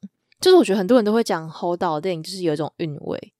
[0.44, 3.32] 就是我觉得很多人都会讲侯导的电影就是有一种韵味，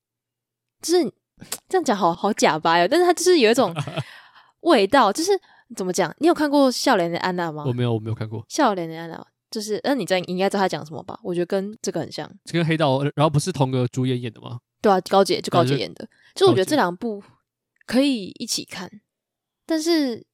[0.80, 1.04] 就是
[1.68, 3.74] 这样讲好好假掰哦，但是它就是有一种。
[4.64, 5.30] 味道就是
[5.76, 6.10] 怎么讲？
[6.20, 7.64] 你有看过《笑脸的安娜》吗？
[7.66, 9.16] 我没有，我没有看过《笑脸的安娜》。
[9.50, 11.20] 就是，那你在应该知道他讲什么吧？
[11.22, 14.58] 我觉得跟这个很像，这跟黑道，然后不是同个主演演的吗？
[14.80, 16.08] 对啊，高姐就高姐演的。
[16.34, 17.22] 就我觉得这两部
[17.86, 18.90] 可以一起看，
[19.66, 20.16] 但是《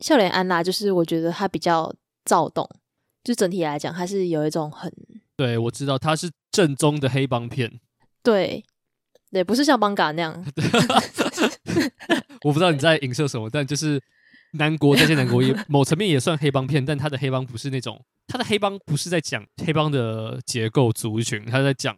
[0.00, 1.94] 笑脸安娜》就是我觉得它比较
[2.24, 2.68] 躁动，
[3.22, 4.92] 就整体来讲，它是有一种很……
[5.36, 7.80] 对，我知道它是正宗的黑帮片。
[8.22, 8.64] 对，
[9.30, 10.44] 对，不是像邦嘎那样。
[12.42, 14.00] 我不知道你在影射什么，但就是
[14.52, 21.96] 《南国再见南国》也 某层面也算黑帮片，但它的黑帮不是那种，它的黑帮不是在讲黑帮的结构族群，它在讲，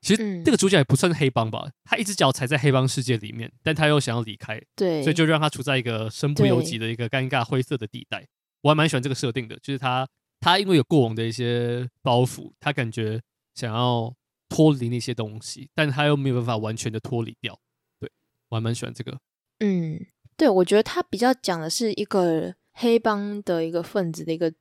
[0.00, 8.26] 其实这个主角也不算黑帮吧，他一只脚踩在黑帮世界里面，但他又想要离开，对，所以就让他处在一个身不由己的一个尴尬灰色的地带。
[8.60, 10.06] 我还蛮喜欢这个设定的，就是他
[10.40, 13.20] 他因为有过往的一些包袱，他感觉
[13.54, 14.14] 想要
[14.48, 17.58] 脱离那些东西，但他又没有办法完全的脱离掉。
[18.00, 18.10] 对，
[18.48, 19.18] 我还蛮喜欢这个。
[19.60, 19.98] 嗯，
[20.36, 24.52] 对，我觉得他比较讲的是一个黑帮的一个分子的一个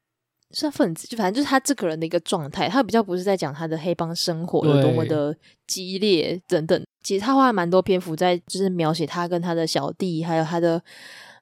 [0.52, 2.68] 算分子，就反正就是他这个人的一个状态。
[2.68, 5.38] 他比较不是在讲他的黑帮生活有多么的
[5.68, 6.84] 激烈等等。
[7.04, 10.84] 其实他花了蛮多篇幅在就是描写他跟他的小弟，还有他的嗯、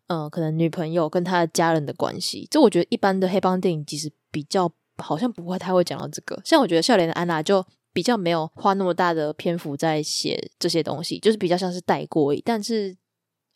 [0.07, 2.47] 呃、可能女朋友跟他的家人的关系。
[2.51, 6.39] 就我觉得一般的黑帮电影其实比较好像不会太会讲到这个。
[6.45, 12.41] 像我觉得《笑脸的安娜》就比较没有花那么大的篇幅在写这些东西，就是比较像是带过而已。
[12.45, 12.95] 但是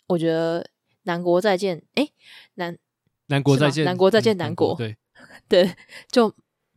[0.07, 0.65] 我觉得
[1.03, 2.07] 南国再见，哎，
[2.55, 2.77] 南
[3.27, 4.97] 南国再见，南国再见，南国，对
[5.47, 5.75] 对，
[6.09, 6.33] 就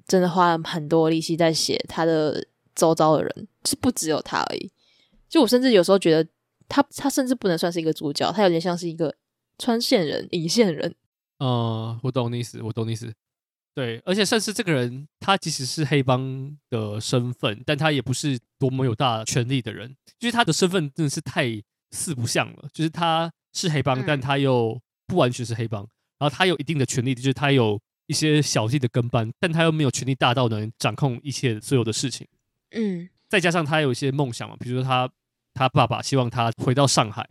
[0.06, 2.44] 真的花了很多力气在写他的
[2.74, 4.70] 周遭的人，是不只有他而已。
[5.28, 6.28] 就我甚至有时候觉得
[6.68, 9.14] 他，他甚至不能算是一个主角，他有点像是一个
[9.62, 10.94] 穿线人、引线人。
[11.38, 13.12] 嗯，我懂你意思，我懂你意思。
[13.74, 21.62] 对，而且甚至这个人，他即使是黑帮的身份，但他也不是多么有大权力的人，就是他的身份真的是太。
[21.94, 25.82] 四不像了，就是他是黑帮，嗯，但他又不完全是黑帮。
[26.18, 32.26] 然后他有一定的权力，就是他有一些小弟的跟班，但他又没有权力大到能掌控一切所有的事情。
[32.70, 35.06] 嗯，再加上他有一些梦想嘛，比如说他
[35.52, 37.28] 他爸爸希望他回到上海，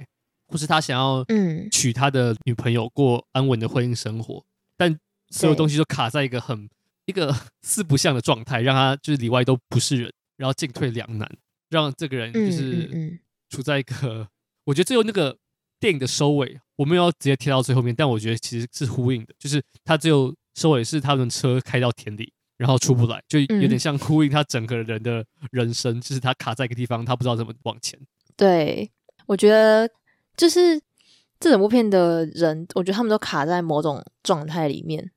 [0.52, 4.44] 或是他想要嗯娶他的女朋友过安稳的婚姻生活，
[4.78, 5.00] 但
[5.30, 6.70] 所有东西都卡在一个很
[7.06, 7.34] 一个
[7.64, 11.30] 四不像的状态，让他就是里外都不是人，然后进退两难，
[11.70, 13.20] 让这个人就是
[13.50, 14.28] 处在一个。
[14.66, 15.36] 我觉得最后那个
[15.80, 28.00] 电影的收尾，我没有要直接贴到最后面，但我觉得其实是呼应的，就是他最后收尾是他们车开到田里，然后出不来，就有点像呼应他整个人的人生，嗯、就是他卡在一个地方，他不知道怎么往前。
[28.38, 28.90] 对，
[29.26, 29.90] 我觉得
[30.38, 30.80] 就是
[31.40, 35.12] 这整部片的人，我觉得他们都卡在某种状态里面，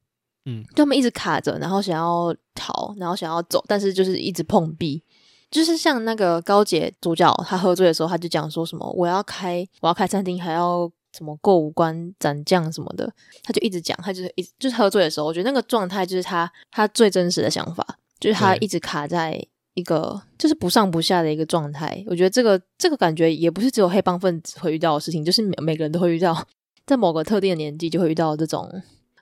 [0.44, 5.02] 嗯，就他们一直卡着，然后想要逃，然后想要走，但是就是一直碰壁，
[5.50, 10.90] 就是像那个高姐主角，她喝醉的时候，她就讲说什么我要开我要开餐厅，还要。
[11.16, 13.08] 什么过五关斩将什么的，
[13.44, 17.86] 她就一直讲，她就是一就是喝醉的时候，我觉得那个状态就是她她最真实的想法，
[18.18, 19.40] 就是她一直卡在
[19.74, 22.02] 一个就是不上不下的一个状态。
[22.06, 26.46] 我觉得这个这个感觉也不是只有黑帮分子会遇到的事情，就是每每个人都会遇到，
[26.86, 28.68] 在某个特定的年纪就会遇到这种。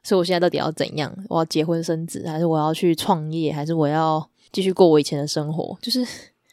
[0.05, 1.17] 所以我现在到底要怎样？
[1.29, 5.79] 我要结婚生子，还是我要去创业，还是我要继续过我以前的生活？
[5.81, 6.05] 就是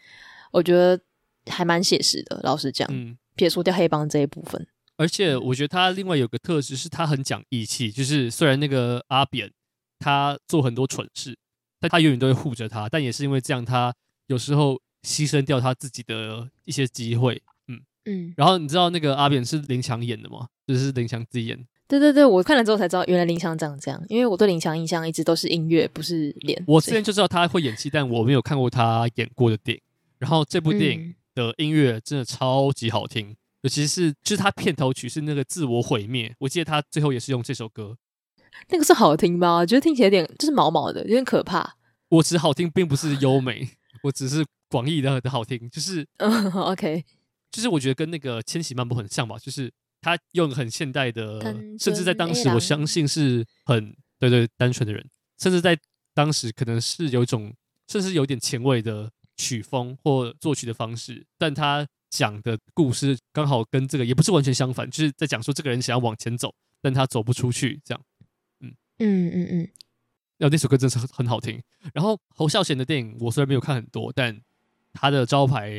[0.52, 1.00] 我觉得
[1.48, 4.68] 还蛮写实的，老实讲，嗯，撇除掉黑帮这一部分。
[4.98, 7.90] 而且我觉得他另外有个特质是，他很讲义气。
[7.92, 9.52] 就是虽然那个阿扁
[9.98, 11.36] 他做很多蠢事，
[11.80, 12.88] 但他永远都会护着他。
[12.90, 13.94] 但也是因为这样，他
[14.28, 17.42] 有时候牺牲掉他自己的一些机会。
[17.68, 18.34] 嗯嗯。
[18.38, 20.48] 然后你知道那个阿扁是林强演的吗？
[20.68, 21.68] 就是林强自己演。
[21.88, 24.00] 对对对，我看了之后才知道，原来林强长这样。
[24.10, 26.64] 因为我对林强印象一直都是音乐，不是脸。
[26.68, 29.82] 我之前就知道他会演戏，但我没有看过他演过的电影。
[30.20, 33.36] 然后这部电影的音乐真的超级好听。
[33.62, 37.98] 尤其是，就是他片头曲是那个自我毁灭，我记得他最后也是用这首歌。
[38.70, 39.58] 那个是好听吗？
[39.58, 41.76] 我觉得听起来有点就是毛毛的，有点可怕。
[42.10, 43.70] 我只是好听，并不是优美，
[44.04, 47.04] 我只是广义的的好听，就是嗯， OK，
[47.52, 49.72] 就是我觉得跟那个千禧漫步很像吧，就是
[50.02, 51.42] 他用很现代的，
[51.80, 55.06] 甚至在当时我相信是很对对单纯的人，
[55.38, 55.78] 甚至在
[56.14, 57.54] 当时可能是有一种，
[57.88, 61.88] 甚至有点前卫的曲风或作曲的方式，但他。
[62.12, 66.52] 讲的故事刚好跟这个也不是完全相反，就是在讲说这个人想要往前走，
[66.82, 68.02] 但他走不出去，这样。
[69.00, 69.70] 嗯嗯嗯嗯。
[70.38, 71.62] 然后那首歌真是很很好听。
[71.94, 74.40] 然后侯孝贤的电影我虽然没有看很多，但
[74.94, 75.72] 他的招牌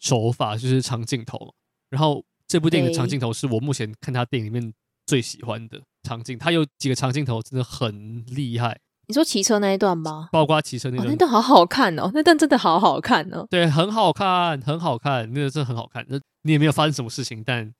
[0.00, 1.54] 手法就是长镜头。
[1.90, 4.72] 然后这部电影的长镜头是我目前看他电影里面
[5.06, 8.80] 最喜欢的长镜，他有几个长镜头真的很厉害。
[9.06, 10.30] 你说骑车那一段吗？
[10.32, 13.46] 包括骑车那段，哦，那段好好看哦，那段真的好好看哦。
[13.50, 16.04] 对，很好看，很好看，那个真的很好看。
[16.08, 17.72] 那你也没有发生什么事情，但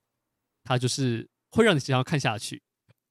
[0.64, 2.62] 它就是会让你想要看下去。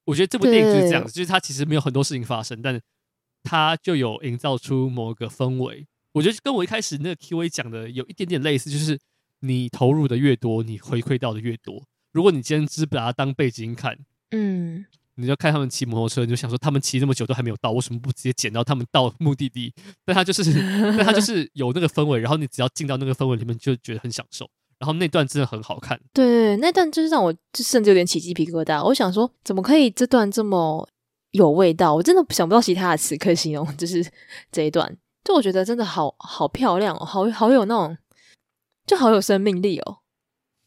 [0.05, 2.79] 我觉得这部电影就是这样子，就是它其实没有很多事情发生，但
[3.43, 5.87] 它就有营造出某个氛围。
[6.13, 8.99] 我觉得跟我一开始那个 Q&A 讲的有一点点类似，就是
[9.39, 11.83] 你投入的越多，你回馈到的越多。
[12.11, 13.97] 如果你今天只把它当背景看，
[14.31, 14.85] 嗯。
[15.15, 19.71] 你就看他们骑摩托车，你就想说他们骑那么久都还没有到，为什么不直接捡到他们到目的地？
[20.03, 20.51] 但他就是，
[20.97, 24.49] 但他就是有那个氛围，然后你只要进到那个氛围里面，就觉得很享受。
[24.83, 28.83] 然后那段真的很好看，对，那段就是让我就甚至有点起鸡皮疙瘩。
[28.83, 30.85] 我想说，怎么可以这段这么
[31.31, 31.95] 有味道？
[31.95, 34.05] 我真的想不到其他的词可以形容，就是
[34.51, 34.93] 这一段，
[35.23, 37.97] 就我觉得真的好好漂亮哦，好好有那种，
[38.85, 39.99] 就好有生命力哦。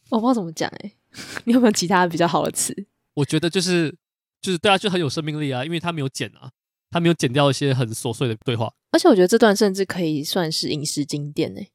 [0.08, 0.92] 我不知道怎么讲哎，
[1.44, 2.74] 你有没有其他比较好的词？
[3.16, 3.94] 我觉得就是。
[4.42, 6.48] 就是对啊，就很有生命力啊，因为他没有剪啊，
[6.90, 8.72] 他没有剪掉一些很琐碎的对话。
[8.92, 11.72] 而且我觉得这段甚至可以算是影视经典诶，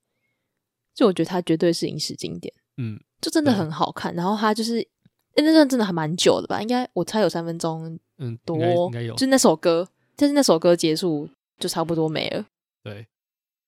[0.94, 2.54] 就我觉得它绝对是影视经典。
[2.78, 4.14] 嗯，就真的很好看。
[4.16, 6.62] 然后它就是，欸、那段真的还蛮久的吧？
[6.62, 9.16] 应该我猜有三分钟，嗯，多应该有。
[9.16, 12.46] 就那首歌，就是那首歌结束就差不多没了。
[12.84, 13.08] 对，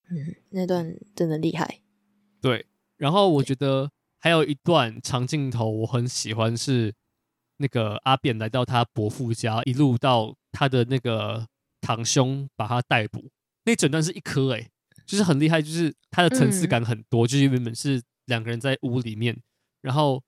[0.09, 1.79] 嗯，那段真的厉害。
[2.41, 2.65] 对，
[2.97, 6.93] 然后我觉得还有一段长镜头我很喜欢是。
[7.57, 11.47] 那个阿扁来到他伯父家，一路到他的那个
[11.79, 13.29] 堂兄把他逮捕，
[13.63, 14.71] 那整段是一颗诶，
[15.05, 19.37] 就是很厉害，就是他的层次感很多，嗯、就是原本是两个人在屋里面，
[19.81, 20.23] 然后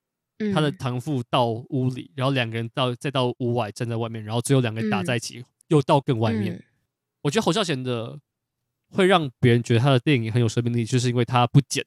[0.53, 6.56] 他的堂父到屋里，然后两个人到再到屋外站在外面，然后最后两个人打在一起，嗯、又到更外面。
[6.56, 6.64] 嗯、
[7.23, 8.19] 我觉得侯孝贤的
[8.89, 11.85] 会让别人觉得他的电影很有生命力，就是因为他不剪，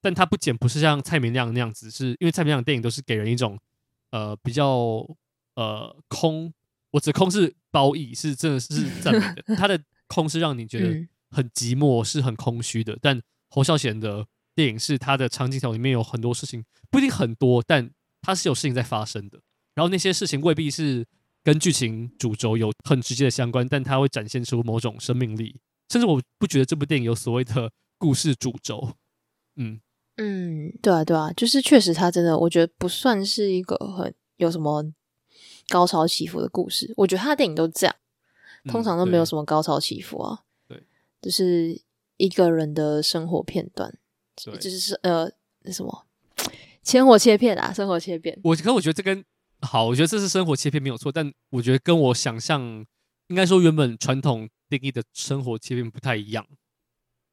[0.00, 3.58] 但他不剪不是像蔡明亮那样子，是因为蔡明亮的电影都是给人一种。
[4.10, 5.04] 呃，比较
[5.56, 6.54] 呃空，
[6.92, 9.42] 我指空是褒义，是真的是赞美的。
[9.58, 11.04] 他的空是让你觉得
[11.34, 12.96] 很寂寞，是很空虚的。
[13.02, 13.20] 但
[13.50, 17.90] 侯孝贤的电影是他的长镜头里面有很多事情，不一定很多，但
[18.22, 19.40] 他是有事情在发生的。
[19.74, 21.04] 然后那些事情未必是
[21.42, 25.60] 跟剧情主轴有很直接的相关，但他会展现出某种生命力。
[25.90, 28.92] 甚至我不觉得这部电影有所谓的故事主轴，
[29.56, 29.80] 嗯。
[30.16, 34.84] 嗯，对啊，对啊，就是确实，他真的，我觉得不算是一个很有什么
[35.68, 36.94] 高潮起伏的故事。
[36.98, 37.96] 我觉得他的电影都这样，
[38.68, 40.38] 通常都没有什么高潮起伏啊。
[40.38, 40.44] 对，
[41.24, 41.80] 就是
[42.18, 43.98] 一个人的生活片段，
[44.36, 45.26] 就是呃，
[45.62, 46.06] 那什么，
[46.82, 48.38] 生活切片啊，生活切片。
[48.44, 49.24] 我可我觉得这跟
[49.62, 52.84] 好，我觉得这是生活切片没有错，但我觉得跟我想象
[53.28, 56.46] 应该说原本传统定义的生活切片不太一样。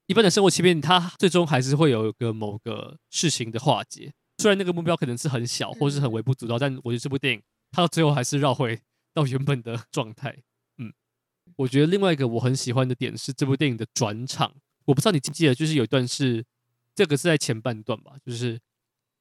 [0.07, 4.13] 一般的生活切片，它最终还是会有一个某个事情的化解。
[4.38, 7.41] 虽然那个目标可能是很小，或是很微不足道，但我觉得这部电影
[7.72, 8.80] 它到最后还是绕回
[9.13, 10.43] 到原本的状态。
[11.51, 14.53] 嗯，我觉得另外一个我很喜欢的点是这部电影的转场。
[14.85, 16.43] 我不知道你记不记得，就是有一段是
[16.95, 18.59] 这个是在前半段吧，就是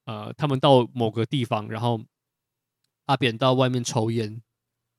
[0.05, 2.01] 呃，他们到某个地方，然后
[3.05, 4.41] 阿扁到外面抽烟，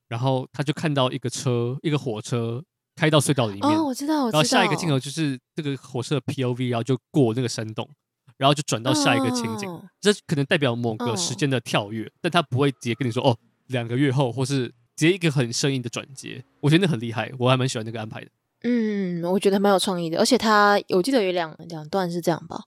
[0.07, 2.63] 然后他就看到一个车，一个火车
[2.95, 3.63] 开到隧道里面。
[3.63, 4.39] 哦，我知道，我知道。
[4.39, 7.89] 然后下一个镜头就是这个火车的 POV，然后就过那个山洞。
[8.35, 13.37] 然后就转到下一个情景，哦、这可能代表某个时间的跳跃，哦、但他不会直接跟你说哦，
[13.67, 16.43] 两个月后，或是直接一个很生硬的转接。
[16.61, 18.27] 我觉得那很厉害，我还蛮喜欢那个安排的。
[18.63, 22.63] 嗯，我觉得蛮有创意的，而且他我记得有两两段是这样吧，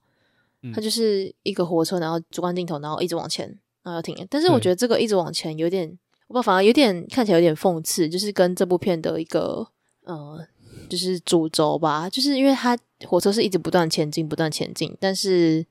[0.74, 3.46] 他就是一个火车，然后主观镜头，然后一直往前，
[3.82, 4.14] 然后要停。
[4.28, 5.98] 但是我觉得这个一直往前有点，
[6.28, 9.68] 我反而有点看起来有点讽刺，就是跟这部片的一个
[10.04, 10.46] 呃。
[10.88, 15.66] 就是主轴吧，就是因为它火车是一直不断前进，不断前进，但是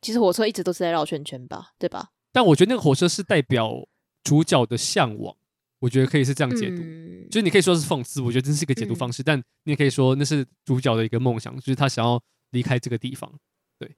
[0.00, 2.10] 其实火车一直都是在绕圈圈吧，对吧？
[2.32, 3.86] 但我觉得那个火车是代表
[4.22, 5.34] 主角的向往，
[5.80, 12.20] 我觉得可以是这样解读，嗯、就是你可以说是讽刺，我觉得这是一个解读方式，嗯、但你也可以说那是主角的一个梦想，就是他想要
[12.50, 13.32] 离开这个地方。
[13.78, 13.96] 对，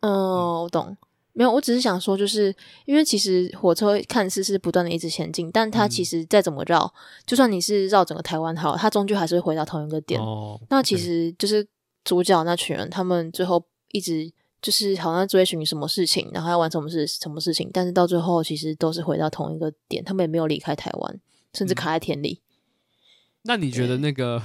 [0.00, 0.62] 嗯，嗯。
[0.62, 0.96] 我懂。
[1.32, 2.52] 没有，我只是想说，就是
[2.86, 6.92] 因为其实火车看似是不断的一直前进，但它其实再怎么绕，嗯、
[7.24, 10.20] 就算你是绕整个台湾好，它终究还是会回到同一个点。
[10.20, 11.64] 哦、那其实就是
[12.02, 14.30] 主角那群人，他们最后一直
[14.60, 21.20] 就是好像追寻什么事情，然后要完成什么事什么事情，但是到最后其实都是回到同一个点，他们也没有离开台湾，
[21.54, 22.40] 甚至卡在田里。
[22.42, 22.98] 嗯、
[23.42, 24.42] 那你觉得那个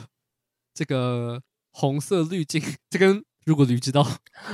[0.74, 3.24] 这个红色滤镜， 这跟？
[3.46, 4.04] 如果驴知道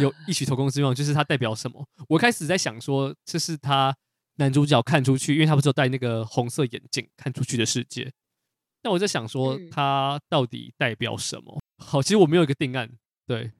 [0.01, 1.87] 有异曲同工之妙，就是它代表什么？
[2.09, 3.95] 我开始在想说，这是他
[4.35, 8.11] 男主角看出去，因为他不是有戴那个红色眼镜看出去的世界。
[8.83, 11.61] 那我在想说，它到底代表什么？
[11.77, 12.91] 好，其实我没有一个定案。
[13.25, 13.53] 对，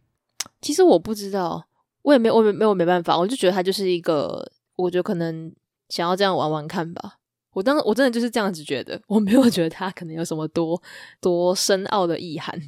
[0.59, 1.65] 其实我不知道，
[2.03, 5.53] 我也没有，我没没有没办法，我就觉得他就是一个，我觉得可能
[5.89, 7.17] 想要这样玩玩看吧。
[7.53, 10.81] 我当我真的就是这样子觉得，我没有觉得他可能有什么多
[11.19, 12.61] 多深奥的意涵。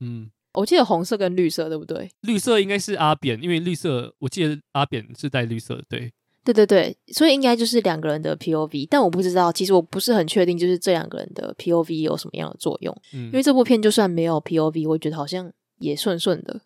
[0.00, 0.30] 嗯。
[0.54, 2.10] 我记得红色跟绿色，对不对？
[2.22, 12.92] 绿色应该是阿扁，因为绿色我记得阿扁是带绿色的，对，对对对，所以应该就是两个人的 POV，但我不知道，其实我不是很确定，就是这两个人的 POV 有什么样的作用。
[13.12, 16.62] 嗯，因为这部片就算没有 POV，我觉得好像也顺顺的。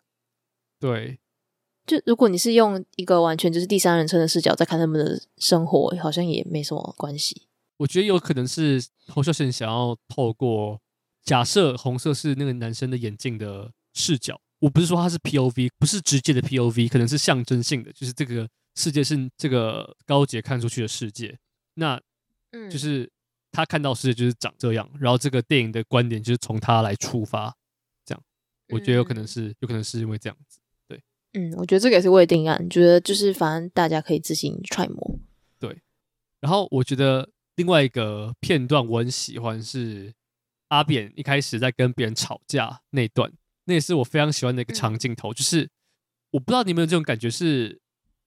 [0.79, 1.19] 对，
[1.85, 7.43] 就如果你是用一个完全就是第三人称的视角在看他们的生活，好像也没什么关系。
[7.77, 10.81] 我觉得有可能是侯孝贤想要透过。
[11.23, 21.35] 假设红色是那个男生的眼镜的视角，我不是说他是 POV，不是直接的 POV，可能是象征性的，就是这个世界是这个高杰看出去的世界，
[21.73, 21.99] 那，
[22.51, 23.11] 嗯，就是
[23.51, 27.55] 他看到世界就是长这样，然后这个电影的观点就是从他来出发，
[28.05, 28.23] 这样，
[28.69, 30.64] 我觉得有可能是，有可能是因为这样子，对，
[31.35, 35.19] 嗯，我觉得这个也是未定案，觉得就是反正大家可以自行揣摩，
[35.59, 35.77] 对，
[36.41, 40.13] 然后我觉得另外一个片段我很喜欢是。
[40.69, 43.31] 阿扁一开始在跟别人吵架那段，
[43.65, 45.31] 那也是我非常喜欢的一个长镜头。
[45.31, 45.69] 就是
[46.31, 47.79] 我不知道你有没有这种感觉，是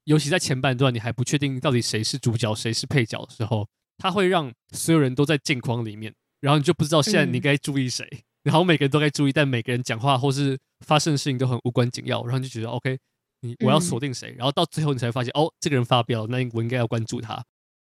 [0.04, 3.68] 尤其在前半段，你还不确定到底谁是主角，谁是配角的时候，
[3.98, 8.08] 他会让所有人都在镜框里面，然后你就不知道现在你该注意谁，
[8.42, 12.98] 然后每个人都该注意，但每个人讲话或是发生的事情都很无关紧要，然后你就觉得 OK，
[13.40, 17.34] 你我要锁定谁，然后到最后你才发现哦，这个人发飙，那我应该要关注他，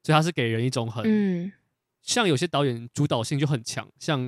[0.03, 1.53] 所以他是给人一种很。
[2.03, 4.21] 像有些导演主导性就很强，像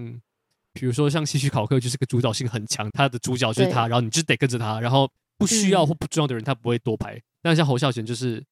[0.72, 7.14] 比如说像希区考克就是个主导性很强，他的主角就是他，然后你就得跟着他，然后不需要或不重要的人他不会多拍。
[7.16, 8.42] 嗯、但像侯孝贤就是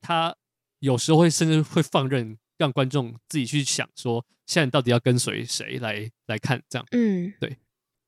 [0.00, 0.32] 他
[0.78, 6.84] 有时候会甚至会放任让观众自己去想说，现在到底要跟随谁来来看这样。
[6.90, 7.56] 嗯，对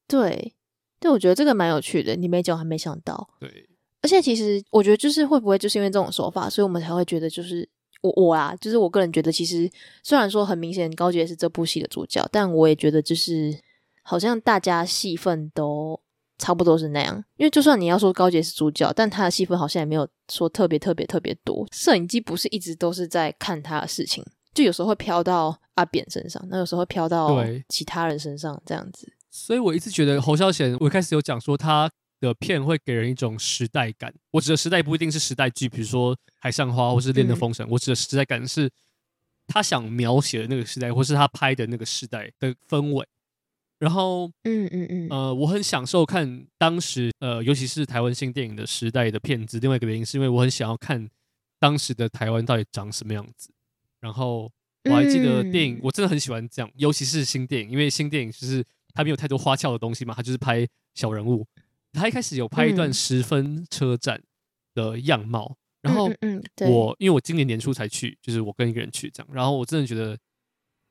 [0.09, 0.55] 对
[0.98, 3.28] 对，我觉得这个蛮有趣的，你没讲还没想到。
[3.39, 3.69] 对，
[4.02, 7.69] 而且其实我觉得就是会不会就是因为这种手法，所以我们才会觉得就是。
[8.02, 9.70] 我我啊，就是我个人觉得，其实
[10.02, 13.56] 虽然说很明显高捷是这部戏的主角，但我也觉得就是
[14.02, 16.01] 好像大家戏份都
[16.36, 17.24] 差不多是那样。
[17.36, 21.64] 因为就算你要说高捷是主角，但他的戏份好像也没有说特别特别特别多。
[21.70, 24.24] 摄影机不是一直都是在看他的事情，
[24.55, 29.12] 就有时候会飘到阿扁身上，那有时候会飘到其他人身上这样子。
[29.31, 31.91] 所以我一直觉得侯孝贤，我一开始有讲说他。
[32.23, 34.15] 的片会给人一种时代感。
[34.31, 37.66] 我指的时代不一定是时代剧，比如说《海上花》或是《恋的风神》。
[37.69, 38.70] 我指的时代感是
[39.49, 43.05] 他想描写的那个时代，或是他拍的那个时代的氛围。
[43.81, 49.59] 然后，嗯嗯嗯，呃，我很享受看当时，呃，尤其是台湾新电影的时代的片子。
[49.59, 51.11] 另外一个原因是因为我很想要看
[51.59, 53.51] 当时的台湾到底长什么样子。
[54.03, 54.53] 然后，
[54.85, 58.62] 我还记得电影，我真的很喜欢这样，尤其是新电影，因为新电影就是
[58.93, 61.47] 它没有太多花俏的东西嘛，它就是拍小人物。
[61.93, 64.20] 他一开始有拍一段十分车站
[64.74, 66.11] 的样貌，然后
[66.66, 70.19] 我因为我今年年初才去，就是我跟一个人去这样，然后我真的觉得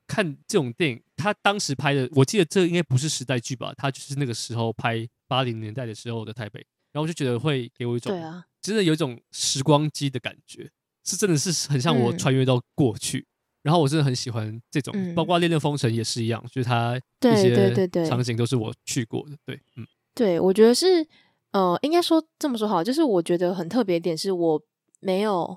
[0.06, 6.60] 看这种电影，他当时拍的，我记得这应该不是时代剧吧，他就是那个时候拍八零年代的时候的台北，
[6.92, 8.16] 然后我就觉得会给我一种，
[8.60, 10.70] 真的有一种时光机的感觉，
[11.04, 13.26] 是真的是很像我穿越到过去。
[13.62, 19.36] 然后我真的很喜欢这种，嗯、包括《恋恋风尘》也是一样，就是它一些场景都是我去过的。
[19.46, 21.06] 对，嗯，对，我觉得是，
[21.52, 24.60] 呃，应该说这么说好，就是我觉得很特别一点是我
[24.98, 25.56] 没有，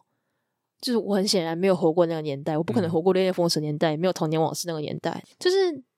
[0.79, 5.23] 就是我很显然没有活过那个年代，我不可能活过《恋恋风尘》年代，也、没有童年往事那个年代。
[5.39, 5.55] 就是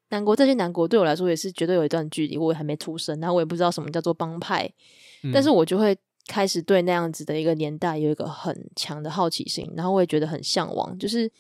[0.10, 4.66] 南国这些南国对我来说也是绝对有一段距离，我也还没出生，然后我也不知道什么叫做帮派，
[5.24, 5.94] 嗯、但是我就会
[6.28, 11.32] 开始对那样子的一个年代有一个很强的好奇心，然后我也觉得很向往，就是。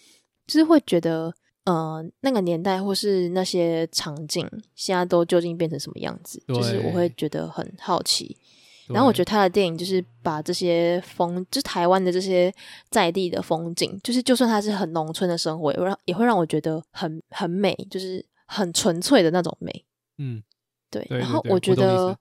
[0.48, 1.30] 就是会觉得，
[1.66, 6.42] 呃，那个年代或是那些场景，现在都究竟变成什么样子？
[6.48, 8.38] 就是我会觉得很好奇。
[8.88, 12.50] 然后我觉得他的电影就是把这些风，就是台湾的这些
[12.90, 19.86] 在地的风景，就是就算它是很农村的生活，也会让也会让我觉得很很美，就是很纯粹的那种美。
[20.18, 20.42] 嗯，
[20.90, 21.06] 对。
[21.10, 22.18] 然后我觉得，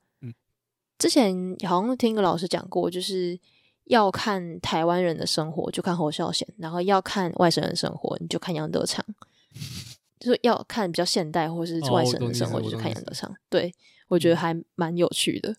[0.97, 3.39] 之前好像听一个老师讲过，就是。
[3.89, 9.01] 要看台湾人的生活，就看侯孝贤；然后要看外省人的生活，你就看杨德昌。
[10.19, 13.33] 就是要看比较现代或是外省人的生活，哦、就看杨德昌。
[13.49, 13.73] 对，
[14.09, 15.55] 我觉得还蛮有趣的。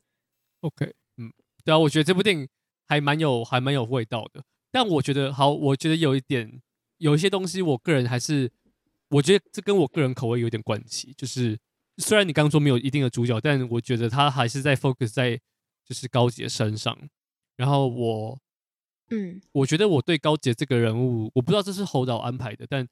[0.60, 1.32] OK，嗯，
[1.64, 2.46] 对啊，我觉得这部电影
[2.86, 4.44] 还蛮有还蛮有味道的。
[4.70, 6.60] 但我觉得，好，我觉得有一点，
[6.98, 8.52] 有一些东西，我个人还是，
[9.08, 11.14] 我觉得这跟我个人口味有点关系。
[11.16, 11.58] 就是
[11.98, 15.38] 虽然你刚刚说没有一定的主角，但我觉得他还是在 focus 在
[15.84, 16.96] 就是高杰身上。
[17.56, 18.38] 然后我，
[19.10, 22.88] 嗯，我觉得我对高杰这个人物，我不知道这是侯导安排的，但，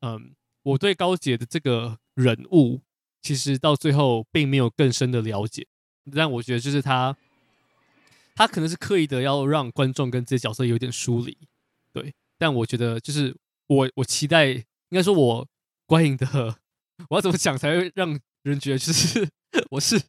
[0.00, 2.82] 嗯，我对高杰的这个人物，
[3.22, 5.66] 其实到最后并没有更深的了解。
[6.12, 7.16] 但我觉得就是他，
[8.34, 11.38] 他可能是刻意的要让观众跟这些角色有点疏离，
[11.92, 12.12] 对。
[12.36, 13.36] 但我觉得就是
[13.68, 15.46] 我，我期待，应该说我
[15.86, 16.26] 观影的，
[17.10, 19.28] 我要怎么讲才会让人觉得就是
[19.70, 20.00] 我是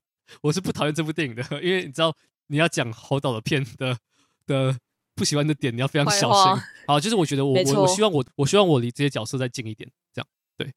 [0.42, 2.16] 我是不讨厌这部电影的，因为你知道。
[2.48, 3.98] 你要讲侯导的片的
[4.46, 4.78] 的
[5.16, 6.64] 不喜欢的点，你要非常小心。
[6.86, 10.28] 好，就是我觉得我我我希望我我希望我离这些角色再近一点，这样
[10.58, 10.74] 对，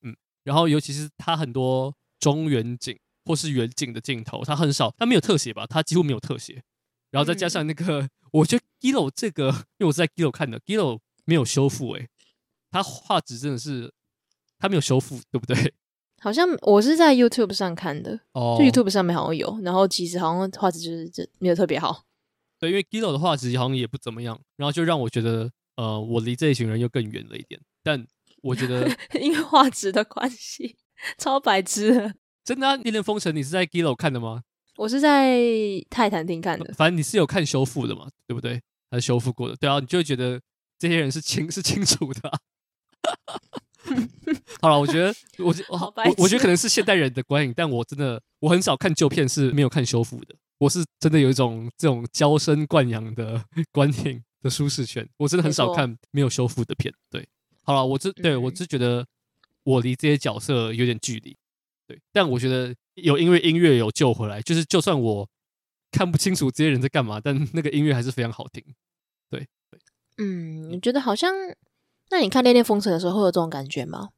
[0.00, 0.16] 嗯。
[0.42, 5.66] 然后尤其是他很多中远景或是远景的镜头，他很少，他没有特写吧？
[5.66, 6.62] 他几乎没有特写。
[7.10, 12.08] 然后再加上那个，嗯、我觉得 Gillo 这个，因为我是在 Gillo 看的，Gillo 没有修复，诶，
[12.70, 13.92] 他画质真的是
[14.58, 15.74] 他没有修复，对不对？
[16.20, 22.04] 好像我是在 YouTube 上看的，哦，就 YouTube 上面好像有，然后其实好像画质就是这没有特别好。
[22.58, 27.60] 对，因为 Gillo 的画质好像也不怎么样，然后就让我觉得，呃，我离这一群人又更远了一点。
[27.84, 28.04] 但
[28.42, 28.90] 我觉得，
[29.20, 30.76] 因为画质的关系，
[31.18, 32.14] 超白痴。
[32.44, 34.42] 真的，啊，《恋恋风尘》你是在 Gillo 看的吗？
[34.76, 35.38] 我是在
[35.88, 36.72] 泰坦厅看的。
[36.74, 38.60] 反正你是有看修复的嘛，对不对？
[38.90, 39.54] 还是修复过的？
[39.56, 40.40] 对啊，你就会觉得
[40.78, 42.38] 这些人是清 是清楚的，啊。
[44.60, 50.34] 好了，我觉得我我我觉得可能是现代人的观影，但我真的我很少看旧片是没有看修复的。
[50.58, 56.92] 我是真的有一种这种娇生惯养的 观影的舒适圈，我真的很少看没有修复的片。
[57.10, 57.26] 对，
[57.62, 59.06] 好了，我只对我只觉得
[59.62, 61.36] 我离这些角色有点距离。
[61.86, 65.28] 对，但我觉得有因为音乐有救回来，就是就算我
[65.92, 68.62] 看不清楚这些人在干嘛，但那个音乐还是非常好听。
[69.30, 69.80] 对对，
[70.18, 71.32] 嗯，我觉得好像？
[72.10, 74.08] 那你看《恋恋风尘》的时候会有这种感觉吗？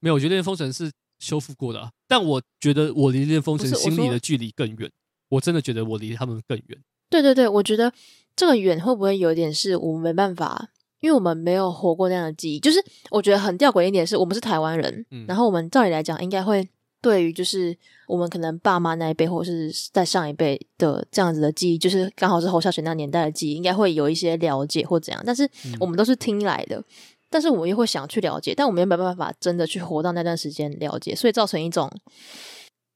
[0.00, 4.90] 没有，我觉得《恋恋风尘》是修复过的，啊，但我觉得我离《恋恋风尘》心里的距离更远。
[5.28, 6.78] 我，我真的觉得我离他们更远。
[7.10, 7.92] 对对对，我觉得
[8.34, 10.70] 这个远会不会有点是我们没办法，
[11.00, 12.60] 因为我们没有活过那样的记忆。
[12.60, 16.66] 就是我觉得很吊诡一点是我们是台湾人，嗯、然后我们照理来讲应该会
[17.02, 25.22] 对于就是我们可能爸妈那一辈或者是在上一辈的这样子的记忆，就是刚好是侯孝贤那年代的记忆，应该会有一些了解或怎样。
[25.26, 25.48] 但是
[25.78, 26.78] 我们都是听来的。
[26.78, 26.84] 嗯
[27.30, 31.88] 但是我们又会想去了解，但我们又没办法真的去活到那段时间了解，所以造成一种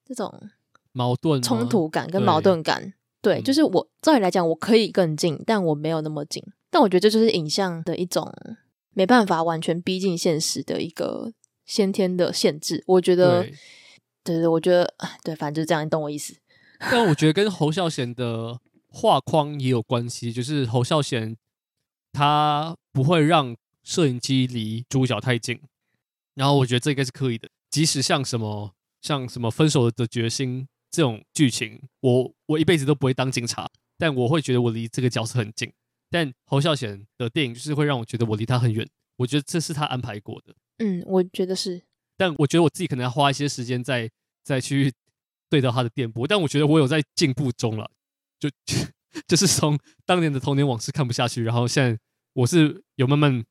[0.05, 0.51] 这种
[0.93, 2.93] 矛盾、冲突感跟矛盾感。
[3.23, 6.43] 对，就是我照理来讲，我可以更近，但我没有那么近。
[6.69, 8.28] 但我觉得这就是影像的一种
[8.90, 11.32] 没办法完全逼近现实的一个
[11.65, 12.82] 先天的限制。
[12.89, 13.55] 我觉得，对，
[14.24, 14.93] 对对，我觉得，
[15.23, 16.35] 对，反正就是这样，你懂我意思。
[16.90, 18.59] 但我觉得跟侯孝贤的
[18.89, 21.36] 画框也有关系，就是侯孝贤
[22.12, 23.55] 他不会让。
[23.85, 25.61] 摄影机离主角太近，
[26.35, 27.48] 然后我觉得这应该是刻意的。
[27.70, 35.70] 即使像什么像什么分手的决心这种剧情，我我一辈子都不会当警察，但我会觉得我离这个角色很近。
[36.11, 40.55] 但侯孝贤的电影就是会让我觉得我离他很远，我觉得这是他安排过的。
[40.78, 41.82] 嗯，我觉得是。
[42.16, 44.09] 但我觉得我自己可能要花一些时间再
[44.44, 44.93] 再去
[45.51, 47.90] 对到他的电波，但我觉得我有在进步中了，
[48.39, 48.48] 就
[49.27, 51.98] 就是从当年的童年往事看不下去，然后现在
[52.35, 53.44] 我是有慢慢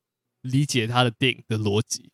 [0.44, 2.10] 理解他的电影的逻辑。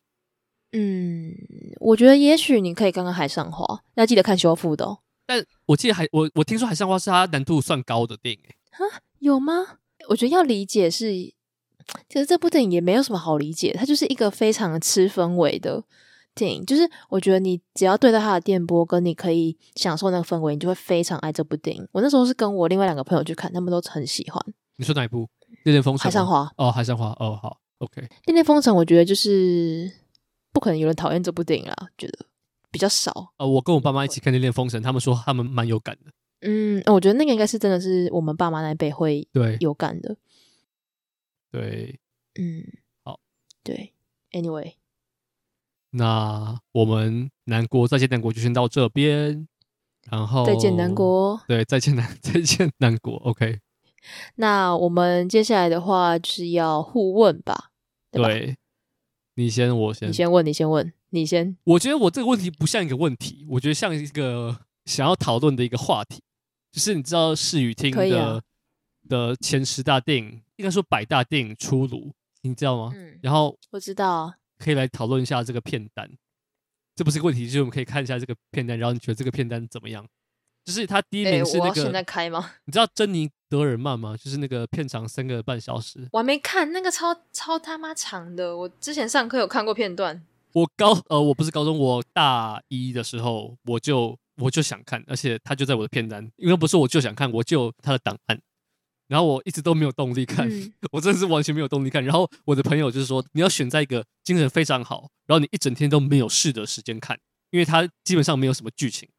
[0.71, 1.35] 嗯，
[1.79, 3.63] 我觉得也许你可以看看《海上花》，
[3.95, 4.99] 要记得看修复的哦。
[5.27, 8.41] 但我记得海，我我听说《海上花》是他难度算高的电影，
[8.71, 8.85] 哈，
[9.19, 9.53] 有吗？
[10.09, 11.35] 我觉得要理解是，其
[12.13, 15.83] 实这部电影也没有什么好理解，它就是一个非常吃氛围的。
[16.33, 21.85] 电影就是，我觉得你只要对待它的电波，跟你可以享受那个氛围，你就会非常爱这部电影。
[21.91, 24.41] 我那时候是跟我另外两个朋友去看，他们都很喜欢。
[24.77, 25.23] 你说哪一部？
[25.65, 26.01] 《恋恋风尘》？
[26.05, 26.49] 海上花？
[26.55, 27.09] 哦，海上花。
[27.19, 28.01] 哦，好，OK。
[28.25, 29.91] 《恋恋风尘》我觉得就是
[30.53, 32.25] 不可能有人讨厌这部电影啦，觉得
[32.71, 33.33] 比较少。
[33.37, 36.11] 呃，我跟我爸妈一起看《恋恋风尘》，他们说他们蛮有感的。
[36.41, 40.17] 嗯，我觉得那个应该是真的是我们爸妈那一辈会对有感的。
[41.51, 41.99] 对，
[42.39, 42.63] 嗯，
[43.03, 43.19] 好，
[43.63, 43.93] 对
[44.31, 44.73] ，Anyway。
[45.91, 49.45] 那我们南国再见南国就先到这边，
[50.09, 53.59] 然后再见南国，对，再见南 再见南国，OK。
[54.35, 57.70] 那我们接下来的话就是要互问吧？
[58.11, 58.57] 对，对，
[59.35, 61.57] 你先，我先，你先问，你先问，你先。
[61.63, 66.21] 我觉得我这个问题不像一个问题，我觉得像一个想要讨论的一个话题，
[66.71, 68.41] 就是你知道视语听的、啊、
[69.07, 72.11] 的前十大电影，应该说百大电影出炉，
[72.41, 72.91] 你知道吗？
[72.95, 74.33] 嗯，然后我知道。
[74.59, 76.07] 可以来讨论一下这个片单，
[76.95, 80.05] 这不是个问题，就是我们可以看一下这个片单，然后你觉得这个片单怎么样？
[80.63, 82.51] 就是他第一名是那个，欸、现在开吗？
[82.65, 84.15] 你知道珍妮德尔曼吗？
[84.15, 88.55] 就是那个片长三个半小时，我还没看，那个超超他妈长的。
[88.55, 90.23] 我之前上课有看过片段。
[90.53, 98.39] 我高呃，我不是高中，我大一的时候我就我就想看，而且他就在我的片单，因为不是我就想看，我就有他的档案。
[99.07, 102.01] 然后我一直都没有动力看，嗯、 我真的是完全没有动力看。
[102.01, 107.19] 然后我的朋友就是说，你要选在一个精神非常好，然后你一整天都没有事的时间看，
[107.49, 109.09] 因为它基本上没有什么剧情。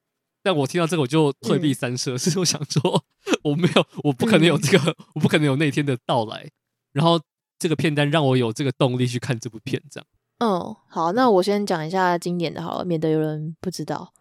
[0.43, 3.05] 但我听到这个我就退避三舍， 所以、嗯、我想说，
[3.43, 6.49] 我没有，我不可能有这个，嗯、我不可能有那天的到来。
[6.93, 7.21] 然后
[7.59, 10.07] 这个片单让我有这个动力去看这部片，这样。
[10.39, 14.13] 嗯，好，那我先讲一下经典的好了，免得有人不知道。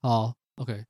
[0.00, 0.84] 好，OK。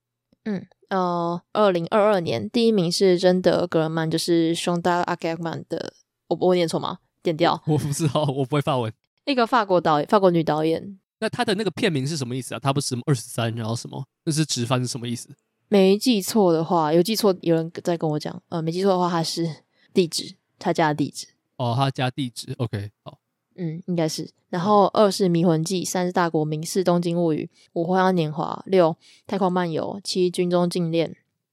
[0.44, 0.66] 嗯。
[0.90, 5.94] 呃，二零二二年第一名是真德格尔曼，就是熊达阿盖曼的，
[6.28, 6.98] 我我念错吗？
[7.20, 8.92] 点掉，我不知道，我不会发文。
[9.24, 11.00] 一个法国导演，法国女导演。
[11.24, 12.60] 那他的那个片名是什么意思啊？
[12.60, 14.04] 他不是什么二十三，然后什么？
[14.24, 15.30] 那是直翻是什么意思？
[15.68, 18.42] 没记错的话，有记错有人在跟我讲。
[18.50, 19.64] 呃，没记错的话，他是
[19.94, 21.28] 地址，他家的地址。
[21.56, 22.54] 哦，他家地址。
[22.58, 23.18] OK，好。
[23.56, 24.30] 嗯，应该是。
[24.50, 28.90] 然后二是《迷魂记》，三是《大国民》，四《东京物语》，五《花样年华》，六
[29.26, 31.08] 《太空漫游》，七《军中禁恋》，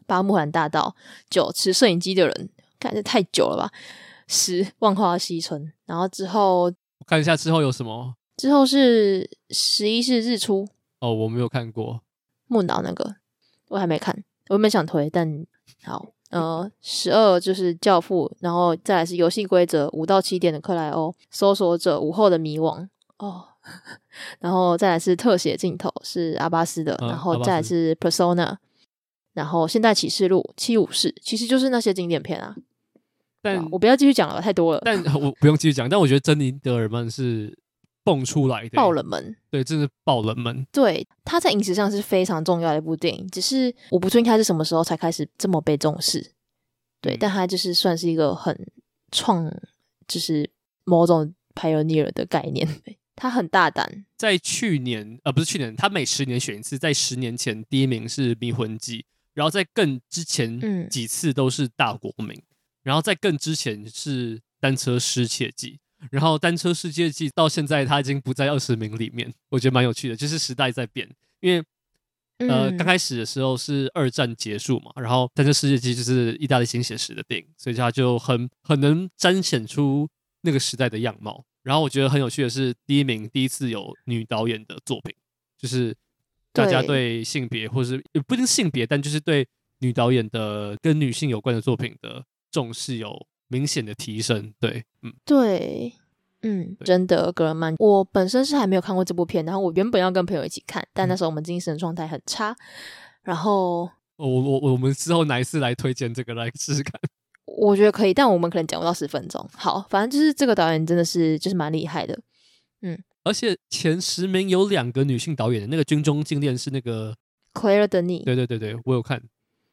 [0.05, 0.97] 八《木兰大道》，
[1.29, 3.71] 九《持摄影机的人》，看这太久了吧？
[4.27, 6.73] 十《万花西村》，然后之后我
[7.07, 8.15] 看一下之后有什么？
[8.41, 10.67] 之后是十一是日出。
[10.99, 12.01] 哦，我没有看过
[12.47, 13.17] 木岛那个，
[13.67, 15.45] 我还没看，我没想推，但
[15.83, 16.11] 好。
[16.31, 22.87] 呃，十二就是教父，然后再来是游戏规则五到七点的克莱欧，搜索者午后的迷惘
[23.19, 23.45] 哦，
[24.41, 28.57] 然后再来是特写镜头是阿巴斯的，嗯、然后再来是 Persona，
[29.33, 32.55] 然后现代启示录七武士，其实就是那些经典片啊。
[33.43, 34.81] 但我不要继续讲了，太多了。
[34.83, 37.60] 但 我不用继续讲，但我觉得珍妮德尔曼是。
[38.03, 40.65] 蹦出来的爆冷门，对，真是爆冷门。
[40.71, 46.31] 对，他在影史上是非常重要的一部电影，只是我不确定他是什么时候才开始这么被重视。
[46.99, 48.67] 对，嗯、但他就是算是一个很
[49.11, 49.51] 创，
[50.07, 50.49] 就是
[50.83, 52.67] 某种 pioneer 的概念。
[53.15, 58.99] 他很大胆，在去年呃不是去年，他每十年选一次，在十年前第一名是《迷魂记》，
[59.35, 62.43] 然后在更之前几次都是《大国民》嗯，
[62.81, 65.73] 然后在更之前是《单车失窃记》。
[66.09, 71.07] 然后单车世界纪到现在它已经不在二十名里面，我觉得蛮有趣的，就是时代在变。
[71.41, 71.63] 因为
[72.47, 80.09] 呃、嗯、刚开始的时候是二战结束嘛，然后单车世界纪就是意大利新写实的电影，所以它就很很能彰显出
[80.41, 81.45] 那个时代的样貌。
[81.61, 85.13] 然后我觉得很有趣的是，第一名第一次有女导演的作品，
[85.55, 85.95] 就是
[86.51, 89.47] 大家对性别或是也不一定性别，但就是对
[89.77, 95.93] 女导演的跟女性有关的作品的重视有明显的提升，对，嗯，对，
[96.41, 102.55] 嗯，真的格尔曼，我本身是还没有看过这部片，然后我原本要跟朋友一起看，但那时候我们精神状态很差，
[103.23, 106.93] 然后，我我我们之后哪一次来推荐这个来试试看？
[107.45, 109.45] 我觉得可以，但我们可能讲不到十分钟。
[109.53, 112.17] 好，反正就是这个导演真的是就是蛮厉害的，
[112.81, 117.13] 嗯，而且前十名有两个女性导演的，那个《军中禁恋》是那个
[117.53, 119.21] 奎尔德尼，对对对对，我有看，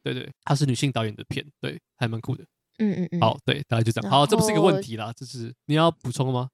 [0.03, 2.43] 对对，她是女性导演的片，对，还蛮酷的。
[2.79, 4.09] 嗯嗯嗯，好，对，大概就这样。
[4.09, 6.49] 好，这不是一个问题啦，这是你要补充吗？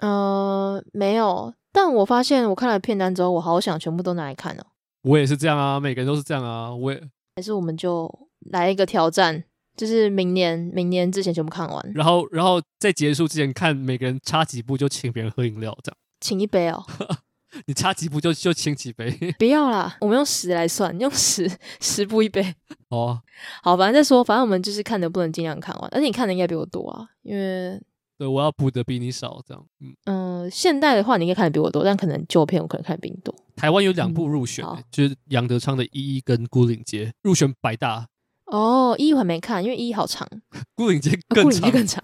[0.00, 1.54] 呃，没有。
[1.72, 4.66] 但我发现我看了片单之后，我好想全部都拿来看哦。
[5.02, 6.74] 我也是这样啊，每个人都是这样啊。
[6.74, 7.02] 我也
[7.36, 8.10] 还是我们就
[8.50, 9.44] 来一个挑战，
[9.76, 16.82] 就是明年明年之前全部看完，然后然后在结束之前看每个人差几部就请别人喝饮料，这样请一杯哦。
[17.66, 19.10] 你差几步就就请几杯？
[19.38, 21.50] 不要啦，我们用十来算，用十
[21.80, 22.54] 十步一杯。
[22.90, 23.20] 哦，
[23.62, 27.80] 好，反正再说，反正我们就是看能不能尽量看完，而且你看的应该比我多啊，因为。
[28.18, 29.62] 对，我要补的比你少，这样。
[29.80, 33.34] 嗯嗯、呃，现代的话，你应该看的比我多，但可能旧片我可能看的比你多。
[33.54, 38.06] 台湾有两部入选、欸，嗯、就是杨德昌的《一一》跟《孤岭街》入选百大。
[38.46, 40.26] 哦，一我还没看，因为一好长。
[40.74, 42.02] 孤岭街更长，孤岭街更长。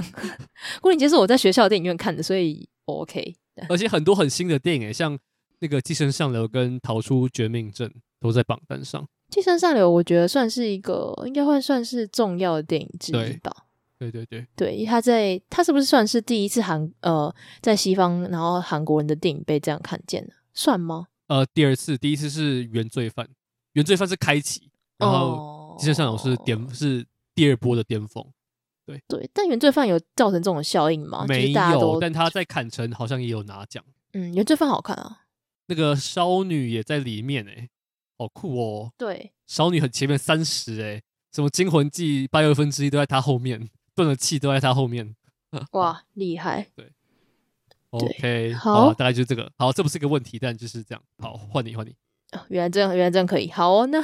[0.82, 3.34] 孤岭街是我在学校电影院看的，所以 OK。
[3.70, 5.18] 而且很多很新的电影、欸，像
[5.62, 7.88] 那个《寄生上流》跟《逃出绝命镇》
[8.20, 9.00] 都在榜单上。
[9.30, 13.54] 《寄生上流》我觉得算是一个，应该会算是重要的电影之一吧。
[13.96, 21.06] 对对对对，他在他是不是算是第一次韩呃在西方，然后韩国人的电影被这样看见的，算吗？
[21.28, 23.28] 呃，第二次，第一次是原罪犯，
[23.74, 24.68] 原罪犯是开启，
[24.98, 27.06] 然后寄生上流是巅、哦、是
[27.36, 28.26] 第二波的巅峰。
[28.84, 31.24] 对对，但原罪犯有造成这种效应吗？
[31.28, 33.84] 没有，但他在坎城好像也有拿奖。
[34.14, 35.20] 嗯，原罪犯好看啊，
[35.72, 37.70] 那个少女也在里面哎、欸，
[38.18, 38.92] 好酷哦。
[38.98, 43.70] 对，少女很前面三十哎，什么惊魂记八又分之一都在她后面。
[43.94, 45.14] 断了气都在她后面，
[45.72, 46.66] 哇，厉害！
[46.74, 46.90] 对
[47.90, 49.50] ，OK，好，大概就是这个。
[49.58, 51.02] 好，这不是个问题，但就是这样。
[51.18, 51.94] 好，换你，换你。
[52.48, 53.50] 原来这样，原来这样可以。
[53.50, 54.02] 好哦，那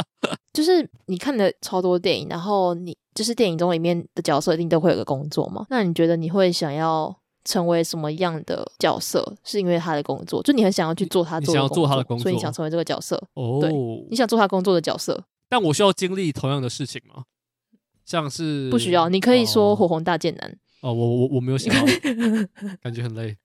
[0.54, 5.66] 就是你看了超多电影，然后你就是电影中里面的角色一定都会有个工作嘛？
[5.68, 7.14] 那你觉得你会想要
[7.48, 9.34] 成为什么样的角色？
[9.42, 13.16] 是因为他的工作，就你很想要去做他做的工作，想要做他的工作，所以你想成为这个角色？
[13.34, 13.72] 哦，对，
[14.10, 17.24] 你想做他工作的角色，但我需要经历同样的事情吗？
[18.04, 20.92] 像是不需要，你可以说火红大剑男哦。
[20.92, 21.80] 我我我没有想到，
[22.82, 23.36] 感觉很累。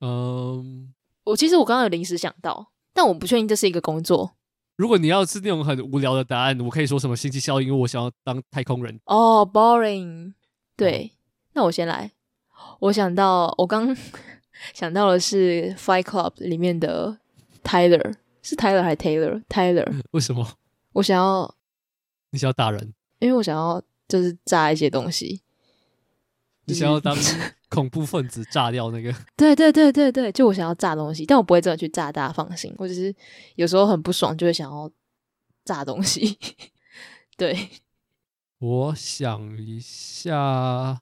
[0.00, 0.92] 嗯，
[1.24, 4.32] 我其实我刚刚有临时想到，但我不确定这是一个工作。
[4.76, 9.00] 如果你要是那种很无聊的答案，我可以说什么星际效应，因为我想要当太空人。
[9.06, 10.34] 哦，boring。
[10.76, 11.16] 对，嗯、
[11.54, 12.12] 那我先来。
[12.80, 13.96] 我想到，我刚
[14.74, 17.18] 想到的是《Fight Club》里面的
[17.62, 20.02] Tyler，是 Tyler 还是 Taylor？Tyler。
[20.12, 20.46] 为什么？
[20.92, 21.54] 我想要，
[22.30, 22.94] 你想要打人。
[23.18, 25.40] 因为我想要就是炸一些东西，
[26.66, 27.16] 你想要当
[27.70, 29.10] 恐怖分子炸掉那个？
[29.36, 32.74] 对对对对对，就我想要炸东西，但我不会真的去炸，大家放心。
[32.76, 33.14] 我只是
[33.54, 34.90] 有时候很不爽，就会想要
[35.64, 36.38] 炸东西。
[37.38, 37.68] 对，
[38.58, 41.00] 我想一下，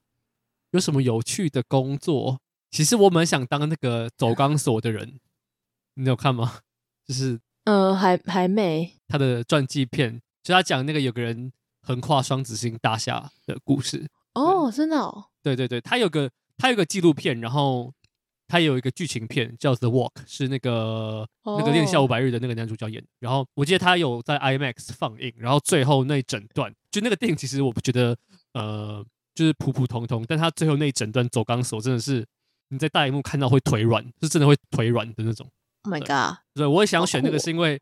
[0.75, 2.39] 有什么有趣的工作？
[2.71, 5.19] 其实我蛮想当那个走钢索的人，
[5.95, 6.59] 你有看吗？
[7.07, 8.93] 就是，嗯、呃，还还没。
[9.09, 11.53] 他的传记片，就他讲那个有个人。
[11.87, 17.93] 横跨双子星大厦的故事哦，真的哦，对对对，他有个他有个纪录片，然后
[18.49, 23.09] 他有一个剧情片叫《The Walk》，是那个、哦、那个《恋下五百日》的那个男主角演的。
[23.21, 28.17] 然后我记得他有在 IMAX 放映，然后最后那一整段，就那个电影其实我不觉得
[28.55, 29.05] 呃
[29.35, 32.25] 就是普普通通，但他最后那一整段走钢索真的是
[32.69, 35.47] 你在大荧幕看到会腿软，是真的会腿软的那种。
[35.83, 36.39] Oh my god！
[36.55, 37.81] 对，我也想选那个是因为。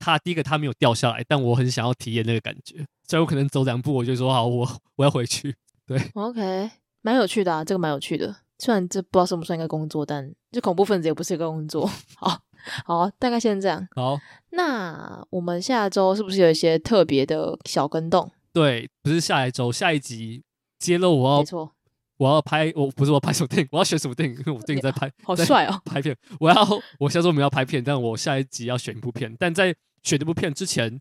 [0.00, 5.54] 他第一个他没有掉下来，但我很想要体验那个感觉，所以我可能走两步我就说好，我我要回去。
[5.86, 8.34] 对，OK，蛮有趣的啊，这个蛮有趣的。
[8.58, 11.88] 虽然这不知道算不算一个工作，但这恐怖分子也不是一个工作。
[12.16, 12.38] 好，
[12.84, 13.86] 好，大概先这样。
[13.94, 14.18] 好，
[14.50, 18.30] 那我们下周是不是有一些特别的小跟动？
[18.52, 20.42] 对，不是下一周，下一集
[20.78, 21.72] 揭露我要，没错，
[22.16, 24.36] 我要拍，我不是我要拍什么电影，我要选什么电影？
[24.36, 26.16] 因为我电影在拍，好帅哦，拍片。
[26.40, 26.68] 我要，
[26.98, 29.74] 我下周我们要拍片，但我下一集要选一部片，但在。
[30.04, 31.00] 选这部片之前，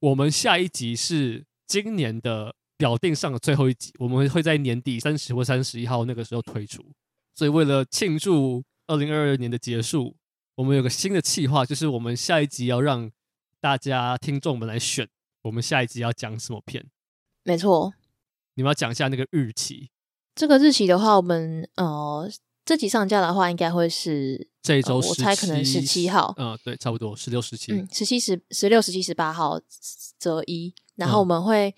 [0.00, 6.84] 我们下一集是今年的表定上的最后一集，我们会在年底三十或三十一号那个时候推出。
[7.36, 10.16] 所以为了庆祝二零二二年的结束，
[10.56, 13.08] 我们有个新的计划，就是我们下一集要让
[13.60, 15.08] 大家听众们来选，
[15.42, 16.84] 我们下一集要讲什么片。
[17.44, 17.94] 没错，
[18.54, 19.90] 你们要讲一下那个日期。
[20.34, 22.30] 这个日期的话，我们呃。
[22.64, 26.32] 这集上架的话，应该会是这一周、呃，我猜可能十七号。
[26.38, 27.72] 嗯，对，差不多十六、十七。
[27.72, 29.60] 嗯，十七、十、十六、十七、十八号
[30.16, 31.74] 择一，然后我们会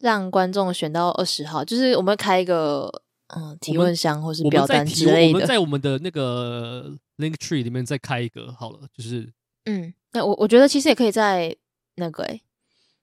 [0.00, 2.92] 让观众选到二十号，嗯、就是我们开一个
[3.28, 5.32] 嗯提问箱或是表单之类的。
[5.32, 9.32] 我们在我们的那个 link tree 里面再开一个好了，就是
[9.64, 11.56] 嗯，那我我觉得其实也可以在
[11.94, 12.38] 那个哎，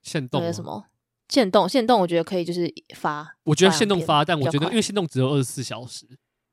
[0.00, 0.84] 限动什么
[1.28, 3.36] 限动限动，我觉得可以就是发。
[3.44, 6.06] 我觉得限动发，但我觉得因为限动只有二十四小时。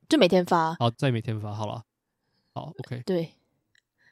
[0.09, 1.83] 就每天发，好，再每天发好了，
[2.53, 3.31] 好，OK，对，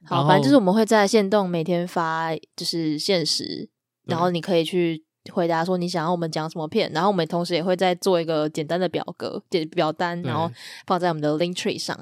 [0.05, 3.69] 好，反正就是我们会在限动每天发，就是限时，
[4.05, 10.49] 然后你可以去回答说你想要我们讲什么片，然后我们同时也会再做一个简单的表格、简表单，然后
[10.87, 11.95] 放在我们的 link tree 上。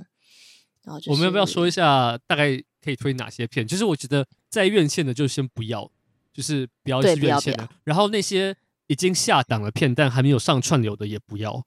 [0.84, 3.68] 然后、就是、我们要不要说一下大概可以推哪些片？
[3.68, 5.92] 就是我觉得在院线的就先不要，
[6.40, 7.68] 就是不要是院线的。
[7.84, 8.56] 然后那些
[8.88, 11.62] 已经下档的片但还没有上串流的也不要。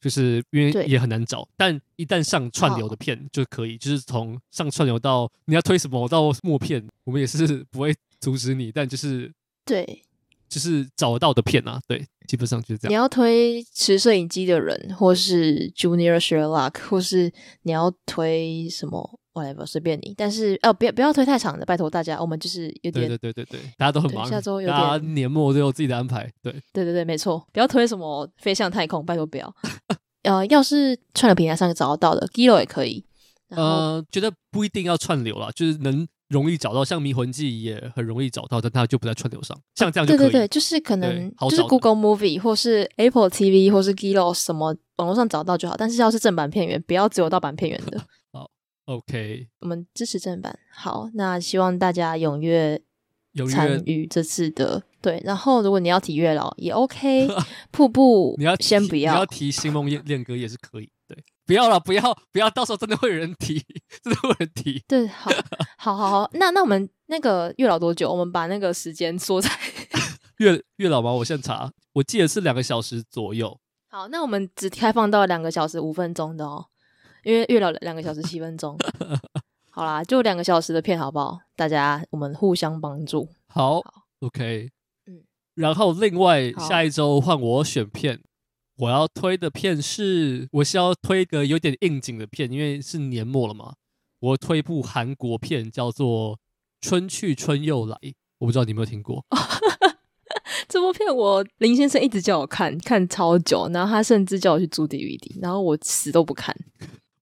[0.00, 9.32] 就是因为也很难找，但一旦上串流的片就可以，就是从上串流到你要推什么到默片，我们也是 不会阻止你，但就是
[9.64, 10.02] 对，
[10.48, 12.90] 就是找得到的片啊，对，基本上就是这样。
[12.90, 17.32] 你要推持摄影机的人，或是 Junior Sherlock，或是
[17.62, 29.54] 你要推什么？whatever，随便你，但是哦，不要不要推太长的，拜托大家，我们就是有点对对对对对，大家都很忙，下周有点大家年末都有自己的安排，对对对对，没错，不要推什么飞向太空，拜托不要。
[30.22, 33.04] 呃，要是串流平台上找得到的，Giloo 也可以。
[33.48, 40.26] 呃，觉得不一定要串流啦，就是能容易找到，像《迷魂记》也很容易找到，但它就不在串流上，像这样就可以。
[40.28, 48.00] 对对对，就是可能就是 Google Movie 或是 Apple TV 或是 Giloo 什么网络上找到就好，但是要是正版片源，不要只有盗版片源的。
[48.92, 50.58] OK，我们支持正版。
[50.70, 52.80] 好，那希望大家踊跃
[53.50, 55.22] 参与这次的对。
[55.24, 57.26] 然后，如果你要提月老也 OK，
[57.72, 60.90] 瀑布 你要先不要，你要提星梦恋恋歌也是可以。
[61.08, 61.16] 对，
[61.46, 63.64] 不要了，不要不要，到时候真的会有人提，
[64.02, 64.84] 真的会有人提。
[64.86, 65.30] 对，好，
[65.78, 66.30] 好，好，好。
[66.34, 68.10] 那那我们那个月老多久？
[68.10, 69.48] 我们把那个时间缩在
[70.36, 71.10] 月月老吗？
[71.12, 73.58] 我现在查，我记得是两个小时左右。
[73.88, 76.66] 好，那我们只开放到两个小时五分钟的哦。
[77.24, 78.76] 因为月老两个小时七分钟，
[79.70, 81.38] 好啦，就两个小时的片，好不好？
[81.56, 83.28] 大家我们互相帮助。
[83.46, 84.70] 好，好，OK，
[85.06, 85.22] 嗯。
[85.54, 88.20] 然后另外下一周换我选片，
[88.76, 93.74] 我要推的片是，我是要推一个有点应景的片，因为是年末了嘛。
[94.20, 96.36] 我推一部韩国片，叫做
[96.80, 97.96] 《春去春又来》，
[98.38, 99.24] 我不知道你有没有听过。
[100.68, 106.56] 这部片我林先生一直叫我看，看超久，然后他甚至叫我去租 DVD，然后我死都不看。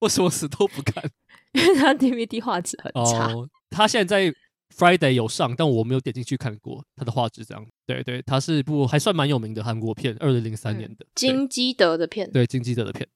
[0.01, 1.03] 为什么死都不看？
[1.53, 3.33] 因为他 DVD 画质很差。
[3.33, 4.35] 哦，他现在在
[4.75, 7.43] Friday 有上，但我没有点进去看过他的画质。
[7.43, 12.31] 这样，对对，他是一部还算蛮有名的韩国片，二零零三年的金基德的片。
[12.31, 13.07] 对，金基德的片。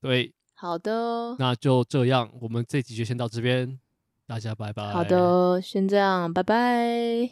[0.00, 3.78] 对，好的，那就这样，我们这集就先到这边，
[4.26, 4.92] 大家拜拜。
[4.92, 7.30] 好的，先这样，拜拜。